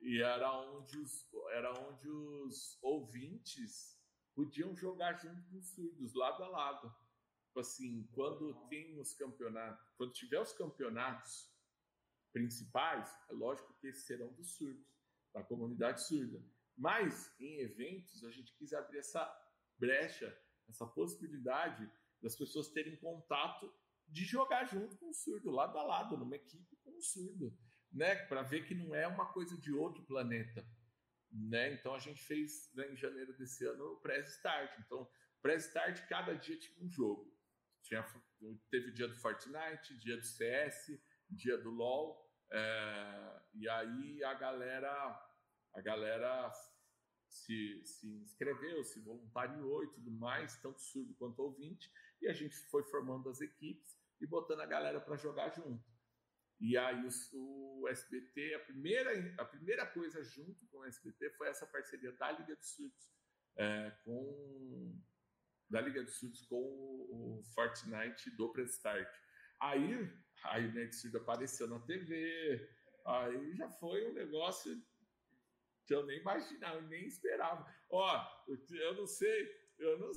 [0.00, 3.98] E era onde, os, era onde os ouvintes
[4.34, 6.94] podiam jogar junto com os surdos, lado a lado.
[7.46, 11.52] Tipo assim, quando tem os campeonatos, quando tiver os campeonatos
[12.32, 14.86] principais, é lógico que serão dos surdos,
[15.32, 16.40] da comunidade surda.
[16.76, 19.26] Mas em eventos a gente quis abrir essa
[19.76, 20.36] brecha,
[20.68, 21.90] essa possibilidade
[22.22, 23.72] das pessoas terem contato
[24.06, 27.56] de jogar junto com o surdo, lado a lado, numa equipe com o surdo,
[27.92, 28.14] né?
[28.26, 30.66] Para ver que não é uma coisa de outro planeta,
[31.30, 31.72] né?
[31.72, 34.78] Então a gente fez né, em janeiro desse ano o pré-start.
[34.80, 35.08] Então,
[35.42, 37.36] pré-start cada dia tinha um jogo.
[37.82, 38.04] Tinha,
[38.70, 41.00] teve o dia do Fortnite, dia do CS,
[41.30, 45.24] dia do LoL, é, e aí a galera
[45.74, 46.50] a galera
[47.28, 52.56] se, se inscreveu, se voluntariou e tudo mais, tanto surdo quanto ouvinte, e a gente
[52.70, 55.84] foi formando as equipes e botando a galera para jogar junto.
[56.60, 61.48] E aí o, o, SBT, a primeira, a primeira coisa junto com o SBT foi
[61.48, 63.08] essa parceria da Liga dos Surdos
[63.58, 64.96] é, com
[65.68, 69.12] da Liga dos Surdos com o, o Fortnite do Prestart.
[69.60, 70.10] Aí,
[70.44, 72.70] aí o Nerd Surdo apareceu na TV,
[73.04, 74.80] aí já foi um negócio
[75.84, 77.66] que eu nem imaginava, nem esperava.
[77.90, 80.10] Ó, eu não sei, eu não,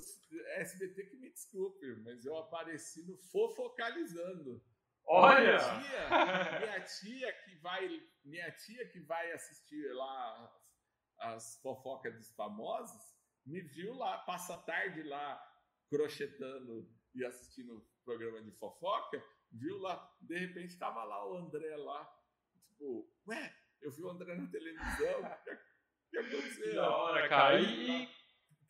[0.57, 4.63] SBT que me desculpe, mas eu apareci no Fofocalizando.
[5.07, 5.57] Olha!
[5.57, 10.71] Minha tia, minha tia que vai, minha tia que vai assistir lá as,
[11.19, 13.01] as fofocas dos famosos,
[13.45, 15.41] me viu lá, passa a tarde lá
[15.89, 19.21] crochetando e assistindo o programa de fofoca,
[19.51, 22.09] viu lá, de repente estava lá o André lá,
[22.53, 26.75] tipo, ué, eu vi o André na televisão, o que, aconteceu?
[26.75, 27.59] Da hora, cara.
[27.59, 28.07] E,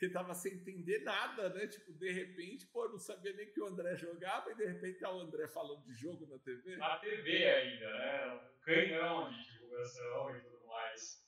[0.02, 1.68] porque tava sem entender nada, né?
[1.68, 5.14] Tipo, de repente, pô, não sabia nem que o André jogava e de repente tá
[5.14, 6.76] o André falando de jogo na TV.
[6.78, 8.34] Na TV ainda, né?
[8.34, 11.23] Um canhão de divulgação e tudo mais.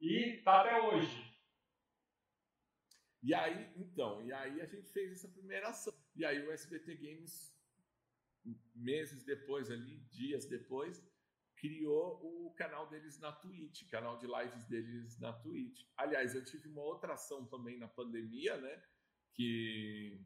[0.00, 1.36] E tá até hoje.
[3.24, 5.92] E aí, então, e aí a gente fez essa primeira ação.
[6.14, 7.52] E aí o SBT Games,
[8.72, 11.04] meses depois ali, dias depois,
[11.60, 15.84] criou o canal deles na Twitch, canal de lives deles na Twitch.
[15.96, 18.82] Aliás, eu tive uma outra ação também na pandemia, né?
[19.34, 20.24] Que,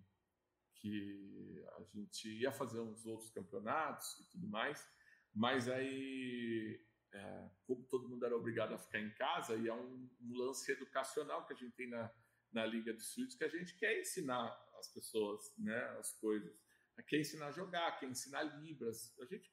[0.76, 4.88] que a gente ia fazer uns outros campeonatos e tudo mais,
[5.34, 6.80] mas aí,
[7.12, 10.70] é, como todo mundo era obrigado a ficar em casa, e é um, um lance
[10.70, 12.12] educacional que a gente tem na,
[12.52, 16.62] na Liga de Surdos, que a gente quer ensinar as pessoas né, as coisas.
[17.08, 19.12] Quer ensinar a jogar, quer ensinar Libras.
[19.18, 19.52] A gente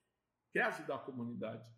[0.52, 1.70] quer ajudar a comunidade.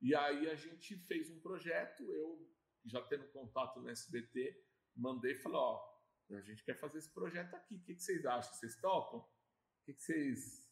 [0.00, 2.50] E aí a gente fez um projeto, eu
[2.84, 4.60] já tendo contato no SBT,
[4.96, 5.92] mandei e falei, ó,
[6.30, 8.52] a gente quer fazer esse projeto aqui, o que, que vocês acham?
[8.52, 9.20] Vocês topam?
[9.20, 10.68] O que, que, vocês,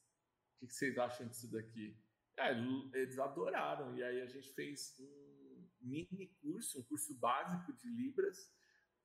[0.57, 1.97] o que, que vocês acham disso daqui?
[2.37, 2.53] É,
[2.95, 8.53] eles adoraram, e aí a gente fez um mini curso, um curso básico de Libras,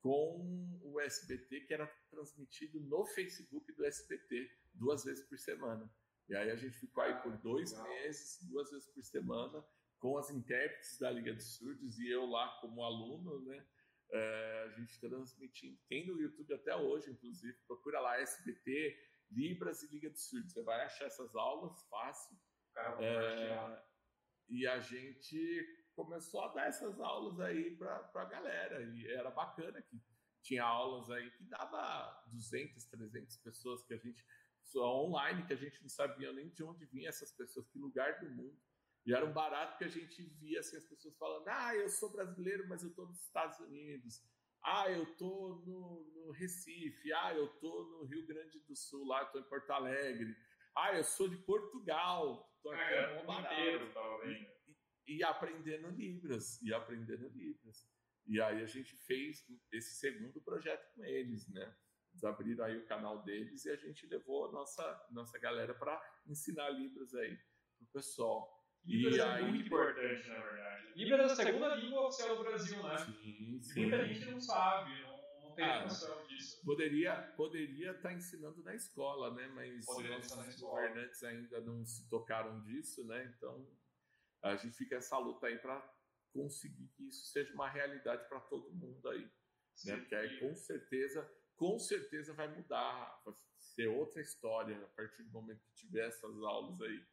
[0.00, 5.90] com o SBT, que era transmitido no Facebook do SBT, duas vezes por semana.
[6.28, 9.64] E aí a gente ficou aí por dois meses, duas vezes por semana,
[9.98, 13.64] com as intérpretes da Liga de Surdos e eu lá como aluno, né?
[14.10, 18.96] É, a gente transmitindo, tem no YouTube até hoje, inclusive, procura lá SBT,
[19.30, 22.38] Libras e Liga de Surdos, você vai achar essas aulas fácil.
[23.00, 23.82] É,
[24.48, 29.82] e a gente começou a dar essas aulas aí para a galera, e era bacana
[29.82, 30.00] que
[30.42, 34.24] tinha aulas aí que dava 200, 300 pessoas que a gente
[34.74, 38.30] online, que a gente não sabia nem de onde vinham essas pessoas, que lugar do
[38.30, 38.58] mundo.
[39.06, 42.10] E era um barato que a gente via assim, as pessoas falando: ah, eu sou
[42.10, 44.20] brasileiro, mas eu estou nos Estados Unidos.
[44.64, 47.12] Ah, eu estou no, no, Recife.
[47.12, 50.36] Ah, eu estou no Rio Grande do Sul, lá estou em Porto Alegre.
[50.76, 52.52] Ah, eu sou de Portugal.
[52.56, 53.92] Estou aqui é, no inteiro,
[54.24, 57.88] e, e, e aprendendo Libras, e aprendendo Libras.
[58.26, 61.72] E aí a gente fez esse segundo projeto com eles, né?
[62.16, 66.00] Eles abriram aí o canal deles e a gente levou a nossa, nossa galera para
[66.26, 67.38] ensinar Libras aí
[67.76, 68.64] pro pessoal.
[68.86, 69.44] Libras e é aí...
[69.44, 70.92] muito importante, na verdade.
[70.96, 72.98] Libras é a segunda língua oficial do Brasil, né?
[72.98, 73.80] Sim, sim.
[73.82, 76.64] Muita gente não sabe, não, não tem ah, noção disso.
[76.64, 79.46] Poderia poderia estar tá ensinando na escola, né?
[79.48, 83.30] Mas os governantes ainda não se tocaram disso, né?
[83.36, 83.68] Então
[84.42, 85.86] a gente fica essa luta aí para
[86.32, 89.30] conseguir que isso seja uma realidade para todo mundo aí, né?
[89.74, 89.96] sim, né?
[89.98, 95.30] Porque aí com certeza, com certeza vai mudar, vai ser outra história a partir do
[95.30, 97.04] momento que tiver essas aulas aí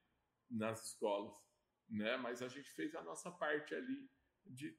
[0.50, 1.44] nas escolas
[1.90, 2.18] né?
[2.18, 4.10] Mas a gente fez a nossa parte ali
[4.46, 4.78] de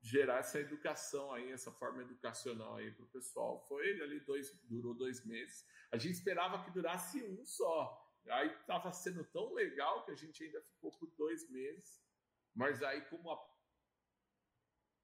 [0.00, 3.66] gerar essa educação aí, essa forma educacional aí para o pessoal.
[3.68, 5.66] Foi ali dois, durou dois meses.
[5.90, 8.04] A gente esperava que durasse um só.
[8.28, 12.02] Aí estava sendo tão legal que a gente ainda ficou por dois meses.
[12.54, 13.58] Mas aí, como a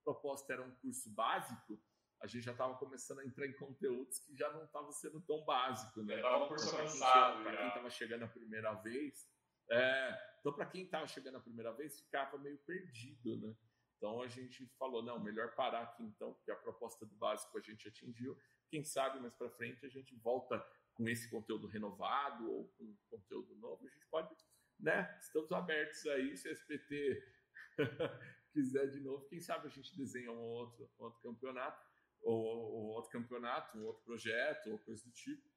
[0.02, 1.80] proposta era um curso básico,
[2.20, 5.44] a gente já estava começando a entrar em conteúdos que já não estavam sendo tão
[5.44, 6.16] básico, né?
[6.16, 7.42] Estava avançado.
[7.42, 9.32] Para quem estava chegando a primeira vez,
[9.70, 13.56] É, então, para quem estava chegando a primeira vez, ficava meio perdido, né?
[13.96, 17.62] Então a gente falou, não, melhor parar aqui então, porque a proposta do básico a
[17.62, 18.36] gente atingiu.
[18.68, 20.62] Quem sabe mais para frente a gente volta
[20.92, 24.34] com esse conteúdo renovado ou com conteúdo novo, a gente pode,
[24.78, 25.16] né?
[25.18, 27.22] Estamos abertos aí, se a SPT
[28.52, 31.82] quiser de novo, quem sabe a gente desenha um outro, outro campeonato,
[32.24, 35.48] ou, ou outro campeonato, um outro projeto, ou coisa do tipo.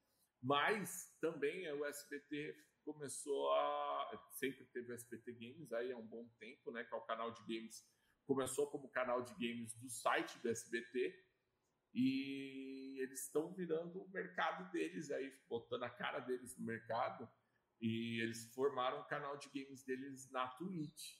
[0.41, 4.27] Mas também o SBT começou a.
[4.31, 6.84] Sempre teve o SBT Games aí há um bom tempo, né?
[6.84, 7.84] Que é o canal de games.
[8.26, 11.26] Começou como canal de games do site do SBT.
[11.94, 17.27] E eles estão virando o mercado deles aí, botando a cara deles no mercado.
[17.80, 21.15] E eles formaram o canal de games deles na Twitch.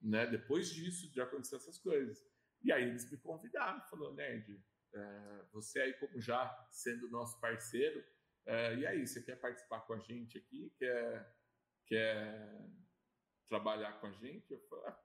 [0.00, 0.26] Né?
[0.26, 2.22] Depois disso, de acontecer essas coisas.
[2.62, 4.62] E aí eles me convidaram, falou, Nerd,
[4.94, 8.04] é, você aí como já sendo nosso parceiro,
[8.46, 10.72] é, e aí, você quer participar com a gente aqui?
[10.76, 11.36] Quer,
[11.86, 12.58] quer
[13.48, 14.52] trabalhar com a gente?
[14.52, 15.00] Eu falo, ah.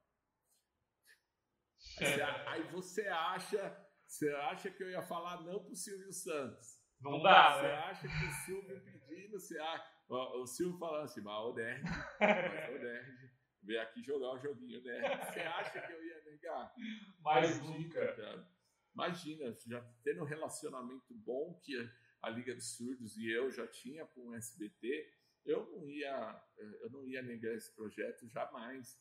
[1.99, 6.84] aí, aí você acha, você acha que eu ia falar não pro Silvio Santos?
[6.99, 7.74] Não dá, Você né?
[7.74, 11.84] acha que o Silvio pedindo, você acha, o, o Silvio falando assim, mas o Nerd,
[12.20, 13.32] mas o Nerd,
[13.62, 15.02] veio aqui jogar o joguinho, né?
[15.26, 16.74] Você acha que eu ia negar?
[17.20, 18.16] Mais nunca.
[18.16, 18.55] Cara.
[18.96, 21.76] Imagina, já tendo um relacionamento bom que
[22.22, 25.14] a Liga dos Surdos e eu já tinha com o SBT,
[25.46, 26.44] eu não ia,
[26.82, 28.98] eu não ia negar esse projeto jamais.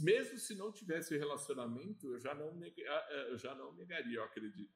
[0.00, 2.82] Mesmo se não tivesse relacionamento, eu já não, nega,
[3.28, 4.74] eu já não negaria, eu acredito.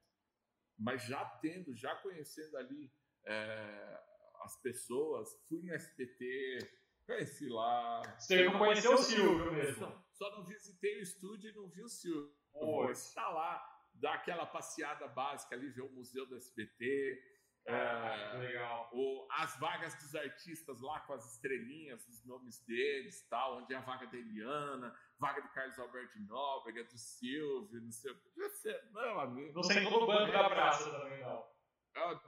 [0.79, 2.93] Mas já tendo, já conhecendo ali
[3.27, 4.01] é,
[4.43, 6.59] as pessoas, fui no SBT,
[7.05, 8.03] conheci lá.
[8.19, 9.87] Você não conheceu o Silvio mesmo?
[9.87, 12.33] Só, só não visitei o estúdio e não vi o Silvio.
[12.55, 12.93] Oi.
[12.93, 13.74] Está lá,
[14.05, 17.19] dá aquela passeada básica ali, ver o museu do SBT.
[17.67, 18.91] Ah, legal.
[18.93, 23.79] O, as vagas dos artistas lá com as estrelinhas, os nomes deles, tal, onde é
[23.79, 28.15] a vaga da Eliana, vaga do Carlos Alberto de Nóbrega, do Silvio, não sei o
[28.21, 28.31] que.
[28.93, 29.55] Meu amigo.
[29.55, 31.55] Não sei todo banco da praça também, não.
[31.97, 32.21] Ah,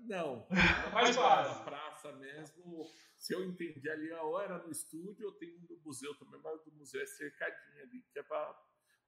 [0.00, 0.46] Não.
[0.92, 1.64] Mais quase.
[1.64, 2.84] praça mesmo.
[3.16, 6.60] Se eu entendi ali, ou era no estúdio ou tem um do museu também, mas
[6.60, 8.52] o do museu é cercadinho ali, que é para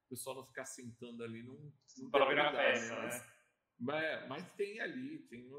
[0.05, 1.71] o pessoal não ficar sentando ali num.
[1.97, 3.31] num Para virar mas- né?
[3.79, 5.49] mas, mas tem ali, tem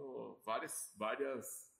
[0.44, 1.74] várias, várias,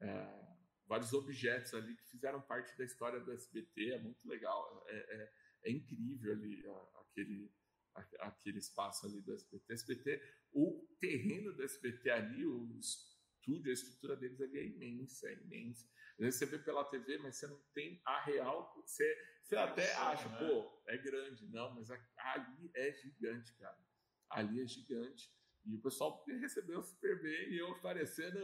[0.00, 0.56] é,
[0.86, 5.32] vários objetos ali que fizeram parte da história do SBT, é muito legal, é, é,
[5.66, 7.52] é incrível ali a- aquele,
[7.94, 9.72] a- aquele espaço ali do SBT.
[9.72, 10.22] SBT.
[10.52, 15.86] O terreno do SBT ali, o estúdio, a estrutura deles ali é imensa, é imensa.
[16.20, 18.74] Você vê pela TV, mas você não tem a real.
[18.76, 20.38] Você, você até acha, né?
[20.38, 21.48] pô, é grande.
[21.48, 23.78] Não, mas ali é gigante, cara.
[24.28, 25.32] Ali é gigante.
[25.64, 28.40] E o pessoal recebeu super bem e eu parecendo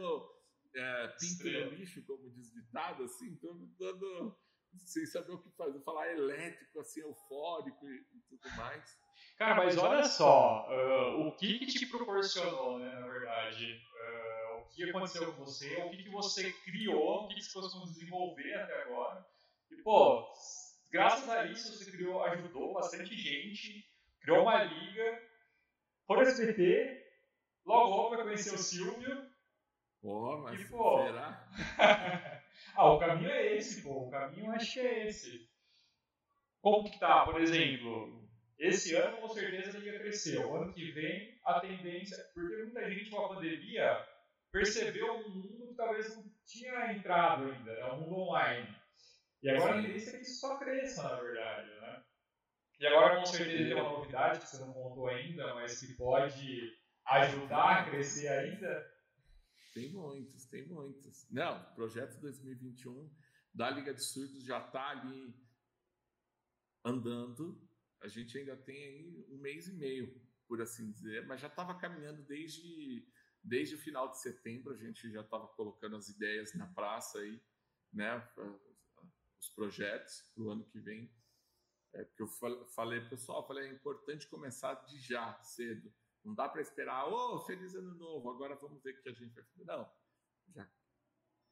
[0.75, 4.37] é, pinto no lixo, como diz ditado, assim, todo dando
[4.75, 8.97] sem saber o que fazer, falar elétrico, assim, eufórico e, e tudo mais.
[9.37, 13.81] Cara, mas olha só, ah, o que, que te proporcionou, né, na verdade?
[14.46, 17.85] O que aconteceu com você, o que, que você criou, o que, que você conseguiu
[17.85, 19.25] desenvolver até agora.
[19.71, 20.27] E, pô,
[20.91, 23.85] graças a isso você criou, ajudou bastante gente,
[24.21, 25.21] criou uma liga,
[26.05, 27.05] foi no SBT,
[27.65, 29.29] logo logo vai conhecer o Silvio.
[30.01, 31.49] Pô, mas E, pô, será?
[32.75, 35.49] ah, o caminho é esse, pô, o caminho acho que é esse.
[36.61, 38.27] Como que tá, por exemplo,
[38.59, 40.55] esse ano com certeza a liga cresceu.
[40.55, 44.06] Ano que vem a tendência, porque muita gente com a pandemia
[44.51, 48.75] percebeu um mundo que talvez não tinha entrado ainda, é um mundo online.
[49.43, 52.03] E agora a tendência é que isso só cresça, na verdade, né?
[52.79, 56.73] E agora com certeza tem uma novidade que você não contou ainda, mas que pode
[57.05, 58.97] ajudar a crescer ainda.
[59.73, 61.27] Tem muitos, tem muitos.
[61.29, 63.09] Não, projeto 2021
[63.53, 65.35] da Liga de Surdos já está ali
[66.83, 67.59] andando.
[68.01, 71.77] A gente ainda tem aí um mês e meio, por assim dizer, mas já estava
[71.77, 73.07] caminhando desde,
[73.47, 74.73] desde o final de setembro.
[74.73, 77.41] A gente já estava colocando as ideias na praça aí,
[77.91, 78.17] né?
[79.39, 81.11] Os projetos para o ano que vem.
[81.93, 85.93] É, porque eu fal- falei, pessoal, falei, é importante começar de já, cedo.
[86.23, 89.33] Não dá para esperar, ô, feliz ano novo, agora vamos ver o que a gente
[89.33, 89.63] vai fazer.
[89.63, 89.89] Não.
[90.53, 90.69] Já,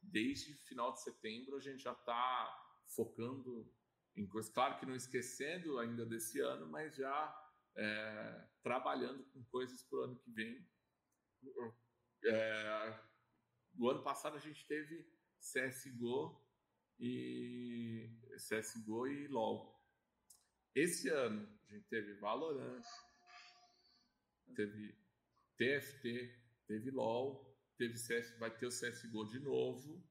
[0.02, 3.74] desde final de setembro a gente já está focando
[4.14, 4.52] em coisas.
[4.52, 10.02] Claro que não esquecendo ainda desse ano, mas já é, trabalhando com coisas para o
[10.02, 10.68] ano que vem.
[12.24, 13.00] É,
[13.74, 15.06] no ano passado a gente teve
[15.40, 16.42] CSGO
[16.98, 19.76] e CSGO e LoL.
[20.74, 22.84] Esse ano a gente teve Valorant,
[24.54, 24.96] teve
[25.56, 30.04] TFT, teve LoL, teve CS, vai ter o CSGO de novo,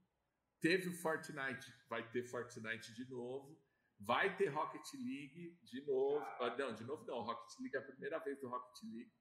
[0.61, 3.63] teve o Fortnite, vai ter Fortnite de novo.
[3.99, 6.19] Vai ter Rocket League de novo.
[6.19, 7.21] Ah, não, de novo não.
[7.21, 9.11] Rocket League é a primeira vez do Rocket League.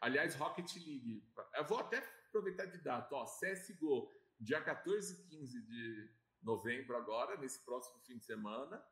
[0.00, 1.28] Aliás, Rocket League.
[1.54, 2.00] Eu vou até
[2.32, 3.14] aproveitar de data.
[3.14, 4.10] Ó, CSGO,
[4.40, 6.10] dia 14 e 15 de
[6.42, 8.82] novembro agora, nesse próximo fim de semana.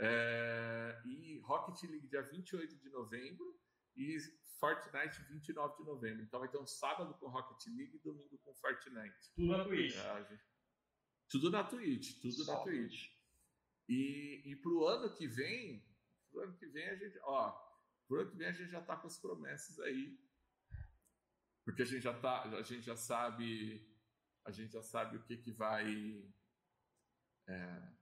[0.00, 3.56] É, e Rocket League dia 28 de novembro
[3.96, 4.18] e
[4.58, 6.22] Fortnite 29 de novembro.
[6.24, 9.32] Então vai ter um sábado com Rocket League e domingo com Fortnite.
[9.36, 9.96] Tudo na Twitch.
[9.96, 10.38] É,
[11.28, 13.10] tudo na Twitch, tudo Só na Twitch.
[13.88, 15.86] E, e pro ano que vem,
[16.30, 17.52] pro ano que vem a gente, ó,
[18.08, 20.18] pro ano que vem a gente já tá com as promessas aí.
[21.64, 23.86] Porque a gente já tá, a gente já sabe,
[24.46, 26.22] a gente já sabe o que que vai
[27.48, 27.92] é,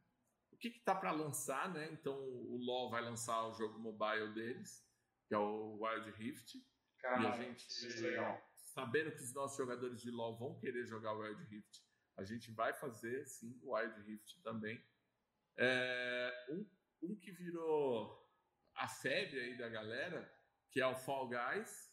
[0.52, 1.90] o que está para lançar, né?
[1.92, 4.86] Então o LoL vai lançar o jogo mobile deles,
[5.26, 6.56] que é o Wild Rift.
[7.04, 7.66] E a gente,
[8.54, 11.82] sabendo que os nossos jogadores de LoL vão querer jogar o Wild Rift,
[12.16, 14.80] a gente vai fazer sim o Wild Rift também.
[15.58, 16.70] É, um,
[17.02, 18.22] um que virou
[18.76, 20.32] a febre aí da galera,
[20.70, 21.91] que é o Fall Guys,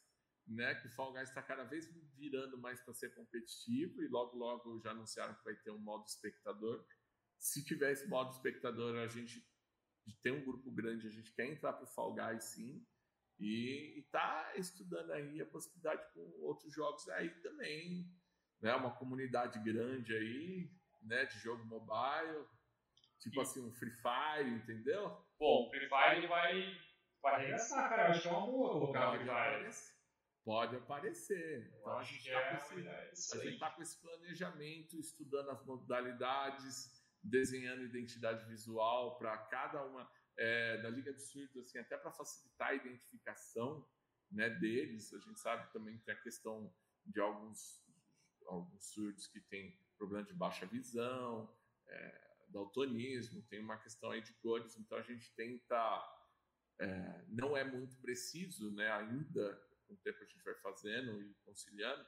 [0.49, 0.75] né?
[0.75, 4.79] Que o Fall Guys está cada vez virando mais para ser competitivo e logo logo
[4.81, 6.85] já anunciaram que vai ter um modo espectador.
[7.37, 9.47] Se tiver esse modo espectador, a gente
[10.23, 12.85] tem um grupo grande, a gente quer entrar para o Fall Guys sim.
[13.39, 18.05] E está estudando aí a possibilidade com outros jogos aí também.
[18.59, 18.75] Né?
[18.75, 20.69] Uma comunidade grande aí,
[21.01, 21.25] né?
[21.25, 22.45] De jogo mobile.
[23.21, 23.41] Tipo e...
[23.41, 25.25] assim, um Free Fire, entendeu?
[25.39, 26.77] Bom, o Free Fire ele vai,
[27.21, 28.07] vai arregaçar, cara.
[28.07, 29.98] Eu acho que é uma boa colocar o Free Fire.
[30.43, 31.71] Pode aparecer.
[31.79, 38.45] Então a gente está é com, tá com esse planejamento, estudando as modalidades desenhando identidade
[38.45, 43.85] visual para cada uma é, da Liga de Surdos, assim, até para facilitar a identificação
[44.31, 45.13] né, deles.
[45.13, 46.73] A gente sabe também que tem a questão
[47.05, 47.83] de alguns,
[48.47, 51.53] alguns surdos que têm problema de baixa visão,
[51.87, 56.15] é, daltonismo, tem uma questão aí de cores, então a gente tenta.
[56.81, 61.33] É, não é muito preciso né, ainda, com o tempo a gente vai fazendo e
[61.43, 62.05] conciliando,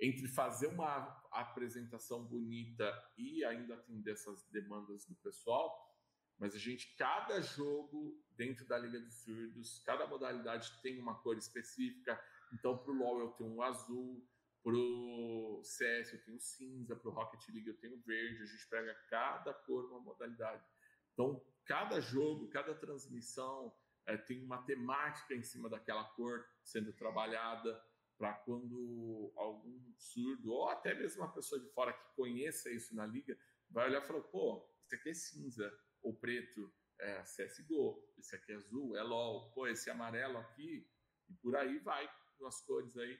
[0.00, 5.92] entre fazer uma apresentação bonita e ainda atender essas demandas do pessoal,
[6.38, 11.36] mas a gente, cada jogo dentro da Liga dos Surdos, cada modalidade tem uma cor
[11.36, 12.20] específica.
[12.52, 14.26] Então, para o LoL eu tenho um azul,
[14.62, 18.42] para o CS eu tenho cinza, para o Rocket League eu tenho verde.
[18.42, 20.64] A gente pega cada cor uma modalidade.
[21.12, 23.72] Então, cada jogo, cada transmissão
[24.06, 27.82] é, tem uma temática em cima daquela cor sendo trabalhada
[28.16, 33.06] para quando algum surdo, ou até mesmo uma pessoa de fora que conheça isso na
[33.06, 33.36] liga,
[33.70, 38.52] vai olhar e falar: pô, esse aqui é cinza ou preto, é CSGO, esse aqui
[38.52, 40.88] é azul, é LOL, pô, esse amarelo aqui,
[41.28, 42.08] e por aí vai,
[42.46, 43.18] as cores aí.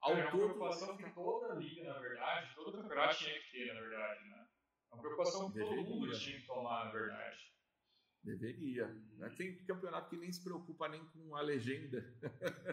[0.00, 3.74] Ao é uma todo, preocupação que toda liga, na verdade, todo campeonato tinha que ter,
[3.74, 4.48] na verdade, né?
[4.90, 7.52] É uma preocupação que todo mundo tinha que tomar, na verdade.
[8.36, 8.94] Deveria.
[9.36, 12.04] Tem campeonato que nem se preocupa nem com a legenda.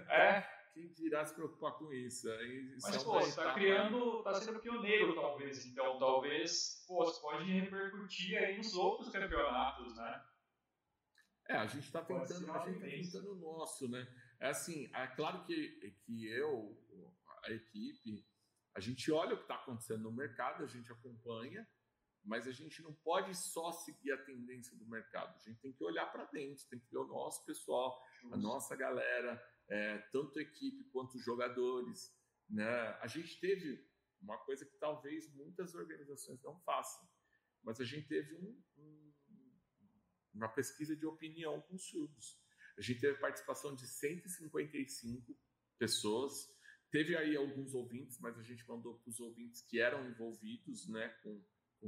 [0.10, 0.42] É,
[0.74, 2.30] quem dirá se preocupar com isso?
[2.44, 5.66] isso Mas, é pô, você está criando, está sendo pioneiro, talvez.
[5.66, 10.26] Então, talvez, pô, você pode repercutir aí nos outros campeonatos, né?
[11.48, 14.06] É, a gente está tentando, a gente tá tentando o nosso, né?
[14.40, 16.78] É assim, é claro que, que eu,
[17.46, 18.28] a equipe,
[18.76, 21.66] a gente olha o que está acontecendo no mercado, a gente acompanha,
[22.26, 25.36] mas a gente não pode só seguir a tendência do mercado.
[25.36, 28.76] A gente tem que olhar para dentro, tem que ver o nosso pessoal, a nossa
[28.76, 32.12] galera, é, tanto equipe quanto jogadores.
[32.50, 32.68] Né?
[33.02, 33.88] A gente teve
[34.20, 37.08] uma coisa que talvez muitas organizações não façam,
[37.64, 39.14] mas a gente teve um, um,
[40.34, 42.40] uma pesquisa de opinião com surdos.
[42.78, 45.38] A gente teve participação de 155
[45.78, 46.54] pessoas.
[46.92, 51.10] Teve aí alguns ouvintes, mas a gente mandou para os ouvintes que eram envolvidos né,
[51.24, 51.44] com,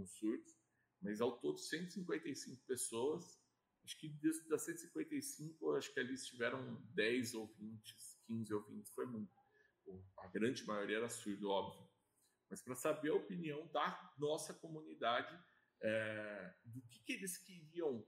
[0.06, 0.58] com.
[1.02, 3.40] Mas ao todo, 155 pessoas
[3.88, 4.10] Acho que
[4.50, 9.32] das 155, acho que ali estiveram 10 ouvintes, 15 ouvintes, foi muito.
[10.18, 11.90] A grande maioria era surdo, óbvio.
[12.50, 15.34] Mas para saber a opinião da nossa comunidade,
[15.82, 18.06] é, do que, que, eles queriam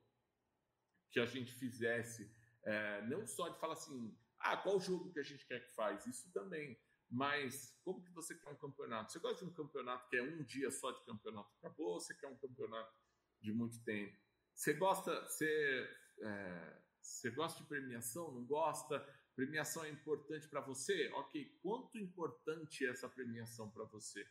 [1.12, 2.30] que a gente fizesse,
[2.66, 6.06] é, não só de falar assim, ah, qual jogo que a gente quer que faz,
[6.06, 6.78] isso também,
[7.10, 9.12] mas como que você quer um campeonato?
[9.12, 12.14] Você gosta de um campeonato que é um dia só de campeonato acabou, ou você
[12.14, 12.94] quer um campeonato
[13.42, 14.16] de muito tempo?
[14.54, 15.90] Você gosta, você,
[16.22, 18.32] é, você gosta de premiação?
[18.32, 19.00] Não gosta?
[19.36, 21.10] Premiação é importante para você?
[21.14, 24.28] Ok, quanto importante é essa premiação para você?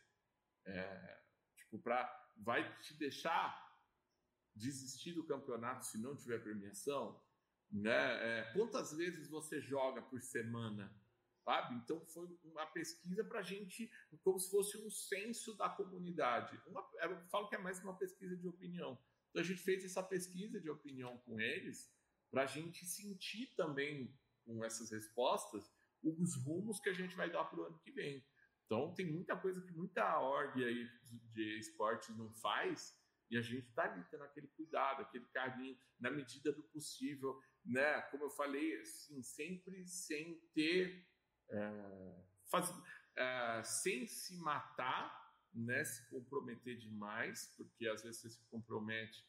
[0.65, 1.21] É,
[1.57, 2.07] tipo, pra,
[2.37, 3.67] vai te deixar
[4.55, 7.21] desistir do campeonato se não tiver premiação?
[7.71, 7.91] Né?
[8.39, 10.93] É, quantas vezes você joga por semana?
[11.49, 11.73] Sabe?
[11.77, 16.61] Então foi uma pesquisa para a gente, como se fosse um censo da comunidade.
[16.67, 18.91] Uma, eu falo que é mais uma pesquisa de opinião.
[19.29, 21.91] Então a gente fez essa pesquisa de opinião com eles
[22.29, 24.15] para a gente sentir também
[24.45, 25.67] com essas respostas
[26.03, 28.23] os rumos que a gente vai dar para o ano que vem.
[28.65, 30.87] Então tem muita coisa que muita org aí
[31.33, 32.95] de esportes não faz
[33.31, 38.01] e a gente está ali tendo aquele cuidado, aquele carinho, na medida do possível, né?
[38.03, 41.07] Como eu falei, assim, sempre sem ter,
[41.49, 42.73] é, faz,
[43.15, 45.19] é, sem se matar,
[45.53, 45.83] né?
[45.83, 49.27] Se comprometer demais, porque às vezes você se compromete,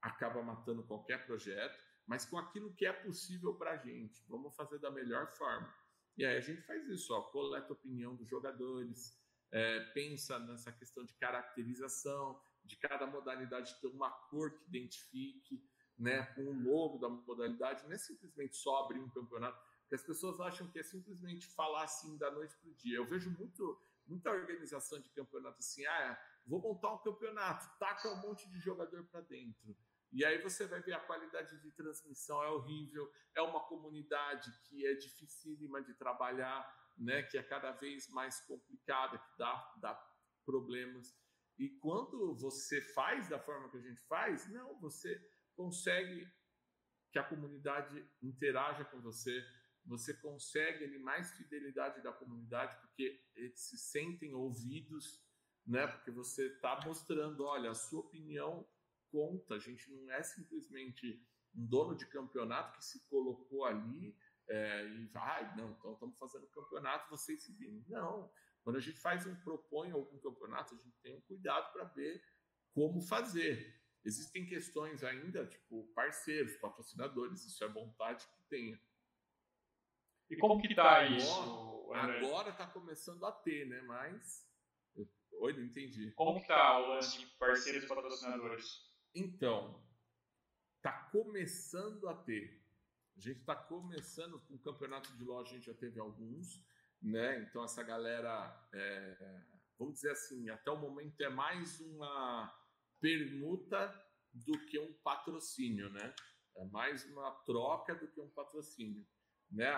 [0.00, 4.78] acaba matando qualquer projeto, mas com aquilo que é possível para a gente, vamos fazer
[4.78, 5.72] da melhor forma.
[6.16, 9.18] E aí a gente faz isso, ó, coleta opinião dos jogadores,
[9.50, 15.64] é, pensa nessa questão de caracterização, de cada modalidade ter uma cor que identifique,
[15.98, 19.60] né, com o logo da modalidade, não é simplesmente só abrir um campeonato,
[19.92, 22.96] porque as pessoas acham que é simplesmente falar assim da noite para o dia.
[22.96, 28.22] Eu vejo muito, muita organização de campeonato assim, ah, vou montar um campeonato, taca um
[28.22, 29.76] monte de jogador para dentro.
[30.10, 34.86] E aí você vai ver a qualidade de transmissão é horrível, é uma comunidade que
[34.86, 36.66] é dificílima de trabalhar,
[36.96, 39.94] né, que é cada vez mais complicada, que dá, dá
[40.46, 41.14] problemas.
[41.58, 45.20] E quando você faz da forma que a gente faz, não, você
[45.54, 46.26] consegue
[47.10, 49.44] que a comunidade interaja com você,
[49.84, 55.22] você consegue ali, mais fidelidade da comunidade, porque eles se sentem ouvidos,
[55.66, 55.86] né?
[55.86, 58.66] Porque você está mostrando, olha, a sua opinião
[59.10, 59.54] conta.
[59.54, 61.22] A gente não é simplesmente
[61.54, 64.16] um dono de campeonato que se colocou ali
[64.48, 67.84] é, e vai, não, então estamos fazendo campeonato, vocês se virem.
[67.88, 68.30] Não,
[68.62, 72.22] quando a gente faz um propõe algum campeonato, a gente tem um cuidado para ver
[72.72, 73.80] como fazer.
[74.04, 78.80] Existem questões ainda, tipo parceiros, patrocinadores, isso é vontade que tenha.
[80.32, 81.88] E como que está isso?
[81.92, 83.80] Agora está começando a ter, né?
[83.82, 84.50] Mas.
[85.40, 86.12] Oi, não entendi.
[86.12, 88.64] Como que está o lance de parceiros e patrocinadores?
[89.14, 89.82] Então,
[90.76, 92.62] está começando a ter.
[93.16, 96.64] A gente está começando com o campeonato de loja, a gente já teve alguns
[97.02, 97.40] né?
[97.40, 99.42] Então essa galera, é,
[99.78, 102.52] vamos dizer assim, até o momento é mais uma
[103.00, 103.92] permuta
[104.32, 106.14] do que um patrocínio, né?
[106.56, 109.04] É mais uma troca do que um patrocínio,
[109.52, 109.70] né?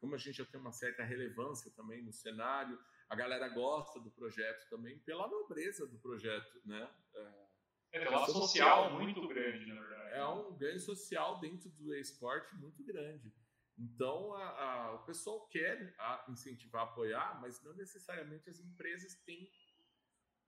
[0.00, 2.78] Como a gente já tem uma certa relevância também no cenário,
[3.08, 6.88] a galera gosta do projeto também pela nobreza do projeto, né?
[7.14, 10.14] É, é tem uma social muito grande, na verdade.
[10.14, 13.32] É um ganho social dentro do esporte muito grande.
[13.78, 19.48] Então, a, a, o pessoal quer a, incentivar, apoiar, mas não necessariamente as empresas têm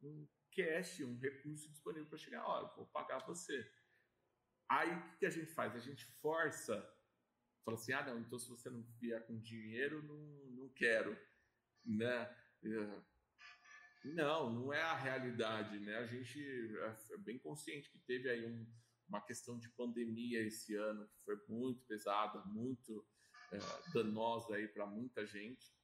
[0.03, 2.45] um cash, um recurso disponível para chegar.
[2.45, 3.65] Olha, vou pagar você.
[4.69, 5.74] Aí, o que a gente faz?
[5.74, 6.77] A gente força,
[7.65, 11.16] fala assim, ah, não, então se você não vier com dinheiro, não, não quero.
[11.85, 12.37] Né?
[12.65, 13.03] É,
[14.05, 15.97] não, não é a realidade, né?
[15.97, 16.41] A gente
[17.11, 18.66] é bem consciente que teve aí um,
[19.09, 23.07] uma questão de pandemia esse ano que foi muito pesada, muito
[23.53, 23.59] é,
[23.93, 25.74] danosa aí para muita gente.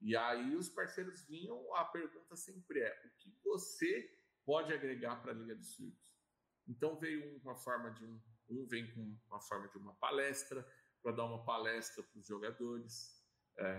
[0.00, 4.10] E aí os parceiros vinham, a pergunta sempre é: o que você
[4.44, 6.04] pode agregar para a Liga dos Surdos?
[6.66, 8.20] Então veio uma forma de um,
[8.50, 10.66] um vem com uma forma de uma palestra
[11.04, 13.22] para dar uma palestra para os jogadores.
[13.58, 13.78] É,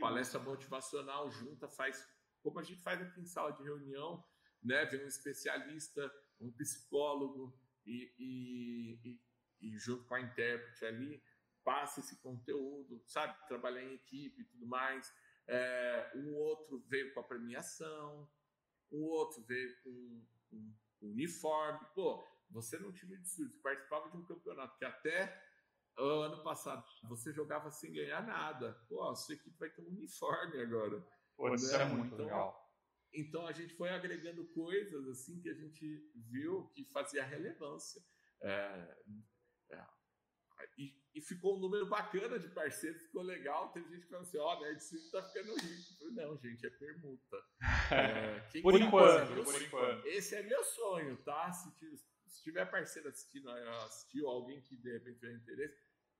[0.00, 2.04] palestra motivacional junta, faz
[2.42, 4.24] como a gente faz aqui em sala de reunião,
[4.62, 4.84] né?
[4.86, 7.56] Vem um especialista, um psicólogo
[7.86, 9.20] e, e, e,
[9.60, 11.22] e junto com a intérprete ali
[11.64, 13.36] passa esse conteúdo, sabe?
[13.46, 15.12] Trabalhar em equipe e tudo mais.
[15.46, 18.28] É, um outro veio com a premiação,
[18.90, 21.86] um outro veio com um, uniforme.
[21.94, 25.47] Pô, você não time de surdo, participava de um campeonato que até
[26.04, 28.72] ano passado você jogava sem ganhar nada.
[28.88, 31.04] Pô, a sua equipe vai ter um uniforme agora.
[31.36, 32.68] Pô, isso é muito então, legal.
[33.12, 38.02] Então a gente foi agregando coisas assim que a gente viu que fazia relevância.
[38.42, 38.96] É,
[39.70, 39.84] é,
[40.76, 43.72] e, e, ficou um número bacana de parceiros, ficou legal.
[43.72, 45.98] Tem gente que fala assim: ó, oh, Nerd City tá ficando rico.
[45.98, 47.36] Falei, não, gente, é permuta.
[47.90, 50.06] É, por enquanto, por enquanto.
[50.06, 51.50] Esse é meu sonho, tá?
[51.50, 51.70] Se,
[52.26, 55.74] se tiver parceiro assistindo, assistiu, alguém que de repente tiver interesse,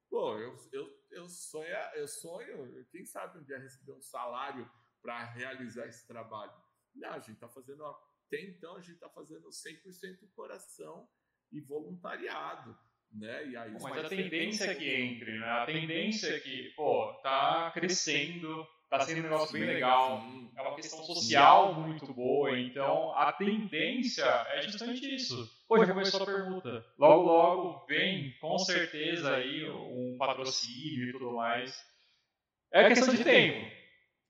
[0.09, 4.70] pô, eu, eu, eu, sonho, eu sonho, quem sabe um dia receber um salário
[5.02, 6.52] para realizar esse trabalho.
[6.94, 11.09] Não, a gente tá fazendo, até então, a gente tá fazendo 100% coração
[11.52, 12.76] e voluntariado
[13.12, 13.47] né?
[13.48, 15.47] E aí, mas a tendência é que entre, né?
[15.47, 20.23] A tendência é que, pô, tá crescendo, tá sendo um negócio bem legal,
[20.56, 25.48] é uma questão social muito boa, então a tendência é justamente isso.
[25.69, 26.86] Pô, já começou a permuta.
[26.98, 31.85] Logo, logo vem, com certeza, aí um patrocínio e tudo mais.
[32.73, 33.70] É questão de tempo.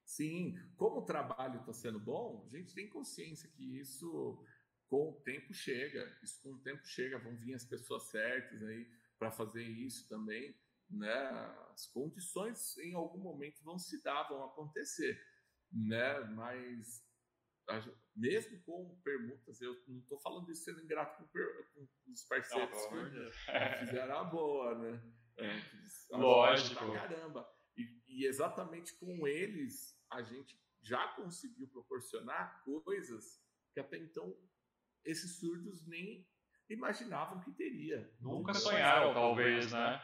[0.04, 4.42] Sim, como o trabalho está sendo bom, a gente tem consciência que isso
[4.88, 6.18] com o tempo chega.
[6.22, 8.86] Isso com o tempo chega, vão vir as pessoas certas aí
[9.18, 10.54] para fazer isso também,
[10.90, 11.30] né?
[11.72, 15.20] As condições em algum momento vão se dar, vão acontecer,
[15.72, 16.20] né?
[16.20, 17.06] Mas
[18.16, 21.28] mesmo com permutas, eu não estou falando isso sendo ingrato com,
[21.74, 25.02] com os parceiros não, que fizeram a boa, né?
[25.36, 26.92] É, Lógico.
[26.92, 27.48] caramba.
[27.76, 33.40] E, e exatamente com eles a gente já conseguiu proporcionar coisas
[33.72, 34.34] que até então
[35.04, 36.26] esses surdos nem
[36.68, 38.10] imaginavam que teria.
[38.20, 40.00] Nunca sonharam, talvez, né?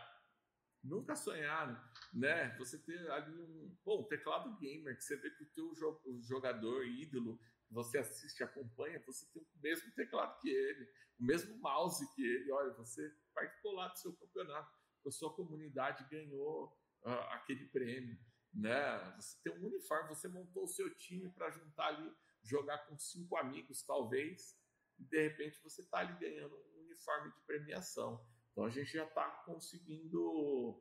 [0.85, 1.81] Nunca sonharam,
[2.12, 2.55] né?
[2.59, 5.74] Você ter ali um, bom, teclado gamer, que você vê que o teu
[6.20, 7.40] jogador ídolo,
[7.70, 10.85] você assiste, acompanha, você tem o mesmo teclado que ele,
[11.19, 12.52] o mesmo mouse que ele.
[12.52, 14.70] Olha, você participou lá do seu campeonato,
[15.06, 16.66] a sua comunidade ganhou
[17.02, 18.19] uh, aquele prêmio,
[18.52, 19.15] né?
[19.16, 23.39] Você tem um uniforme, você montou o seu time para juntar ali, jogar com cinco
[23.39, 24.55] amigos, talvez,
[24.98, 28.23] e de repente você está ali ganhando um uniforme de premiação.
[28.55, 30.81] Então a gente já está conseguindo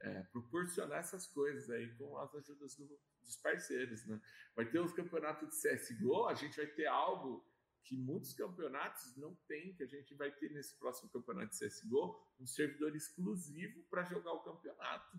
[0.00, 4.04] é, proporcionar essas coisas aí com as ajudas do, dos parceiros.
[4.04, 4.20] Né?
[4.56, 7.48] Vai ter os campeonatos de CSGO, a gente vai ter algo
[7.84, 12.20] que muitos campeonatos não tem, que a gente vai ter nesse próximo campeonato de CSGO,
[12.40, 15.16] um servidor exclusivo para jogar o campeonato.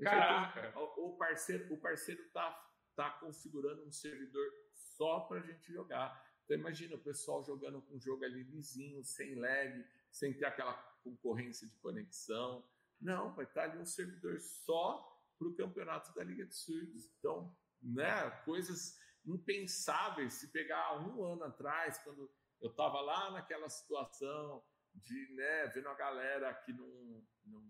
[0.00, 0.78] Caraca!
[0.78, 6.22] O parceiro o parceiro tá, tá configurando um servidor só para a gente jogar.
[6.44, 10.93] Então imagina o pessoal jogando com um jogo ali lisinho, sem lag, sem ter aquela
[11.04, 12.64] concorrência de conexão.
[13.00, 15.06] Não, vai estar ali um servidor só
[15.38, 17.08] para o campeonato da Liga de Surdos.
[17.18, 20.34] Então, né, coisas impensáveis.
[20.34, 24.62] Se pegar um ano atrás, quando eu estava lá naquela situação
[24.94, 27.62] de né, vendo a galera que não, não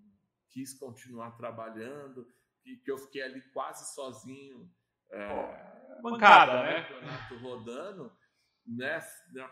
[0.51, 2.27] quis continuar trabalhando,
[2.63, 4.71] que, que eu fiquei ali quase sozinho.
[5.11, 6.83] É, bancada, né?
[6.83, 8.24] Campeonato rodando
[8.67, 9.01] né,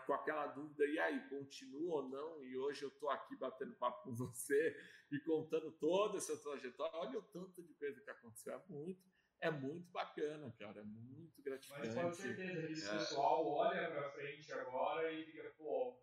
[0.05, 2.43] com aquela dúvida, e aí, continua ou não?
[2.43, 4.75] E hoje eu estou aqui batendo papo com você
[5.11, 6.97] e contando toda essa trajetória.
[6.97, 9.01] Olha o tanto de coisa que aconteceu, é muito,
[9.39, 11.87] é muito bacana, cara, é muito gratificante.
[11.87, 12.93] Mas com certeza esse é.
[12.93, 15.99] pessoal olha para frente agora e fica, pô,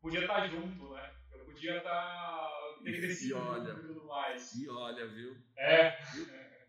[0.00, 1.16] podia estar tá junto, né?
[1.32, 4.54] Eu podia estar tá, ter crescido e tudo mais.
[4.54, 5.36] E olha, viu?
[5.56, 5.98] É.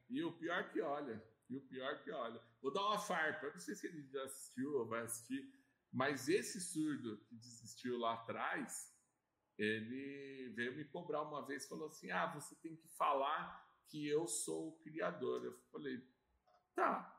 [0.10, 1.24] E, e o pior que olha.
[1.50, 2.42] E o pior que olha.
[2.62, 3.46] Vou dar uma farpa.
[3.46, 5.57] Eu não sei se ele já assistiu ou vai assistir
[5.92, 8.94] mas esse surdo que desistiu lá atrás,
[9.58, 14.08] ele veio me cobrar uma vez e falou assim: Ah, você tem que falar que
[14.08, 15.44] eu sou o criador.
[15.44, 16.02] Eu falei:
[16.76, 17.18] Tá,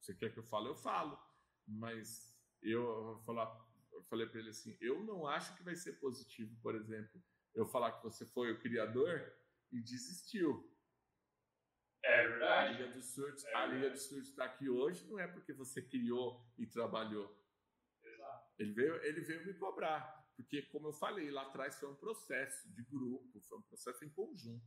[0.00, 0.68] você quer que eu fale?
[0.68, 1.18] Eu falo.
[1.66, 3.46] Mas eu, falar,
[3.92, 7.22] eu falei para ele assim: Eu não acho que vai ser positivo, por exemplo,
[7.54, 9.32] eu falar que você foi o criador
[9.70, 10.72] e desistiu.
[12.02, 12.68] É verdade.
[12.68, 15.52] A Liga dos Surdos, é a Liga dos Surdos está aqui hoje não é porque
[15.52, 17.36] você criou e trabalhou
[18.58, 22.72] ele veio, ele veio me cobrar, porque, como eu falei, lá atrás foi um processo
[22.72, 24.64] de grupo, foi um processo em conjunto.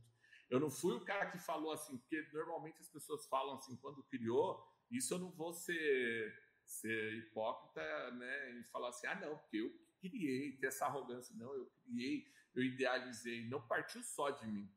[0.48, 4.02] Eu não fui o cara que falou assim, porque normalmente as pessoas falam assim, quando
[4.04, 6.34] criou, isso eu não vou ser,
[6.64, 11.36] ser hipócrita né, e falar assim, ah, não, porque eu criei, ter essa arrogância.
[11.36, 14.68] Não, eu criei, eu idealizei, não partiu só de mim.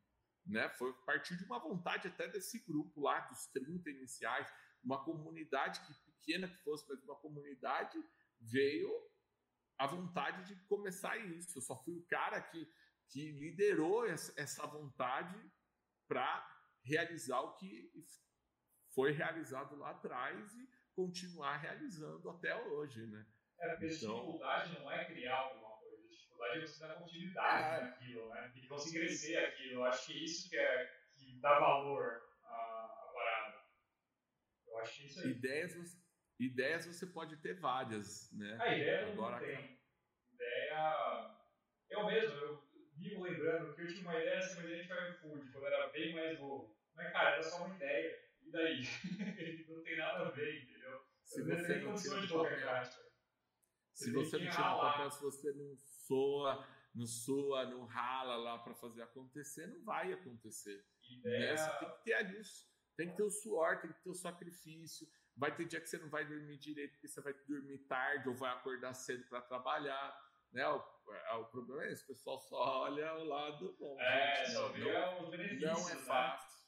[0.46, 0.70] Né?
[0.70, 4.48] Foi partir de uma vontade até desse grupo lá, dos 30 iniciais,
[4.84, 7.98] uma comunidade que pequena que fosse, mas uma comunidade
[8.52, 8.90] veio
[9.78, 11.58] a vontade de começar isso.
[11.58, 12.68] Eu só fui o cara que,
[13.10, 15.40] que liderou essa vontade
[16.08, 16.48] para
[16.84, 17.92] realizar o que
[18.94, 23.26] foi realizado lá atrás e continuar realizando até hoje, né?
[23.60, 27.64] É, porque então, dificuldade não é criar alguma coisa, a dificuldade é você dar continuidade
[27.64, 28.54] é, naquilo, né?
[28.56, 29.74] E conseguir crescer aquilo.
[29.74, 33.58] Eu acho que isso que, é, que dá valor à, à parada.
[34.68, 35.32] Eu acho que isso aí.
[35.32, 36.03] Ideias,
[36.46, 38.58] Ideias você pode ter várias, né?
[38.60, 39.80] A ideia Agora, não tem.
[40.34, 41.36] Ideia...
[41.90, 42.64] Eu mesmo, eu
[42.96, 45.88] vivo lembrando que eu tinha uma ideia assim, mas a gente vai food quando era
[45.90, 46.76] bem mais novo.
[46.96, 48.20] Mas, cara, era só uma ideia.
[48.42, 48.82] E daí?
[49.70, 51.02] não tem nada a ver, entendeu?
[51.24, 52.86] Se eu você não tira de papel,
[53.94, 58.76] se você não tira papel, se você não soa, não soa, não rala lá para
[58.76, 60.86] fazer acontecer, não vai acontecer.
[61.10, 61.52] Ideia...
[61.52, 61.58] Né?
[61.58, 62.42] Você tem que ter ali,
[62.98, 65.98] tem que ter o suor, tem que ter o sacrifício Vai ter dia que você
[65.98, 70.16] não vai dormir direito porque você vai dormir tarde ou vai acordar cedo para trabalhar.
[70.52, 70.68] Né?
[70.68, 74.00] O, é, o problema é esse, o pessoal só olha o lado bom.
[74.00, 75.62] É, gente, só vê os benefícios.
[75.62, 76.02] Não é né?
[76.02, 76.64] fácil.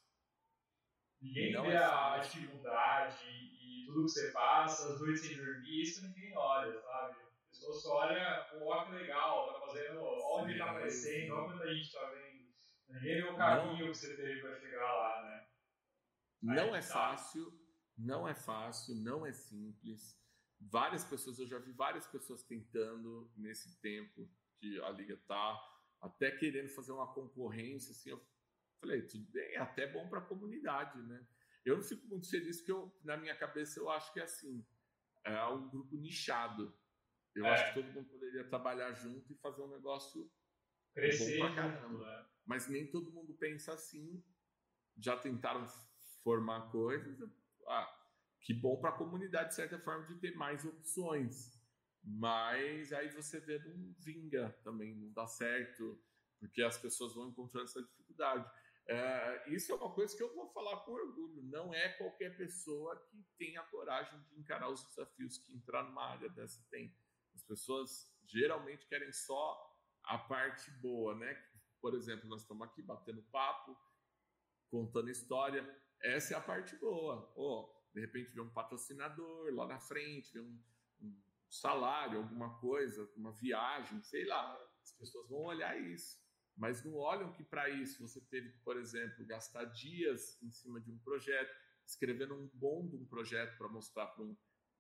[1.21, 5.81] Ninguém não vê é a dificuldade e tudo que você passa, as noites sem dormir,
[5.81, 7.15] isso ninguém olha, sabe?
[7.15, 11.61] A pessoa só olha, o que legal, tá fazendo, onde Sim, tá aparecendo, olha quando
[11.63, 12.45] a gente tá vendo.
[12.89, 13.77] Ninguém vê o caminho não.
[13.77, 15.47] que você teve para chegar lá, né?
[16.41, 17.51] Não é fácil,
[17.97, 20.19] não é fácil, não é simples.
[20.59, 25.59] Várias pessoas, eu já vi várias pessoas tentando nesse tempo que a liga tá,
[26.01, 28.25] até querendo fazer uma concorrência, assim, eu
[28.79, 31.25] falei, tudo bem, é até bom para a comunidade, né?
[31.65, 34.65] Eu não fico muito feliz porque eu, na minha cabeça eu acho que é assim,
[35.23, 36.73] é um grupo nichado.
[37.33, 37.49] Eu é.
[37.49, 40.31] acho que todo mundo poderia trabalhar junto e fazer um negócio
[40.93, 42.05] crescer bom pra caramba.
[42.05, 42.25] Né?
[42.45, 44.23] Mas nem todo mundo pensa assim.
[44.97, 45.65] Já tentaram
[46.23, 47.19] formar coisas.
[47.67, 47.89] Ah,
[48.41, 51.55] que bom para a comunidade, de certa forma, de ter mais opções.
[52.03, 55.99] Mas aí você vê, não vinga também, não dá certo,
[56.39, 58.47] porque as pessoas vão encontrando essa dificuldade.
[58.87, 61.41] É, isso é uma coisa que eu vou falar com orgulho.
[61.43, 66.05] Não é qualquer pessoa que tem a coragem de encarar os desafios que entrar numa
[66.05, 66.95] área dessa tem.
[67.33, 69.59] As pessoas geralmente querem só
[70.03, 71.35] a parte boa, né?
[71.81, 73.75] Por exemplo, nós estamos aqui batendo papo,
[74.69, 75.63] contando história.
[76.01, 77.31] Essa é a parte boa.
[77.35, 80.63] Oh, de repente vem um patrocinador lá na frente, vem um,
[81.01, 84.55] um salário, alguma coisa, uma viagem, sei lá.
[84.83, 86.25] As pessoas vão olhar isso
[86.57, 90.89] mas não olham que para isso você teve por exemplo, gastar dias em cima de
[90.89, 91.53] um projeto,
[91.85, 94.35] escrevendo um bom de um projeto para mostrar para um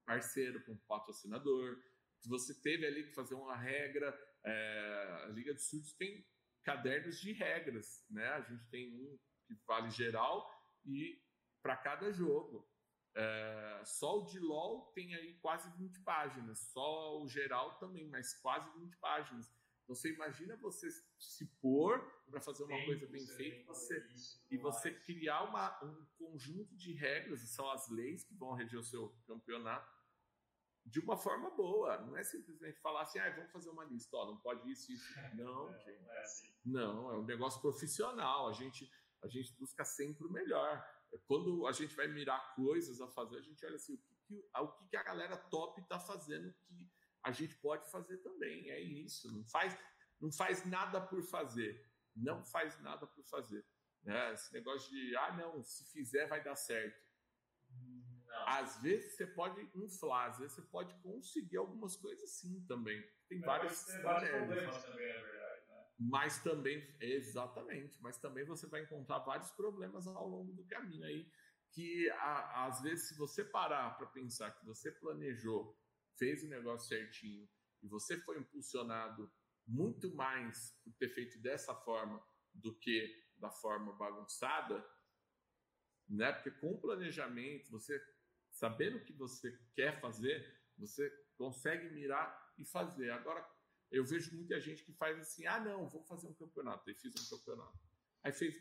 [0.05, 1.77] parceiro, para um patrocinador,
[2.21, 4.17] que você teve ali que fazer uma regra.
[4.43, 6.25] É, a Liga dos Surdos tem
[6.63, 8.27] cadernos de regras, né?
[8.29, 10.49] A gente tem um que vale geral
[10.85, 11.21] e
[11.61, 12.69] para cada jogo.
[13.17, 18.33] É, só o de LOL tem aí quase 20 páginas, só o geral também, mas
[18.33, 19.49] quase 20 páginas.
[19.83, 24.03] Então você imagina você se pôr para fazer uma Sim, coisa bem feita você,
[24.49, 28.83] e você criar uma, um conjunto de regras, são as leis que vão reger o
[28.83, 29.95] seu campeonato,
[30.85, 32.01] de uma forma boa.
[32.01, 35.05] Não é simplesmente falar assim, ah, vamos fazer uma lista, ó, não pode isso, isso.
[35.35, 36.09] Não, não gente.
[36.09, 36.53] É assim.
[36.65, 38.47] Não, é um negócio profissional.
[38.49, 38.89] A gente,
[39.25, 40.85] a gente busca sempre o melhor.
[41.25, 44.67] Quando a gente vai mirar coisas a fazer, a gente olha assim, o que, o
[44.87, 46.89] que a galera top está fazendo que
[47.23, 48.69] a gente pode fazer também.
[48.69, 49.31] É isso.
[49.35, 49.77] Não faz,
[50.21, 51.83] não faz nada por fazer.
[52.15, 53.65] Não faz nada por fazer.
[54.03, 54.33] Né?
[54.33, 57.03] Esse negócio de, ah, não, se fizer vai dar certo.
[58.27, 58.47] Não.
[58.47, 63.01] Às vezes você pode inflar, às vezes você pode conseguir algumas coisas sim também.
[63.27, 65.44] Tem mas várias, vários problemas também, na verdade.
[65.97, 71.29] Mas também, exatamente, mas também você vai encontrar vários problemas ao longo do caminho aí.
[71.71, 75.77] Que a, às vezes, se você parar para pensar que você planejou
[76.17, 77.49] fez o negócio certinho
[77.81, 79.31] e você foi impulsionado
[79.67, 82.23] muito mais por ter feito dessa forma
[82.53, 84.85] do que da forma bagunçada,
[86.07, 86.31] né?
[86.33, 88.01] Porque com planejamento, você
[88.51, 93.09] sabendo o que você quer fazer, você consegue mirar e fazer.
[93.11, 93.45] Agora,
[93.91, 96.89] eu vejo muita gente que faz assim: ah, não, vou fazer um campeonato.
[96.89, 97.79] Aí fiz um campeonato.
[98.23, 98.55] Aí fez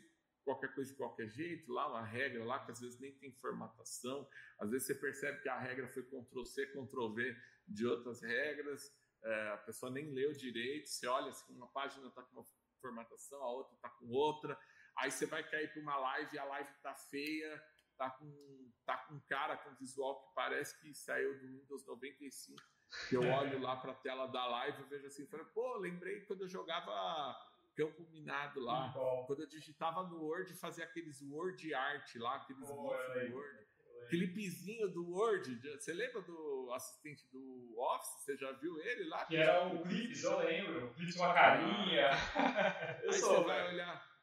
[0.45, 4.29] qualquer coisa de qualquer jeito, lá uma regra lá que às vezes nem tem formatação,
[4.59, 7.35] às vezes você percebe que a regra foi Ctrl-C, Ctrl-V
[7.67, 12.21] de outras regras, é, a pessoa nem leu direito, você olha assim, uma página está
[12.21, 12.45] com uma
[12.79, 14.57] formatação, a outra está com outra,
[14.97, 17.63] aí você vai cair para uma live e a live está feia,
[17.97, 22.74] tá com, tá com cara com visual que parece que saiu do Windows 95, que
[23.11, 26.41] eu olho lá para a tela da live e vejo assim, falei, pô, lembrei quando
[26.41, 27.35] eu jogava
[27.75, 28.87] campo minado lá.
[28.87, 29.25] Bom.
[29.27, 33.65] Quando eu digitava no Word, fazia aqueles Word Art lá, aqueles GIFs do Word.
[34.09, 35.59] Clipezinho do Word.
[35.77, 38.23] Você lembra do assistente do Office?
[38.23, 39.25] Você já viu ele lá?
[39.25, 40.93] Que era o Clips, eu lembro.
[40.93, 42.09] Clips com a carinha.
[43.03, 44.19] eu Aí sou, você vai olhar.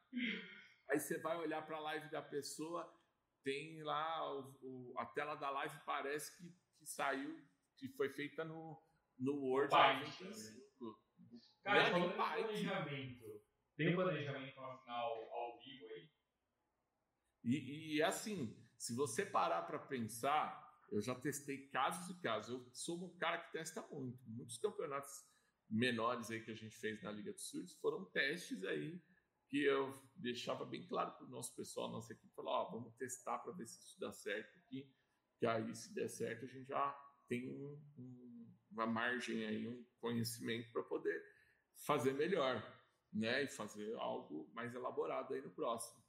[0.88, 2.90] Aí você vai olhar para a live da pessoa,
[3.42, 7.40] tem lá o, o, a tela da live parece que, que saiu,
[7.82, 8.80] que foi feita no,
[9.18, 10.62] no Word 95.
[11.64, 13.42] Cara, falando de planejamento,
[13.76, 16.10] tem um planejamento ao vivo aí?
[17.42, 22.54] E, e assim, se você parar para pensar, eu já testei casos e casos.
[22.54, 24.22] Eu sou um cara que testa muito.
[24.28, 25.10] Muitos campeonatos
[25.68, 29.02] menores aí que a gente fez na Liga dos Surdos foram testes aí
[29.48, 33.38] que eu deixava bem claro para o nosso pessoal, nossa equipe, falar, ó, vamos testar
[33.38, 34.90] para ver se isso dá certo aqui,
[35.38, 39.82] que aí se der certo a gente já tem um, um, uma margem aí, um
[39.98, 41.24] conhecimento para poder
[41.86, 42.62] fazer melhor,
[43.10, 43.44] né?
[43.44, 46.02] E fazer algo mais elaborado aí no próximo.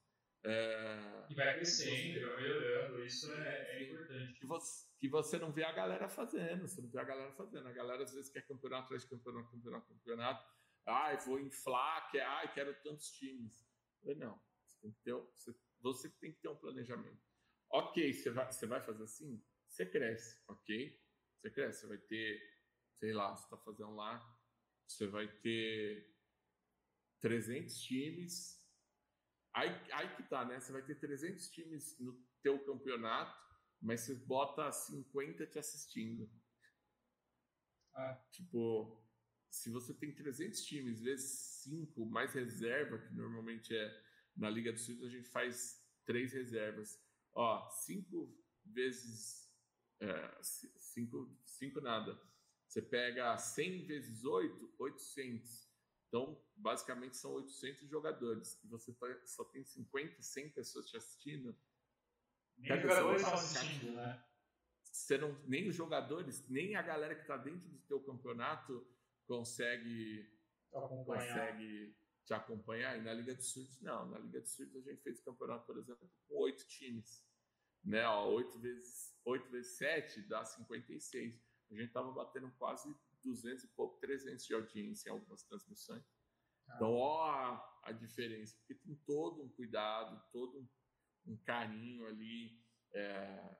[0.44, 1.26] É...
[1.30, 4.34] E vai crescendo, vai melhorando, isso é, é importante.
[4.34, 7.70] Que você, que você não vê a galera fazendo, você não vê a galera fazendo.
[7.70, 10.54] A galera às vezes quer campeonato atrás de campeonato, campeonato, campeonato.
[10.86, 13.66] Ah, vou inflar, quer, ah, quero tantos times.
[14.04, 14.38] Eu, não,
[14.68, 17.24] você tem, que ter, você, você tem que ter um planejamento.
[17.70, 19.42] Ok, você vai, você vai fazer assim?
[19.70, 21.03] Você cresce, ok?
[21.44, 22.42] Você cresce, você vai ter,
[23.00, 24.40] sei lá, você está fazendo lá
[24.88, 26.14] você vai ter
[27.22, 28.64] 300 times
[29.54, 30.60] Aí, aí que tá, né?
[30.60, 33.38] Você vai ter 300 times no teu campeonato,
[33.80, 36.28] mas você bota 50 te assistindo.
[37.94, 38.16] Ah.
[38.32, 39.00] Tipo,
[39.52, 44.04] se você tem 300 times, vezes 5, mais reserva, que normalmente é
[44.36, 47.00] na Liga dos Sul, a gente faz três reservas.
[47.36, 49.43] Ó, 5 vezes
[50.42, 52.20] 5 é, nada.
[52.68, 55.70] Você pega 100 vezes 8, 800.
[56.08, 58.60] Então, basicamente, são 800 jogadores.
[58.64, 61.56] E você tá, só tem 50, 100 pessoas te assistindo.
[62.58, 64.24] Nem os jogadores estão assistindo, né?
[64.84, 68.88] Você não, nem os jogadores, nem a galera que está dentro do teu campeonato
[69.26, 70.32] consegue,
[70.70, 72.98] consegue te acompanhar.
[72.98, 74.08] E na Liga dos Surdos, não.
[74.10, 77.26] Na Liga dos Surdos, a gente fez campeonato, por exemplo, com oito times.
[77.84, 78.06] Né?
[78.08, 81.42] Ó, 8 vezes, 8 vezes 7 dá 56.
[81.72, 86.04] A gente estava batendo quase 200 e pouco, 300 de audiência em algumas transmissões.
[86.68, 86.74] Ah.
[86.76, 92.58] Então, ó a, a, diferença, porque tem todo um cuidado, todo um, um carinho ali
[92.94, 93.58] é,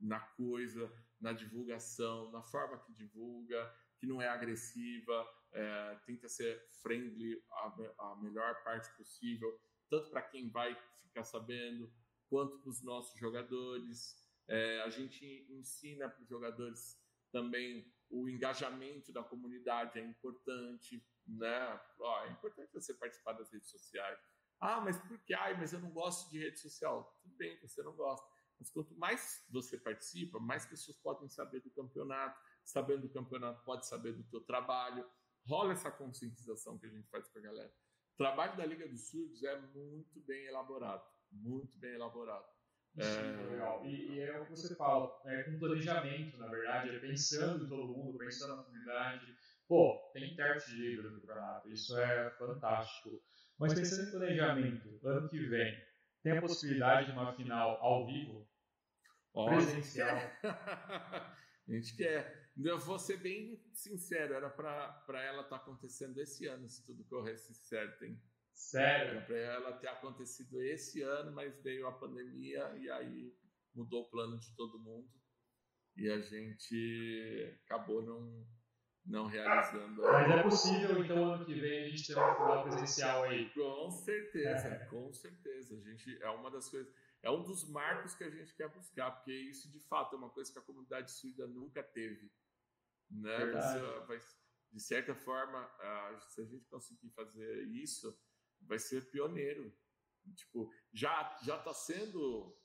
[0.00, 6.62] na coisa, na divulgação, na forma que divulga, que não é agressiva, é, tenta ser
[6.82, 11.90] friendly a, a melhor parte possível, tanto para quem vai ficar sabendo,
[12.34, 14.16] quanto para os nossos jogadores.
[14.48, 17.00] É, a gente ensina para os jogadores
[17.30, 21.80] também o engajamento da comunidade é importante, né?
[22.00, 24.18] Ó, é importante você participar das redes sociais.
[24.60, 25.32] Ah, mas por que?
[25.32, 27.16] Ai, mas eu não gosto de rede social.
[27.22, 28.26] Tudo bem, você não gosta.
[28.58, 33.86] Mas quanto mais você participa, mais pessoas podem saber do campeonato, sabendo do campeonato, pode
[33.86, 35.08] saber do teu trabalho.
[35.46, 37.72] Rola essa conscientização que a gente faz com a galera.
[38.14, 41.04] O trabalho da Liga dos Surdos é muito bem elaborado,
[41.34, 42.44] muito bem elaborado.
[42.96, 43.50] É...
[43.50, 43.84] legal.
[43.84, 47.68] E, e, é o que você fala, é com planejamento, na verdade, é pensando em
[47.68, 49.26] todo mundo, pensando na comunidade.
[49.66, 53.22] Pô, tem intérprete de livro no campeonato, isso é fantástico.
[53.58, 55.76] Mas pensando em planejamento, ano que vem,
[56.22, 58.48] tem a possibilidade de uma final ao vivo?
[59.32, 60.16] Presencial?
[61.66, 62.52] A gente quer.
[62.56, 67.04] Eu vou ser bem sincero, era para ela estar tá acontecendo esse ano, se tudo
[67.04, 68.20] corresse certo, hein?
[68.54, 69.18] Sério?
[69.18, 73.36] Era para ela ter acontecido esse ano, mas veio a pandemia e aí
[73.74, 75.10] mudou o plano de todo mundo
[75.96, 78.46] e a gente acabou não,
[79.04, 80.02] não realizando.
[80.02, 83.50] Mas é possível, então, ano que vem a gente ter uma final presencial aí?
[83.50, 84.86] Com certeza, é.
[84.86, 85.76] com certeza.
[85.76, 86.92] A gente, é uma das coisas
[87.24, 90.28] é um dos marcos que a gente quer buscar, porque isso de fato é uma
[90.28, 92.30] coisa que a comunidade surda nunca teve.
[93.10, 93.46] Né?
[94.06, 94.20] Vai,
[94.70, 95.66] de certa forma,
[96.28, 98.14] se a gente conseguir fazer isso,
[98.66, 99.72] vai ser pioneiro.
[100.34, 102.56] Tipo, já já está sendo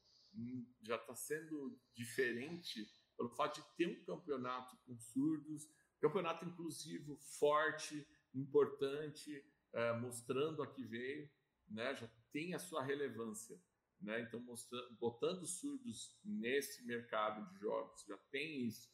[0.82, 5.68] já está sendo diferente pelo fato de ter um campeonato com surdos,
[6.00, 9.44] campeonato inclusivo forte, importante,
[9.74, 11.30] é, mostrando a que veio,
[11.68, 11.96] né?
[11.96, 13.60] Já tem a sua relevância.
[14.02, 14.22] Né?
[14.22, 18.90] Então, mostrando, botando surdos nesse mercado de jogos, já tem isso.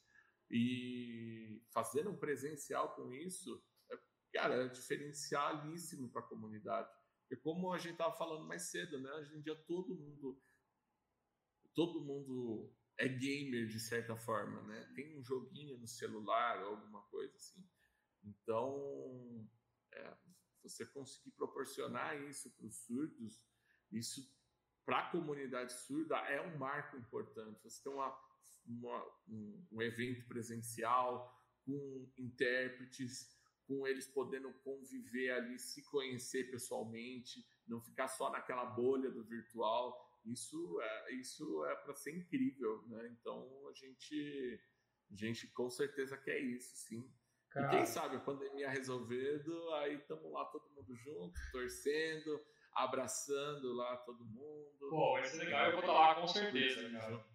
[0.50, 3.64] E fazendo um presencial com isso,
[4.36, 6.90] cara, é diferencialíssimo para a comunidade.
[7.22, 9.10] Porque como a gente estava falando mais cedo, né?
[9.14, 10.44] Hoje em dia todo mundo,
[11.74, 14.92] todo mundo é gamer de certa forma, né?
[14.94, 17.66] Tem um joguinho no celular ou alguma coisa assim.
[18.24, 19.48] Então,
[19.94, 20.18] é,
[20.62, 23.42] você conseguir proporcionar isso para os surdos,
[23.90, 24.22] isso
[24.86, 27.64] para a comunidade surda é um marco importante.
[27.64, 28.14] Você tem uma,
[28.66, 31.34] uma, um, um evento presencial
[31.66, 33.35] com intérpretes,
[33.68, 40.04] com eles podendo conviver ali, se conhecer pessoalmente, não ficar só naquela bolha do virtual.
[40.26, 43.08] Isso é, isso é para ser incrível, né?
[43.20, 44.60] Então a gente,
[45.12, 47.12] a gente com certeza quer isso, sim.
[47.50, 47.68] Cara.
[47.68, 52.44] E quem sabe a pandemia resolvendo, aí estamos lá todo mundo junto, torcendo,
[52.74, 54.90] abraçando lá todo mundo.
[54.90, 57.35] Pô, vai ser legal, eu vou estar lá com certeza, cara.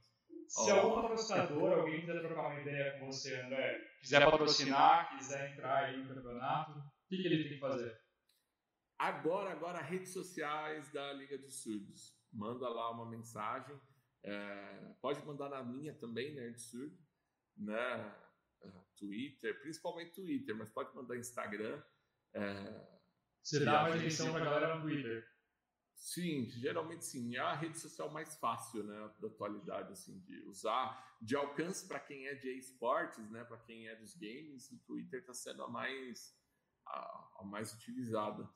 [0.50, 5.84] Se algum patrocinador, alguém quiser trocar uma ideia com você, André, quiser patrocinar, quiser entrar
[5.84, 7.96] aí no campeonato, o que, que ele tem que fazer?
[8.98, 12.18] Agora, agora, redes sociais da Liga dos Surdos.
[12.32, 13.80] Manda lá uma mensagem.
[14.24, 16.98] É, pode mandar na minha também, Nerd Surdo,
[17.56, 18.14] né?
[18.96, 21.80] Twitter, principalmente Twitter, mas pode mandar Instagram.
[22.34, 22.86] É,
[23.40, 25.26] você dá mais atenção pra galera no Twitter.
[26.00, 27.36] Sim, geralmente sim.
[27.36, 32.00] É a rede social mais fácil, né, da atualidade, assim, de usar, de alcance para
[32.00, 35.68] quem é de esportes, né, para quem é dos games, o Twitter está sendo a
[35.68, 36.34] mais,
[36.86, 38.48] a, a mais utilizada.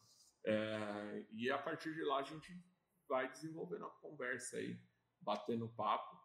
[0.47, 2.59] É, e a partir de lá a gente
[3.07, 4.81] vai desenvolvendo a conversa aí,
[5.21, 6.19] batendo papo.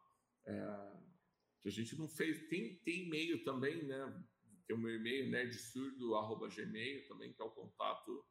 [0.46, 0.58] É,
[1.66, 4.26] a gente não fez, tem, tem e-mail também, né,
[4.66, 8.26] tem o meu e-mail, nerdsurdo.gmail também, que é o contato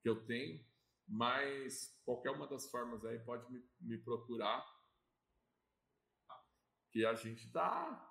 [0.00, 0.64] que eu tenho,
[1.12, 4.64] Mas qualquer uma das formas aí pode me, me procurar.
[6.92, 8.08] Que a gente dá.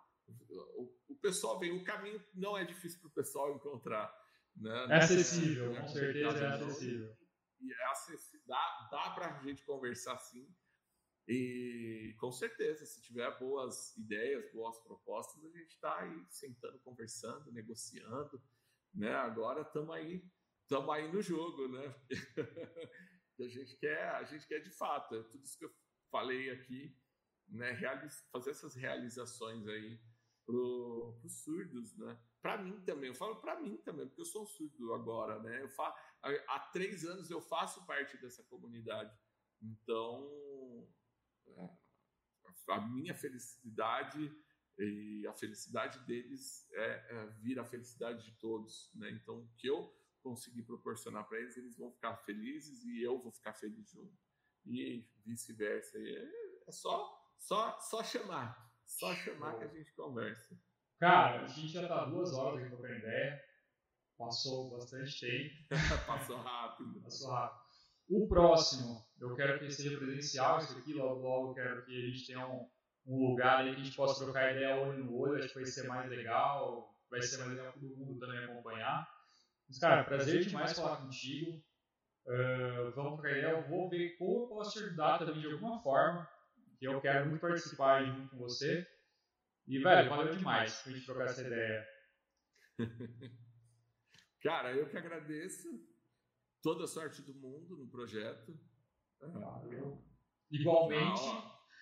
[0.49, 4.13] O, o, pessoal vem, o caminho não é difícil para o pessoal encontrar.
[4.53, 4.87] Né?
[4.89, 7.17] É acessível, com certeza é acessível.
[7.61, 10.53] E é acessível, dá, dá para a gente conversar sim.
[11.25, 17.51] E com certeza, se tiver boas ideias, boas propostas, a gente está aí sentando, conversando,
[17.51, 18.41] negociando.
[18.93, 19.13] Né?
[19.13, 20.29] Agora estamos aí
[20.69, 21.95] estamos aí no jogo, né?
[23.39, 25.73] a gente quer, a gente quer de fato, é tudo isso que eu
[26.11, 26.95] falei aqui,
[27.47, 27.71] né?
[27.71, 29.99] Realiz, fazer essas realizações aí
[30.45, 32.21] para os surdos, né?
[32.39, 35.63] Para mim também, eu falo para mim também, porque eu sou um surdo agora, né?
[35.63, 35.91] Eu fa,
[36.21, 39.11] há três anos eu faço parte dessa comunidade,
[39.59, 40.87] então
[41.47, 41.69] é,
[42.69, 44.31] a minha felicidade
[44.77, 49.09] e a felicidade deles é, é vir a felicidade de todos, né?
[49.09, 53.53] Então, que eu conseguir proporcionar para eles, eles vão ficar felizes e eu vou ficar
[53.53, 54.17] feliz junto.
[54.65, 55.97] E vice-versa.
[55.97, 56.29] É,
[56.67, 58.69] é só, só, só chamar.
[58.85, 60.57] Só chamar que a gente conversa.
[60.99, 63.41] Cara, a gente já tá duas horas aqui trocando ideia.
[64.17, 65.55] Passou bastante tempo.
[66.05, 67.01] Passou rápido.
[67.01, 67.69] Passou rápido.
[68.09, 72.25] O próximo, eu quero que seja presencial isso aqui, logo logo quero que a gente
[72.25, 72.67] tenha um,
[73.05, 75.65] um lugar aí que a gente possa trocar ideia olho no olho, acho que vai
[75.65, 79.07] ser mais legal, vai ser mais legal para todo mundo também acompanhar.
[79.69, 81.63] Mas, cara, prazer demais falar contigo.
[82.25, 83.51] Uh, vamos trocar ideia.
[83.51, 86.27] Eu vou ver como eu posso te ajudar também de alguma forma.
[86.79, 88.87] Que eu quero muito participar junto com você.
[89.67, 91.87] E, velho, valeu demais pra gente trocar essa ideia.
[94.41, 95.67] Cara, eu que agradeço.
[96.63, 98.59] Toda a sorte do mundo no projeto.
[99.21, 100.03] Valeu.
[100.51, 101.21] Igualmente.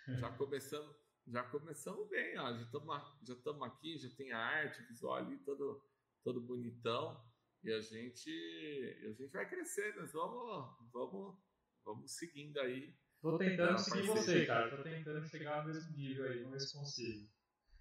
[0.07, 0.95] Já, já começamos,
[1.27, 2.53] já começamos bem, ó.
[2.53, 5.81] Já estamos já aqui, já tem a arte visual ali, todo,
[6.23, 7.19] todo bonitão.
[7.67, 11.37] E a gente, a gente vai crescer, nós vamos, vamos,
[11.83, 12.95] vamos seguindo aí.
[13.21, 14.73] Tô tentando seguir você, cara.
[14.73, 17.29] Tô tentando chegar no mesmo nível aí, vamos ver se consigo.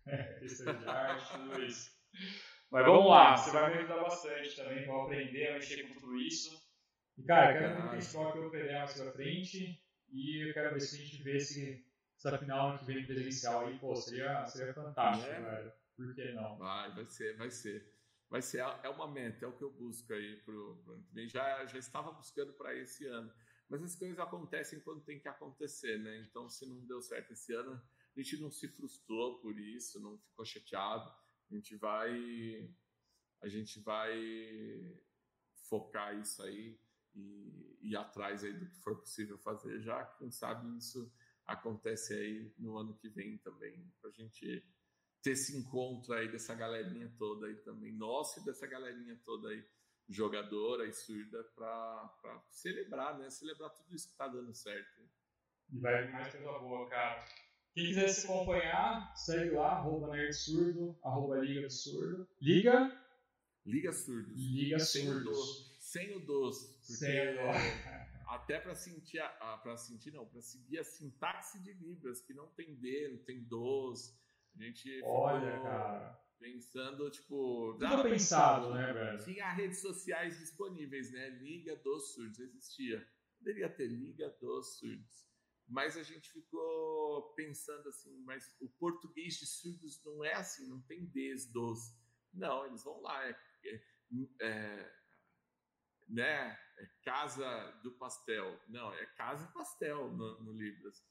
[0.08, 1.92] É, questão de arte, tudo isso.
[2.68, 6.18] Mas vamos lá, você vai me ajudar bastante também, vou aprender a mexer com tudo
[6.18, 6.60] isso.
[7.16, 9.80] E cara, eu quero muito que a gente troque o PDA mais pra frente
[10.10, 11.86] e eu quero ver se a gente vê se
[12.18, 15.40] essa final que vem presencial aí, pô, seria, seria fantástico, é.
[15.40, 15.72] velho.
[15.94, 16.58] Por que não?
[16.58, 17.95] Vai, vai ser, vai ser
[18.28, 21.14] vai ser é uma meta, é o que eu busco aí pro, pro ano que
[21.14, 21.28] vem.
[21.28, 23.32] Já, já estava buscando para esse ano.
[23.68, 26.18] Mas as coisas acontecem quando tem que acontecer, né?
[26.18, 27.72] Então, se não deu certo esse ano,
[28.16, 31.10] a gente não se frustrou por isso, não ficou chateado.
[31.50, 32.70] A gente vai
[33.42, 34.98] a gente vai
[35.68, 36.80] focar isso aí
[37.14, 41.12] e ir atrás aí do que for possível fazer, já quem sabe isso
[41.46, 44.64] acontece aí no ano que vem também, para a gente
[45.26, 49.60] ter esse encontro aí dessa galerinha toda aí também, nossa e dessa galerinha toda aí,
[50.08, 53.28] jogadora e surda, para celebrar, né?
[53.28, 55.02] Celebrar tudo isso que tá dando certo.
[55.68, 57.24] E vai vir mais coisa boa, cara.
[57.74, 62.28] Quem quiser se acompanhar, segue lá, arroba Nerd Surdo, arroba Liga do Surdo.
[62.40, 63.04] Liga?
[63.66, 64.32] Liga Surdos.
[64.36, 65.38] Liga sem Surdos.
[65.38, 66.78] O sem o dos.
[66.82, 67.56] Sem o dos.
[68.28, 72.76] Até para sentir, para sentir não, para seguir a sintaxe de Libras, que não tem
[72.76, 74.16] D, não tem dos,
[74.58, 76.18] a gente Olha, cara.
[76.38, 77.76] pensando, tipo.
[77.78, 79.24] Tudo pensado, né, velho?
[79.24, 81.28] Tinha redes sociais disponíveis, né?
[81.30, 83.06] Liga dos Surdos existia.
[83.38, 85.26] Poderia ter Liga dos Surdos.
[85.68, 90.80] Mas a gente ficou pensando assim, mas o português de surdos não é assim, não
[90.82, 91.78] tem des, dos.
[92.32, 93.82] Não, eles vão lá, é, é,
[94.42, 94.92] é
[96.08, 96.58] né?
[96.78, 98.60] É casa do pastel.
[98.68, 101.02] Não, é casa pastel no, no Libras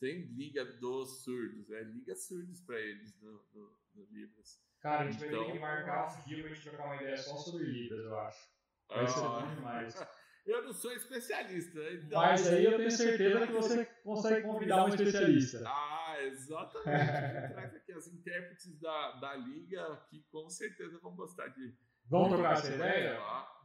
[0.00, 4.58] tem Liga dos Surdos, é Liga Surdos para eles no, no, no, Libras.
[4.80, 6.96] Cara, a gente então, vai ter que então, marcar um dia pra gente trocar uma
[6.96, 8.50] ideia só sobre Libras, eu acho.
[8.88, 9.94] Vai ser bom demais.
[10.46, 11.78] Eu não sou especialista.
[11.92, 12.18] Então...
[12.18, 15.62] Mas aí eu tenho certeza que você consegue convidar um especialista.
[15.66, 17.52] Ah, exatamente.
[17.52, 21.76] traz aqui as intérpretes da, da liga que com certeza vão gostar de.
[22.06, 23.20] Vamos trocar essa ideia?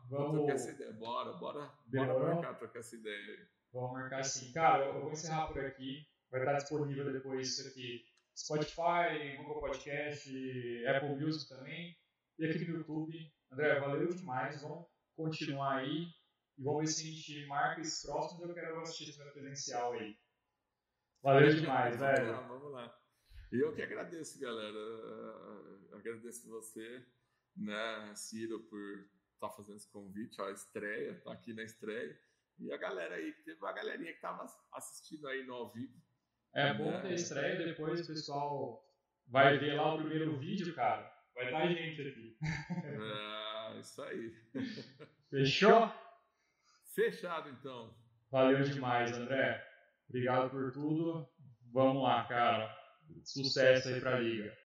[0.10, 0.94] Vamos trocar essa ideia.
[0.94, 3.48] Bora, bora, bora marcar, trocar essa ideia.
[3.72, 4.52] Vamos marcar sim.
[4.52, 6.06] Cara, eu vou encerrar por aqui
[6.40, 8.06] vai estar disponível depois isso aqui.
[8.36, 11.98] Spotify, Google Podcast, Apple Music também.
[12.38, 13.34] E aqui no YouTube.
[13.52, 14.62] André, valeu demais.
[14.62, 16.08] Vamos continuar aí.
[16.58, 18.50] E vamos ver se a gente marca esses próximos.
[18.50, 20.18] Eu quero assistir esse presencial aí.
[21.22, 22.34] Valeu demais, velho.
[22.34, 23.00] Vamos lá, vamos lá.
[23.52, 24.78] E eu que agradeço, galera.
[25.94, 27.06] Agradeço você,
[27.56, 29.00] né, Ciro, por
[29.34, 32.20] estar tá fazendo esse convite, ó, a estreia, tá aqui na estreia.
[32.60, 35.94] E a galera aí, teve uma galerinha que estava assistindo aí no ao vivo.
[36.56, 38.82] É bom ter estreia, depois o pessoal
[39.28, 41.14] vai ver lá o primeiro vídeo, cara.
[41.36, 42.38] Vai estar gente aqui.
[42.98, 44.34] Ah, isso aí.
[45.30, 45.92] Fechou?
[46.94, 47.94] Fechado então.
[48.32, 49.62] Valeu demais, André.
[50.08, 51.28] Obrigado por tudo.
[51.74, 52.74] Vamos lá, cara.
[53.26, 54.58] Sucesso aí pra liga.